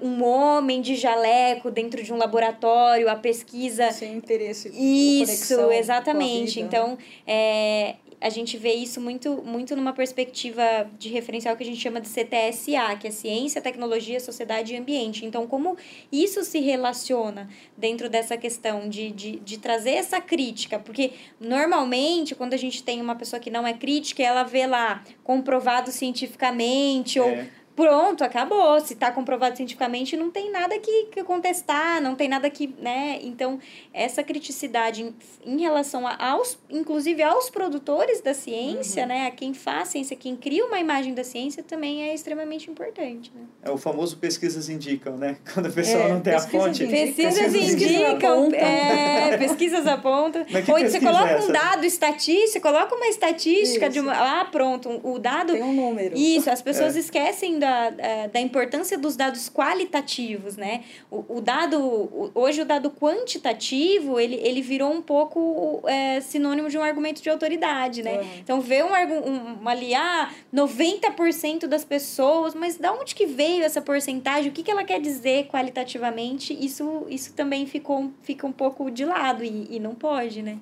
um 0.06 0.24
homem 0.24 0.82
de 0.82 0.96
jaleco 0.96 1.70
dentro 1.70 2.04
de 2.04 2.12
um 2.14 2.18
laboratório, 2.18 3.10
a 3.10 3.16
pesquisa... 3.16 3.92
Sem 3.92 4.16
interesse. 4.16 4.70
Isso, 4.70 5.72
exatamente. 5.72 6.60
Então, 6.60 6.98
é, 7.26 7.96
a 8.22 8.30
gente 8.30 8.56
vê 8.56 8.74
isso 8.74 9.02
muito, 9.02 9.42
muito 9.44 9.76
numa 9.76 9.94
perspectiva 9.94 10.88
de 11.00 11.10
referencial 11.10 11.58
que 11.58 11.64
a 11.64 11.66
gente 11.66 11.82
chama 11.82 12.00
de 12.00 12.08
CTSA, 12.08 12.96
que 13.00 13.08
é 13.08 13.12
Ciência, 13.12 13.60
Tecnologia, 13.60 14.20
Sociedade 14.20 14.74
e 14.74 14.78
Ambiente. 14.78 15.26
Então, 15.26 15.48
como 15.48 15.76
isso 16.12 16.44
se 16.44 16.60
relaciona 16.60 17.50
dentro 17.76 18.08
dessa 18.08 18.38
questão 18.38 18.88
de, 18.88 19.12
de, 19.12 19.40
de 19.40 19.58
trazer 19.58 19.94
essa 19.94 20.22
crítica? 20.22 20.78
Porque, 20.78 21.14
normalmente, 21.40 22.36
quando 22.36 22.54
a 22.54 22.58
gente 22.58 22.84
tem 22.84 23.02
uma 23.02 23.16
pessoa 23.16 23.40
que 23.40 23.50
não 23.50 23.66
é 23.66 23.74
crítica, 23.74 24.22
ela 24.22 24.44
vê 24.44 24.68
lá 24.68 25.04
comprovado 25.24 25.92
cientificamente 25.92 27.18
é. 27.18 27.22
ou 27.24 27.61
pronto, 27.82 28.24
acabou. 28.24 28.80
Se 28.80 28.94
está 28.94 29.12
comprovado 29.12 29.58
cientificamente, 29.58 30.16
não 30.16 30.30
tem 30.30 30.52
nada 30.52 30.78
que, 30.78 31.06
que 31.12 31.24
contestar, 31.24 32.02
não 32.02 32.16
tem 32.16 32.30
nada 32.30 32.50
que, 32.50 32.74
né? 32.80 33.20
Então, 33.22 33.60
essa 33.94 34.24
criticidade 34.24 35.02
em, 35.02 35.16
em 35.46 35.62
relação 35.62 36.06
a, 36.06 36.16
aos, 36.32 36.60
inclusive 36.70 37.24
aos 37.24 37.50
produtores 37.50 38.22
da 38.22 38.34
ciência, 38.34 39.04
uhum. 39.04 39.10
né? 39.10 39.28
A 39.28 39.32
quem 39.32 39.54
faz 39.54 39.90
ciência, 39.90 40.16
quem 40.16 40.36
cria 40.36 40.66
uma 40.66 40.80
imagem 40.80 41.14
da 41.14 41.24
ciência, 41.24 41.64
também 41.64 42.04
é 42.04 42.14
extremamente 42.14 42.70
importante, 42.70 43.32
né? 43.34 43.42
É 43.64 43.72
o 43.72 43.78
famoso 43.78 44.18
pesquisas 44.18 44.70
indicam, 44.70 45.18
né? 45.18 45.38
Quando 45.54 45.68
a 45.68 45.72
pessoa 45.72 46.04
é, 46.04 46.10
não 46.10 46.22
tem 46.22 46.34
a 46.34 46.40
fonte. 46.40 46.86
Pesquisas, 46.86 47.40
pesquisas 47.40 47.72
indicam, 47.72 48.52
é, 48.54 49.38
pesquisas 49.38 49.88
apontam. 49.88 50.46
Ou 50.68 50.80
você 50.80 51.00
coloca 51.00 51.32
é 51.32 51.40
um 51.40 51.52
dado 51.52 51.86
estatístico, 51.86 52.62
coloca 52.62 52.96
uma 52.96 53.08
estatística 53.08 53.86
isso. 53.86 53.94
de 53.94 54.00
uma. 54.00 54.14
Ah, 54.14 54.46
pronto, 54.46 55.02
o 55.04 55.18
dado. 55.18 55.54
Tem 55.54 55.64
um 55.64 55.74
número. 55.74 56.16
Isso, 56.16 56.50
as 56.50 56.62
pessoas 56.62 56.96
é. 56.96 57.00
esquecem 57.00 57.58
da, 57.58 57.71
é, 57.98 58.28
da 58.28 58.40
importância 58.40 58.98
dos 58.98 59.16
dados 59.16 59.50
qualitativos, 59.50 60.58
né? 60.58 60.84
O, 61.10 61.38
o 61.38 61.42
dado, 61.42 62.32
hoje 62.36 62.62
o 62.62 62.66
dado 62.66 62.92
quantitativo, 62.92 64.20
ele, 64.20 64.36
ele 64.36 64.62
virou 64.62 64.92
um 64.92 65.02
pouco 65.02 65.82
é, 65.88 66.22
sinônimo 66.22 66.70
de 66.70 66.78
um 66.78 66.84
argumento 66.84 67.22
de 67.22 67.30
autoridade, 67.30 68.04
né? 68.04 68.20
Uhum. 68.20 68.28
Então, 68.40 68.62
ver 68.62 68.84
um, 68.86 68.92
um, 68.92 69.68
ali, 69.68 69.94
ah, 69.96 70.30
90% 70.54 71.68
das 71.68 71.84
pessoas, 71.84 72.54
mas 72.54 72.78
da 72.78 72.92
onde 72.94 73.16
que 73.16 73.26
veio 73.26 73.64
essa 73.64 73.82
porcentagem? 73.82 74.50
O 74.50 74.54
que, 74.54 74.64
que 74.64 74.72
ela 74.72 74.84
quer 74.84 75.00
dizer 75.00 75.48
qualitativamente? 75.48 76.54
Isso, 76.54 77.06
isso 77.10 77.34
também 77.34 77.66
ficou, 77.66 78.12
fica 78.22 78.46
um 78.46 78.52
pouco 78.52 78.92
de 78.92 79.06
lado 79.06 79.44
e, 79.44 79.68
e 79.70 79.80
não 79.80 79.96
pode, 79.96 80.42
né? 80.42 80.60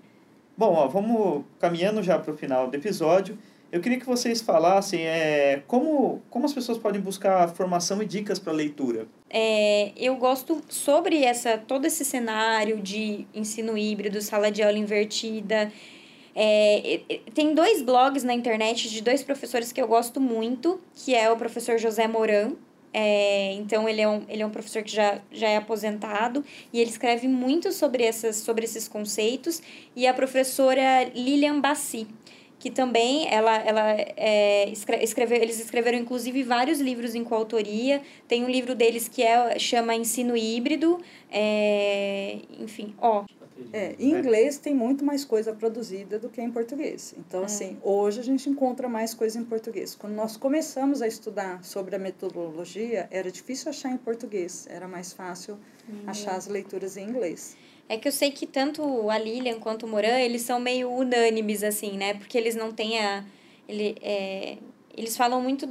Bom, 0.57 0.73
ó, 0.73 0.87
vamos 0.87 1.45
caminhando 1.57 2.03
já 2.03 2.19
para 2.19 2.33
o 2.33 2.37
final 2.37 2.67
do 2.67 2.75
episódio. 2.75 3.37
Eu 3.71 3.81
queria 3.81 3.99
que 3.99 4.05
vocês 4.05 4.41
falassem 4.41 5.05
é, 5.05 5.61
como, 5.67 6.21
como 6.29 6.45
as 6.45 6.53
pessoas 6.53 6.77
podem 6.77 6.99
buscar 6.99 7.47
formação 7.49 8.01
e 8.01 8.05
dicas 8.05 8.39
para 8.39 8.51
leitura. 8.51 9.07
É, 9.29 9.91
eu 9.95 10.15
gosto 10.15 10.63
sobre 10.67 11.23
essa 11.23 11.57
todo 11.57 11.85
esse 11.85 12.03
cenário 12.03 12.81
de 12.81 13.27
ensino 13.33 13.77
híbrido, 13.77 14.21
sala 14.21 14.51
de 14.51 14.63
aula 14.63 14.77
invertida. 14.77 15.71
É, 16.35 17.01
tem 17.33 17.53
dois 17.53 17.81
blogs 17.81 18.23
na 18.23 18.33
internet 18.33 18.89
de 18.89 19.01
dois 19.01 19.21
professores 19.21 19.71
que 19.71 19.81
eu 19.81 19.87
gosto 19.87 20.19
muito, 20.19 20.81
que 20.95 21.13
é 21.13 21.29
o 21.31 21.37
professor 21.37 21.77
José 21.77 22.07
Moran. 22.07 22.53
É, 22.91 23.53
então 23.53 23.87
ele 23.87 24.01
é, 24.01 24.09
um, 24.09 24.23
ele 24.27 24.41
é 24.41 24.45
um 24.45 24.49
professor 24.49 24.81
que 24.81 24.91
já, 24.91 25.21
já 25.31 25.47
é 25.47 25.57
aposentado 25.57 26.43
e 26.73 26.79
ele 26.79 26.89
escreve 26.89 27.27
muito 27.27 27.71
sobre, 27.71 28.03
essas, 28.03 28.37
sobre 28.37 28.65
esses 28.65 28.87
conceitos. 28.87 29.61
E 29.95 30.07
a 30.07 30.13
professora 30.13 31.03
Lilian 31.13 31.59
Bassi 31.59 32.07
que 32.59 32.69
também 32.69 33.33
ela, 33.33 33.55
ela 33.57 33.91
é, 34.17 34.69
escreve, 34.69 35.35
eles 35.35 35.59
escreveram 35.59 35.97
inclusive 35.97 36.43
vários 36.43 36.79
livros 36.79 37.15
em 37.15 37.23
coautoria. 37.23 38.01
Tem 38.27 38.43
um 38.43 38.49
livro 38.49 38.75
deles 38.75 39.07
que 39.07 39.23
é, 39.23 39.57
chama 39.57 39.95
Ensino 39.95 40.35
Híbrido, 40.35 40.99
é, 41.31 42.39
enfim, 42.59 42.93
ó. 42.99 43.23
É, 43.73 43.93
em 43.99 44.11
inglês 44.11 44.57
tem 44.57 44.73
muito 44.73 45.03
mais 45.03 45.25
coisa 45.25 45.51
produzida 45.53 46.17
do 46.17 46.29
que 46.29 46.41
em 46.41 46.49
português. 46.49 47.13
Então, 47.17 47.41
é. 47.41 47.45
assim, 47.45 47.77
hoje 47.83 48.19
a 48.19 48.23
gente 48.23 48.49
encontra 48.49 48.87
mais 48.87 49.13
coisa 49.13 49.37
em 49.37 49.43
português. 49.43 49.95
Quando 49.95 50.13
nós 50.13 50.37
começamos 50.37 51.01
a 51.01 51.07
estudar 51.07 51.63
sobre 51.63 51.95
a 51.95 51.99
metodologia, 51.99 53.07
era 53.11 53.29
difícil 53.29 53.69
achar 53.69 53.91
em 53.91 53.97
português, 53.97 54.65
era 54.69 54.87
mais 54.87 55.11
fácil 55.11 55.57
achar 56.07 56.35
as 56.35 56.47
leituras 56.47 56.97
em 56.97 57.09
inglês. 57.09 57.57
É 57.89 57.97
que 57.97 58.07
eu 58.07 58.11
sei 58.11 58.29
que 58.29 58.45
tanto 58.45 59.09
a 59.09 59.17
Lilian 59.17 59.59
quanto 59.59 59.85
o 59.85 59.89
Moran, 59.89 60.19
eles 60.19 60.43
são 60.43 60.59
meio 60.59 60.89
unânimes, 60.91 61.63
assim, 61.63 61.97
né? 61.97 62.13
Porque 62.13 62.37
eles 62.37 62.55
não 62.55 62.71
têm 62.71 62.99
a... 62.99 63.25
Ele, 63.67 63.95
é, 64.01 64.57
eles 64.95 65.17
falam 65.17 65.41
muito 65.41 65.67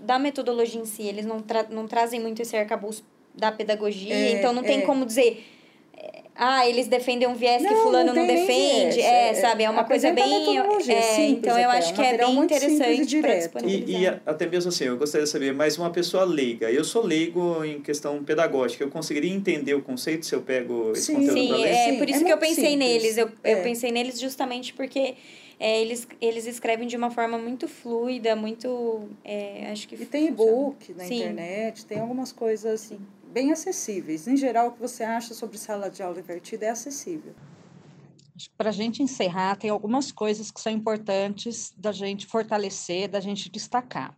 da 0.00 0.18
metodologia 0.18 0.80
em 0.80 0.86
si, 0.86 1.02
eles 1.02 1.26
não, 1.26 1.40
tra 1.40 1.66
não 1.70 1.86
trazem 1.86 2.20
muito 2.20 2.40
esse 2.40 2.56
arcabouço 2.56 3.04
da 3.34 3.52
pedagogia, 3.52 4.14
é, 4.14 4.32
então 4.32 4.52
não 4.52 4.62
tem 4.62 4.80
é. 4.80 4.82
como 4.82 5.06
dizer 5.06 5.44
ah, 6.40 6.68
eles 6.68 6.86
defendem 6.86 7.26
um 7.26 7.34
viés 7.34 7.60
não, 7.60 7.68
que 7.68 7.76
fulano 7.80 8.14
não, 8.14 8.14
não 8.14 8.26
defende. 8.28 9.00
É, 9.00 9.30
é, 9.30 9.34
sabe? 9.34 9.64
É 9.64 9.70
uma 9.70 9.82
coisa 9.82 10.12
bem. 10.12 10.56
É, 10.88 11.26
então 11.26 11.58
eu 11.58 11.68
acho 11.68 11.92
que 11.92 12.00
é 12.00 12.16
bem 12.16 12.38
interessante 12.38 13.20
para. 13.50 13.66
E, 13.66 13.84
e 13.88 14.06
até 14.06 14.46
mesmo 14.46 14.68
assim, 14.68 14.84
eu 14.84 14.96
gostaria 14.96 15.24
de 15.24 15.30
saber, 15.30 15.52
mais 15.52 15.76
uma 15.76 15.90
pessoa 15.90 16.22
leiga. 16.22 16.70
Eu 16.70 16.84
sou 16.84 17.04
leigo 17.04 17.64
em 17.64 17.80
questão 17.80 18.22
pedagógica. 18.22 18.84
Eu 18.84 18.88
conseguiria 18.88 19.34
entender 19.34 19.74
o 19.74 19.82
conceito 19.82 20.24
se 20.26 20.32
eu 20.32 20.40
pego 20.40 20.92
esse 20.92 21.06
sim, 21.06 21.14
conteúdo 21.14 21.32
Sim, 21.32 21.64
é 21.64 21.98
por 21.98 22.08
isso 22.08 22.22
é 22.22 22.24
que 22.24 22.32
eu 22.32 22.38
pensei 22.38 22.70
simples. 22.70 22.78
neles. 22.78 23.18
Eu, 23.18 23.26
eu 23.42 23.56
é. 23.56 23.62
pensei 23.62 23.90
neles 23.90 24.20
justamente 24.20 24.72
porque. 24.72 25.16
É, 25.60 25.82
eles, 25.82 26.06
eles 26.20 26.46
escrevem 26.46 26.86
de 26.86 26.96
uma 26.96 27.10
forma 27.10 27.36
muito 27.36 27.66
fluida, 27.66 28.36
muito. 28.36 29.08
É, 29.24 29.68
acho 29.72 29.88
que. 29.88 29.96
E 29.96 30.06
tem 30.06 30.28
e-book 30.28 30.94
na 30.94 31.02
Sim. 31.02 31.16
internet, 31.16 31.84
tem 31.84 31.98
algumas 31.98 32.30
coisas. 32.30 32.80
Sim 32.80 33.00
bem 33.28 33.52
acessíveis. 33.52 34.26
Em 34.26 34.36
geral, 34.36 34.68
o 34.68 34.72
que 34.72 34.80
você 34.80 35.04
acha 35.04 35.34
sobre 35.34 35.58
sala 35.58 35.90
de 35.90 36.02
aula 36.02 36.18
invertida 36.18 36.66
é 36.66 36.70
acessível. 36.70 37.34
Para 38.56 38.70
a 38.70 38.72
gente 38.72 39.02
encerrar, 39.02 39.56
tem 39.56 39.70
algumas 39.70 40.12
coisas 40.12 40.50
que 40.50 40.60
são 40.60 40.72
importantes 40.72 41.72
da 41.76 41.92
gente 41.92 42.26
fortalecer, 42.26 43.08
da 43.08 43.20
gente 43.20 43.50
destacar. 43.50 44.16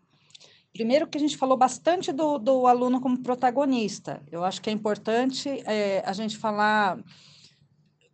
Primeiro 0.72 1.06
que 1.06 1.18
a 1.18 1.20
gente 1.20 1.36
falou 1.36 1.56
bastante 1.56 2.12
do, 2.12 2.38
do 2.38 2.66
aluno 2.66 3.00
como 3.00 3.22
protagonista. 3.22 4.22
Eu 4.30 4.44
acho 4.44 4.60
que 4.62 4.70
é 4.70 4.72
importante 4.72 5.48
é, 5.66 6.02
a 6.06 6.12
gente 6.12 6.36
falar, 6.36 7.02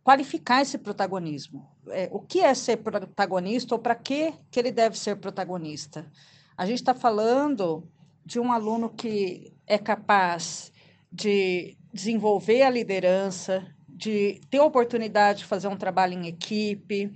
qualificar 0.03 0.61
esse 0.61 0.77
protagonismo. 0.77 1.69
É, 1.89 2.09
o 2.11 2.19
que 2.19 2.39
é 2.39 2.53
ser 2.55 2.77
protagonista 2.77 3.75
ou 3.75 3.79
para 3.79 3.95
que, 3.95 4.33
que 4.49 4.59
ele 4.59 4.71
deve 4.71 4.97
ser 4.97 5.17
protagonista? 5.17 6.09
A 6.57 6.65
gente 6.65 6.79
está 6.79 6.95
falando 6.95 7.87
de 8.25 8.39
um 8.39 8.51
aluno 8.51 8.89
que 8.89 9.53
é 9.67 9.77
capaz 9.77 10.71
de 11.17 11.75
desenvolver 11.91 12.61
a 12.61 12.69
liderança, 12.69 13.65
de 13.89 14.39
ter 14.49 14.59
oportunidade 14.59 15.39
de 15.39 15.45
fazer 15.45 15.67
um 15.67 15.75
trabalho 15.75 16.13
em 16.13 16.27
equipe, 16.27 17.11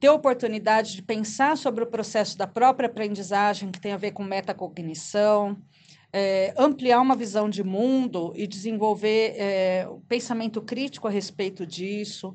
ter 0.00 0.08
oportunidade 0.08 0.96
de 0.96 1.02
pensar 1.02 1.56
sobre 1.56 1.84
o 1.84 1.86
processo 1.86 2.36
da 2.36 2.46
própria 2.46 2.88
aprendizagem, 2.88 3.70
que 3.70 3.80
tem 3.80 3.92
a 3.92 3.96
ver 3.96 4.10
com 4.10 4.24
metacognição, 4.24 5.56
é, 6.12 6.52
ampliar 6.58 7.00
uma 7.00 7.14
visão 7.14 7.48
de 7.48 7.62
mundo 7.62 8.32
e 8.34 8.48
desenvolver 8.48 9.34
é, 9.36 9.86
o 9.88 10.00
pensamento 10.00 10.60
crítico 10.60 11.06
a 11.06 11.10
respeito 11.10 11.64
disso. 11.64 12.34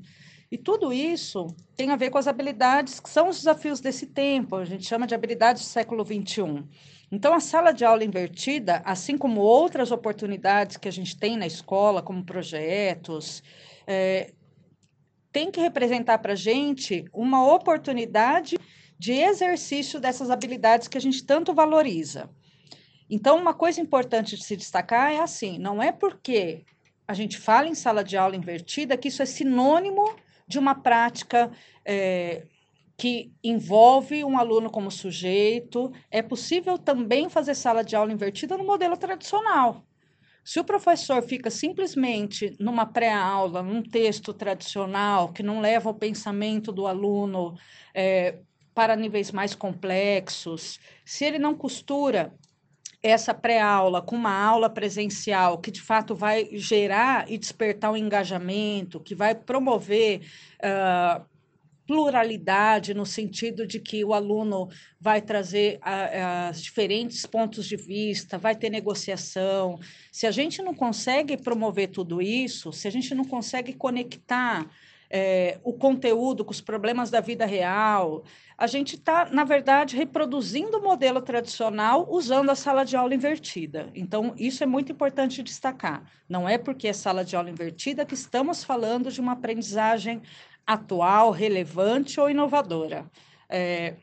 E 0.50 0.58
tudo 0.58 0.94
isso 0.94 1.48
tem 1.76 1.92
a 1.92 1.98
ver 1.98 2.10
com 2.10 2.18
as 2.18 2.28
habilidades 2.28 3.02
que 3.02 3.10
são 3.10 3.28
os 3.28 3.38
desafios 3.38 3.82
desse 3.82 4.06
tempo, 4.06 4.56
a 4.56 4.64
gente 4.64 4.88
chama 4.88 5.06
de 5.06 5.14
habilidades 5.14 5.64
do 5.64 5.68
século 5.68 6.06
XXI. 6.06 6.64
Então, 7.12 7.34
a 7.34 7.40
sala 7.40 7.72
de 7.72 7.86
aula 7.86 8.04
invertida, 8.04 8.82
assim 8.86 9.18
como 9.18 9.42
outras 9.42 9.92
oportunidades 9.92 10.78
que 10.78 10.88
a 10.88 10.92
gente 10.92 11.18
tem 11.18 11.38
na 11.38 11.46
escola, 11.46 12.02
como 12.02 12.26
projetos, 12.26 13.44
é, 13.86 14.34
tem 15.32 15.52
que 15.52 15.60
representar 15.60 16.18
para 16.20 16.34
a 16.34 16.38
gente 16.38 17.06
uma 17.14 17.46
oportunidade 17.54 18.58
de 18.98 19.12
exercício 19.12 20.00
dessas 20.00 20.30
habilidades 20.30 20.88
que 20.88 20.98
a 20.98 21.02
gente 21.02 21.24
tanto 21.24 21.54
valoriza. 21.54 22.30
Então, 23.10 23.38
uma 23.38 23.54
coisa 23.54 23.80
importante 23.80 24.36
de 24.36 24.44
se 24.44 24.56
destacar 24.56 25.12
é 25.12 25.20
assim: 25.20 25.60
não 25.60 25.82
é 25.82 25.92
porque 25.92 26.66
a 27.08 27.14
gente 27.14 27.38
fala 27.38 27.68
em 27.68 27.76
sala 27.76 28.04
de 28.04 28.18
aula 28.18 28.36
invertida 28.36 28.98
que 28.98 29.10
isso 29.10 29.22
é 29.22 29.26
sinônimo 29.26 30.16
de 30.48 30.58
uma 30.58 30.76
prática 30.76 31.52
é, 31.84 32.44
que 32.98 33.34
envolve 33.44 34.24
um 34.24 34.38
aluno 34.38 34.70
como 34.70 34.90
sujeito. 34.90 35.92
É 36.10 36.22
possível 36.22 36.78
também 36.78 37.30
fazer 37.30 37.56
sala 37.56 37.84
de 37.84 37.96
aula 37.96 38.12
invertida 38.12 38.58
no 38.58 38.64
modelo 38.64 38.96
tradicional. 38.98 39.86
Se 40.44 40.60
o 40.60 40.64
professor 40.64 41.22
fica 41.24 41.50
simplesmente 41.50 42.56
numa 42.60 42.86
pré-aula, 42.86 43.64
num 43.64 43.82
texto 43.82 44.32
tradicional, 44.32 45.34
que 45.34 45.42
não 45.42 45.60
leva 45.60 45.90
o 45.90 45.94
pensamento 45.94 46.72
do 46.72 46.86
aluno 46.86 47.58
é, 47.94 48.40
para 48.74 48.96
níveis 48.96 49.32
mais 49.32 49.56
complexos, 49.56 50.80
se 51.04 51.26
ele 51.26 51.40
não 51.40 51.56
costura 51.56 52.32
essa 53.02 53.34
pré-aula 53.34 54.02
com 54.02 54.16
uma 54.16 54.34
aula 54.34 54.70
presencial 54.70 55.58
que 55.60 55.72
de 55.72 55.82
fato 55.82 56.16
vai 56.16 56.48
gerar 56.54 57.30
e 57.30 57.38
despertar 57.38 57.92
um 57.92 57.98
engajamento, 57.98 59.00
que 59.00 59.16
vai 59.16 59.36
promover 59.36 60.22
uh, 60.60 61.26
pluralidade 61.86 62.94
no 62.94 63.06
sentido 63.06 63.66
de 63.66 63.80
que 63.80 64.04
o 64.04 64.14
aluno 64.14 64.70
vai 65.00 65.22
trazer 65.22 65.80
uh, 65.80 66.50
uh, 66.50 66.54
diferentes 66.54 67.26
pontos 67.26 67.66
de 67.66 67.76
vista, 67.76 68.38
vai 68.38 68.56
ter 68.56 68.70
negociação. 68.70 69.80
Se 70.12 70.26
a 70.26 70.32
gente 70.32 70.62
não 70.62 70.74
consegue 70.74 71.38
promover 71.38 71.90
tudo 71.90 72.22
isso, 72.22 72.72
se 72.72 72.88
a 72.88 72.92
gente 72.92 73.14
não 73.14 73.26
consegue 73.26 73.74
conectar 73.74 74.68
é, 75.10 75.60
o 75.64 75.74
conteúdo 75.74 76.44
com 76.44 76.52
os 76.52 76.62
problemas 76.62 77.10
da 77.10 77.22
vida 77.22 77.46
real, 77.46 78.24
a 78.58 78.68
gente 78.68 78.96
está, 78.96 79.26
na 79.26 79.44
verdade, 79.44 79.96
reproduzindo 79.96 80.78
o 80.78 80.82
modelo 80.82 81.22
tradicional 81.22 82.08
usando 82.10 82.50
a 82.50 82.56
sala 82.56 82.84
de 82.86 82.96
aula 82.96 83.14
invertida. 83.14 83.90
Então, 83.94 84.34
isso 84.38 84.64
é 84.64 84.66
muito 84.66 84.92
importante 84.92 85.44
destacar. 85.44 86.04
Não 86.28 86.48
é 86.48 86.58
porque 86.58 86.88
é 86.88 86.94
sala 86.94 87.24
de 87.24 87.36
aula 87.36 87.50
invertida 87.50 88.06
que 88.06 88.14
estamos 88.14 88.64
falando 88.64 89.12
de 89.12 89.20
uma 89.20 89.34
aprendizagem 89.34 90.22
atual, 90.66 91.32
relevante 91.32 92.20
ou 92.20 92.30
inovadora. 92.30 93.10
É, 93.50 93.96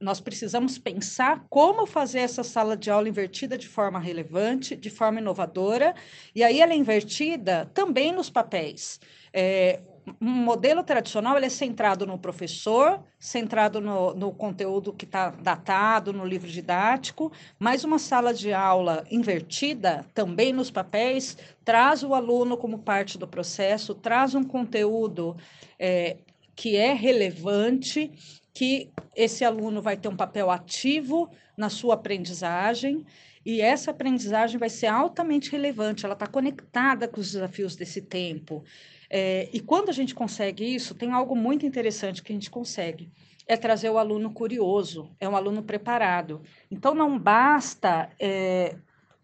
nós 0.00 0.20
precisamos 0.20 0.78
pensar 0.78 1.46
como 1.48 1.86
fazer 1.86 2.20
essa 2.20 2.42
sala 2.42 2.76
de 2.76 2.90
aula 2.90 3.08
invertida 3.08 3.56
de 3.56 3.66
forma 3.66 3.98
relevante, 3.98 4.76
de 4.76 4.90
forma 4.90 5.20
inovadora, 5.20 5.94
e 6.34 6.44
aí 6.44 6.60
ela 6.60 6.72
é 6.72 6.76
invertida 6.76 7.70
também 7.72 8.12
nos 8.12 8.28
papéis. 8.28 9.00
É, 9.32 9.80
um 10.20 10.30
modelo 10.30 10.82
tradicional 10.82 11.36
ele 11.36 11.46
é 11.46 11.50
centrado 11.50 12.06
no 12.06 12.18
professor, 12.18 13.00
centrado 13.18 13.80
no, 13.80 14.14
no 14.14 14.32
conteúdo 14.32 14.92
que 14.92 15.04
está 15.04 15.30
datado 15.30 16.12
no 16.12 16.24
livro 16.24 16.48
didático, 16.48 17.32
mas 17.58 17.82
uma 17.82 17.98
sala 17.98 18.32
de 18.32 18.52
aula 18.52 19.04
invertida, 19.10 20.06
também 20.14 20.52
nos 20.52 20.70
papéis, 20.70 21.36
traz 21.64 22.02
o 22.02 22.14
aluno 22.14 22.56
como 22.56 22.78
parte 22.78 23.18
do 23.18 23.26
processo, 23.26 23.94
traz 23.94 24.34
um 24.34 24.44
conteúdo 24.44 25.36
é, 25.78 26.16
que 26.54 26.76
é 26.76 26.92
relevante, 26.92 28.12
que 28.54 28.90
esse 29.14 29.44
aluno 29.44 29.82
vai 29.82 29.96
ter 29.96 30.08
um 30.08 30.16
papel 30.16 30.50
ativo 30.50 31.28
na 31.56 31.68
sua 31.68 31.94
aprendizagem. 31.94 33.04
E 33.46 33.60
essa 33.60 33.92
aprendizagem 33.92 34.58
vai 34.58 34.68
ser 34.68 34.88
altamente 34.88 35.52
relevante, 35.52 36.04
ela 36.04 36.14
está 36.14 36.26
conectada 36.26 37.06
com 37.06 37.20
os 37.20 37.30
desafios 37.30 37.76
desse 37.76 38.02
tempo. 38.02 38.64
É, 39.08 39.48
e 39.52 39.60
quando 39.60 39.88
a 39.88 39.92
gente 39.92 40.16
consegue 40.16 40.64
isso, 40.74 40.96
tem 40.96 41.12
algo 41.12 41.36
muito 41.36 41.64
interessante 41.64 42.24
que 42.24 42.32
a 42.32 42.34
gente 42.34 42.50
consegue. 42.50 43.08
É 43.46 43.56
trazer 43.56 43.88
o 43.88 43.98
aluno 43.98 44.32
curioso, 44.32 45.14
é 45.20 45.28
um 45.28 45.36
aluno 45.36 45.62
preparado. 45.62 46.42
Então, 46.68 46.92
não 46.92 47.16
basta 47.16 48.10
é, 48.18 48.74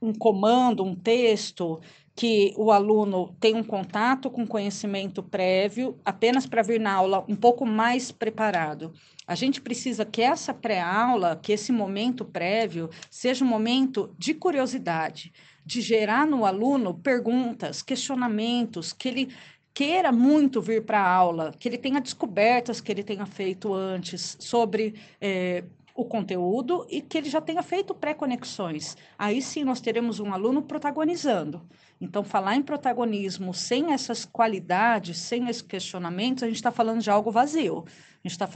um 0.03 0.12
comando, 0.12 0.84
um 0.84 0.94
texto, 0.94 1.80
que 2.14 2.53
o 2.57 2.70
aluno 2.70 3.34
tem 3.40 3.55
um 3.55 3.64
contato 3.64 4.30
com 4.30 4.46
conhecimento 4.46 5.22
prévio 5.22 5.98
apenas 6.05 6.46
para 6.46 6.62
vir 6.62 6.78
na 6.78 6.92
aula 6.92 7.24
um 7.26 7.34
pouco 7.34 7.64
mais 7.64 8.12
preparado. 8.12 8.92
A 9.26 9.34
gente 9.34 9.61
precisa 9.62 10.05
que 10.05 10.20
essa 10.20 10.53
pré-aula, 10.53 11.38
que 11.40 11.53
esse 11.53 11.72
momento 11.72 12.24
prévio, 12.24 12.90
seja 13.11 13.44
um 13.44 13.48
momento 13.48 14.14
de 14.18 14.34
curiosidade, 14.34 15.32
de 15.64 15.80
gerar 15.80 16.26
no 16.26 16.44
aluno 16.44 16.94
perguntas, 16.94 17.80
questionamentos, 17.80 18.92
que 18.92 19.09
ele 19.09 19.28
queira 19.72 20.12
muito 20.12 20.61
vir 20.61 20.84
para 20.84 21.00
a 21.00 21.09
aula, 21.09 21.55
que 21.59 21.66
ele 21.66 21.78
tenha 21.78 22.00
descobertas 22.00 22.80
que 22.80 22.92
ele 22.92 23.03
tenha 23.03 23.24
feito 23.24 23.72
antes 23.72 24.36
sobre 24.38 24.94
é, 25.18 25.64
o 25.95 26.05
conteúdo 26.05 26.86
e 26.88 27.01
que 27.01 27.18
ele 27.18 27.28
já 27.28 27.40
tenha 27.40 27.62
feito 27.62 27.95
pré-conexões. 27.95 28.97
Aí 29.18 29.43
sim 29.43 29.64
nós 29.64 29.80
teremos 29.80 30.20
um 30.20 30.32
aluno 30.32 30.62
protagonizando. 30.62 31.62
Então, 32.01 32.24
falar 32.24 32.57
em 32.57 32.62
protagonismo 32.62 33.55
sem 33.55 33.93
essas 33.93 34.24
qualidades, 34.24 35.18
sem 35.18 35.49
esses 35.49 35.62
questionamentos, 35.62 36.43
a 36.43 36.47
gente 36.47 36.57
está 36.57 36.72
falando 36.72 37.01
de 37.01 37.11
algo 37.11 37.30
vazio. 37.30 37.84
A 37.86 38.28
gente 38.28 38.32
está 38.32 38.49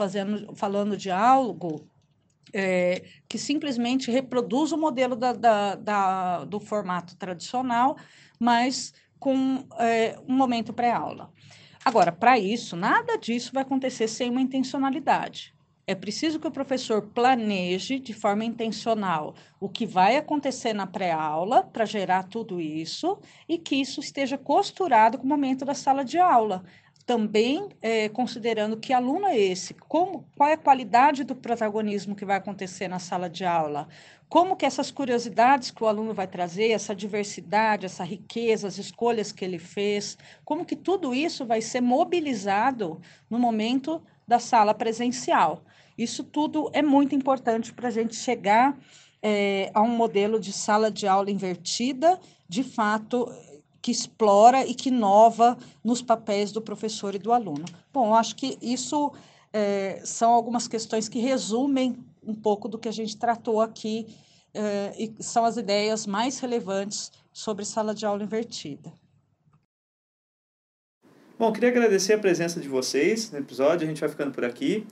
falando 0.53 0.97
de 0.97 1.09
algo 1.09 1.87
é, 2.53 3.05
que 3.27 3.37
simplesmente 3.37 4.11
reproduz 4.11 4.71
o 4.71 4.77
modelo 4.77 5.15
da, 5.15 5.33
da, 5.33 5.75
da, 5.75 6.45
do 6.45 6.59
formato 6.59 7.15
tradicional, 7.15 7.97
mas 8.39 8.93
com 9.19 9.65
é, 9.79 10.17
um 10.27 10.33
momento 10.33 10.73
pré-aula. 10.73 11.31
Agora, 11.83 12.11
para 12.11 12.37
isso, 12.37 12.75
nada 12.75 13.17
disso 13.17 13.51
vai 13.53 13.63
acontecer 13.63 14.07
sem 14.07 14.29
uma 14.29 14.41
intencionalidade. 14.41 15.55
É 15.89 15.95
preciso 15.95 16.37
que 16.37 16.47
o 16.47 16.51
professor 16.51 17.01
planeje 17.01 17.97
de 17.97 18.13
forma 18.13 18.43
intencional 18.43 19.33
o 19.57 19.69
que 19.69 19.85
vai 19.85 20.17
acontecer 20.17 20.73
na 20.73 20.85
pré-aula 20.85 21.63
para 21.63 21.85
gerar 21.85 22.23
tudo 22.23 22.59
isso 22.59 23.17
e 23.47 23.57
que 23.57 23.77
isso 23.77 24.01
esteja 24.01 24.37
costurado 24.37 25.17
com 25.17 25.23
o 25.23 25.27
momento 25.27 25.63
da 25.63 25.73
sala 25.73 26.03
de 26.03 26.19
aula. 26.19 26.61
Também 27.05 27.69
é, 27.81 28.09
considerando 28.09 28.75
que 28.75 28.91
aluno 28.91 29.27
é 29.27 29.39
esse, 29.39 29.73
como, 29.73 30.25
qual 30.35 30.49
é 30.49 30.53
a 30.55 30.57
qualidade 30.57 31.23
do 31.23 31.33
protagonismo 31.33 32.17
que 32.17 32.25
vai 32.25 32.35
acontecer 32.35 32.89
na 32.89 32.99
sala 32.99 33.29
de 33.29 33.45
aula, 33.45 33.87
como 34.27 34.57
que 34.57 34.65
essas 34.65 34.91
curiosidades 34.91 35.71
que 35.71 35.81
o 35.81 35.87
aluno 35.87 36.13
vai 36.13 36.27
trazer, 36.27 36.71
essa 36.71 36.93
diversidade, 36.93 37.85
essa 37.85 38.03
riqueza, 38.03 38.67
as 38.67 38.77
escolhas 38.77 39.31
que 39.31 39.45
ele 39.45 39.57
fez, 39.57 40.17
como 40.43 40.65
que 40.65 40.75
tudo 40.75 41.15
isso 41.15 41.45
vai 41.45 41.61
ser 41.61 41.79
mobilizado 41.79 42.99
no 43.29 43.39
momento 43.39 44.03
da 44.27 44.39
sala 44.39 44.73
presencial. 44.73 45.63
Isso 45.97 46.23
tudo 46.23 46.69
é 46.73 46.81
muito 46.81 47.15
importante 47.15 47.73
para 47.73 47.87
a 47.87 47.91
gente 47.91 48.15
chegar 48.15 48.77
é, 49.21 49.71
a 49.73 49.81
um 49.81 49.89
modelo 49.89 50.39
de 50.39 50.53
sala 50.53 50.91
de 50.91 51.07
aula 51.07 51.31
invertida, 51.31 52.19
de 52.47 52.63
fato, 52.63 53.27
que 53.81 53.91
explora 53.91 54.65
e 54.65 54.75
que 54.75 54.89
inova 54.89 55.57
nos 55.83 56.01
papéis 56.01 56.51
do 56.51 56.61
professor 56.61 57.15
e 57.15 57.19
do 57.19 57.31
aluno. 57.31 57.65
Bom, 57.91 58.13
acho 58.13 58.35
que 58.35 58.57
isso 58.61 59.11
é, 59.51 60.01
são 60.03 60.31
algumas 60.31 60.67
questões 60.67 61.07
que 61.07 61.19
resumem 61.19 61.97
um 62.21 62.35
pouco 62.35 62.67
do 62.67 62.77
que 62.77 62.89
a 62.89 62.91
gente 62.91 63.17
tratou 63.17 63.61
aqui 63.61 64.05
é, 64.53 64.93
e 64.97 65.23
são 65.23 65.45
as 65.45 65.57
ideias 65.57 66.05
mais 66.05 66.39
relevantes 66.39 67.11
sobre 67.31 67.63
sala 67.63 67.95
de 67.95 68.05
aula 68.05 68.23
invertida. 68.23 68.91
Bom, 71.39 71.51
queria 71.51 71.69
agradecer 71.69 72.13
a 72.13 72.17
presença 72.17 72.59
de 72.59 72.67
vocês 72.67 73.31
no 73.31 73.37
episódio, 73.37 73.85
a 73.85 73.87
gente 73.87 73.99
vai 73.99 74.09
ficando 74.09 74.31
por 74.31 74.43
aqui. 74.43 74.87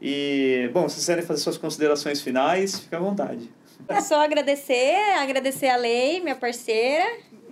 E, 0.00 0.70
bom, 0.72 0.88
se 0.88 0.96
cisserem 0.96 1.22
fazer 1.22 1.42
suas 1.42 1.58
considerações 1.58 2.22
finais, 2.22 2.80
fica 2.80 2.96
à 2.96 3.00
vontade. 3.00 3.50
É 3.86 4.00
só 4.00 4.24
agradecer, 4.24 4.96
agradecer 5.18 5.68
a 5.68 5.76
Lei, 5.76 6.20
minha 6.20 6.36
parceira. 6.36 7.04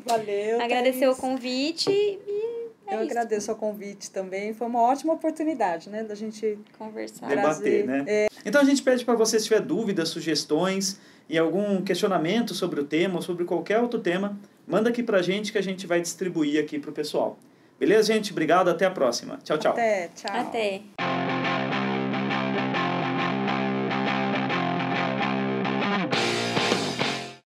Valeu. 0.07 0.62
Agradecer 0.62 1.07
o 1.09 1.14
convite 1.14 1.91
e 1.91 2.53
é 2.87 2.95
Eu 2.95 3.03
isso. 3.03 3.11
agradeço 3.11 3.53
o 3.53 3.55
convite 3.55 4.11
também. 4.11 4.55
Foi 4.55 4.66
uma 4.66 4.80
ótima 4.80 5.12
oportunidade, 5.12 5.91
né, 5.91 6.03
da 6.03 6.14
gente 6.14 6.59
conversar, 6.78 7.28
debater, 7.28 7.87
né? 7.87 8.05
É... 8.07 8.28
Então 8.47 8.62
a 8.62 8.64
gente 8.64 8.83
pede 8.83 9.05
para 9.05 9.14
você 9.14 9.39
se 9.39 9.45
tiver 9.45 9.61
dúvidas, 9.61 10.09
sugestões 10.09 10.99
e 11.28 11.37
algum 11.39 11.83
questionamento 11.83 12.55
sobre 12.55 12.80
o 12.80 12.85
tema 12.85 13.16
ou 13.16 13.22
sobre 13.22 13.45
qualquer 13.45 13.78
outro 13.78 14.01
tema, 14.01 14.39
manda 14.66 14.89
aqui 14.89 15.03
para 15.03 15.18
a 15.18 15.22
gente 15.22 15.53
que 15.53 15.59
a 15.59 15.62
gente 15.62 15.87
vai 15.87 16.01
distribuir 16.01 16.62
aqui 16.62 16.78
para 16.78 16.91
o 16.91 16.93
pessoal. 16.93 17.39
Beleza, 17.83 18.12
gente? 18.12 18.30
Obrigado, 18.30 18.70
até 18.70 18.87
a 18.87 18.91
próxima. 18.93 19.41
Tchau, 19.43 19.59
tchau. 19.59 19.72
Até, 19.72 20.09
tchau. 20.14 20.30
Até. 20.33 20.83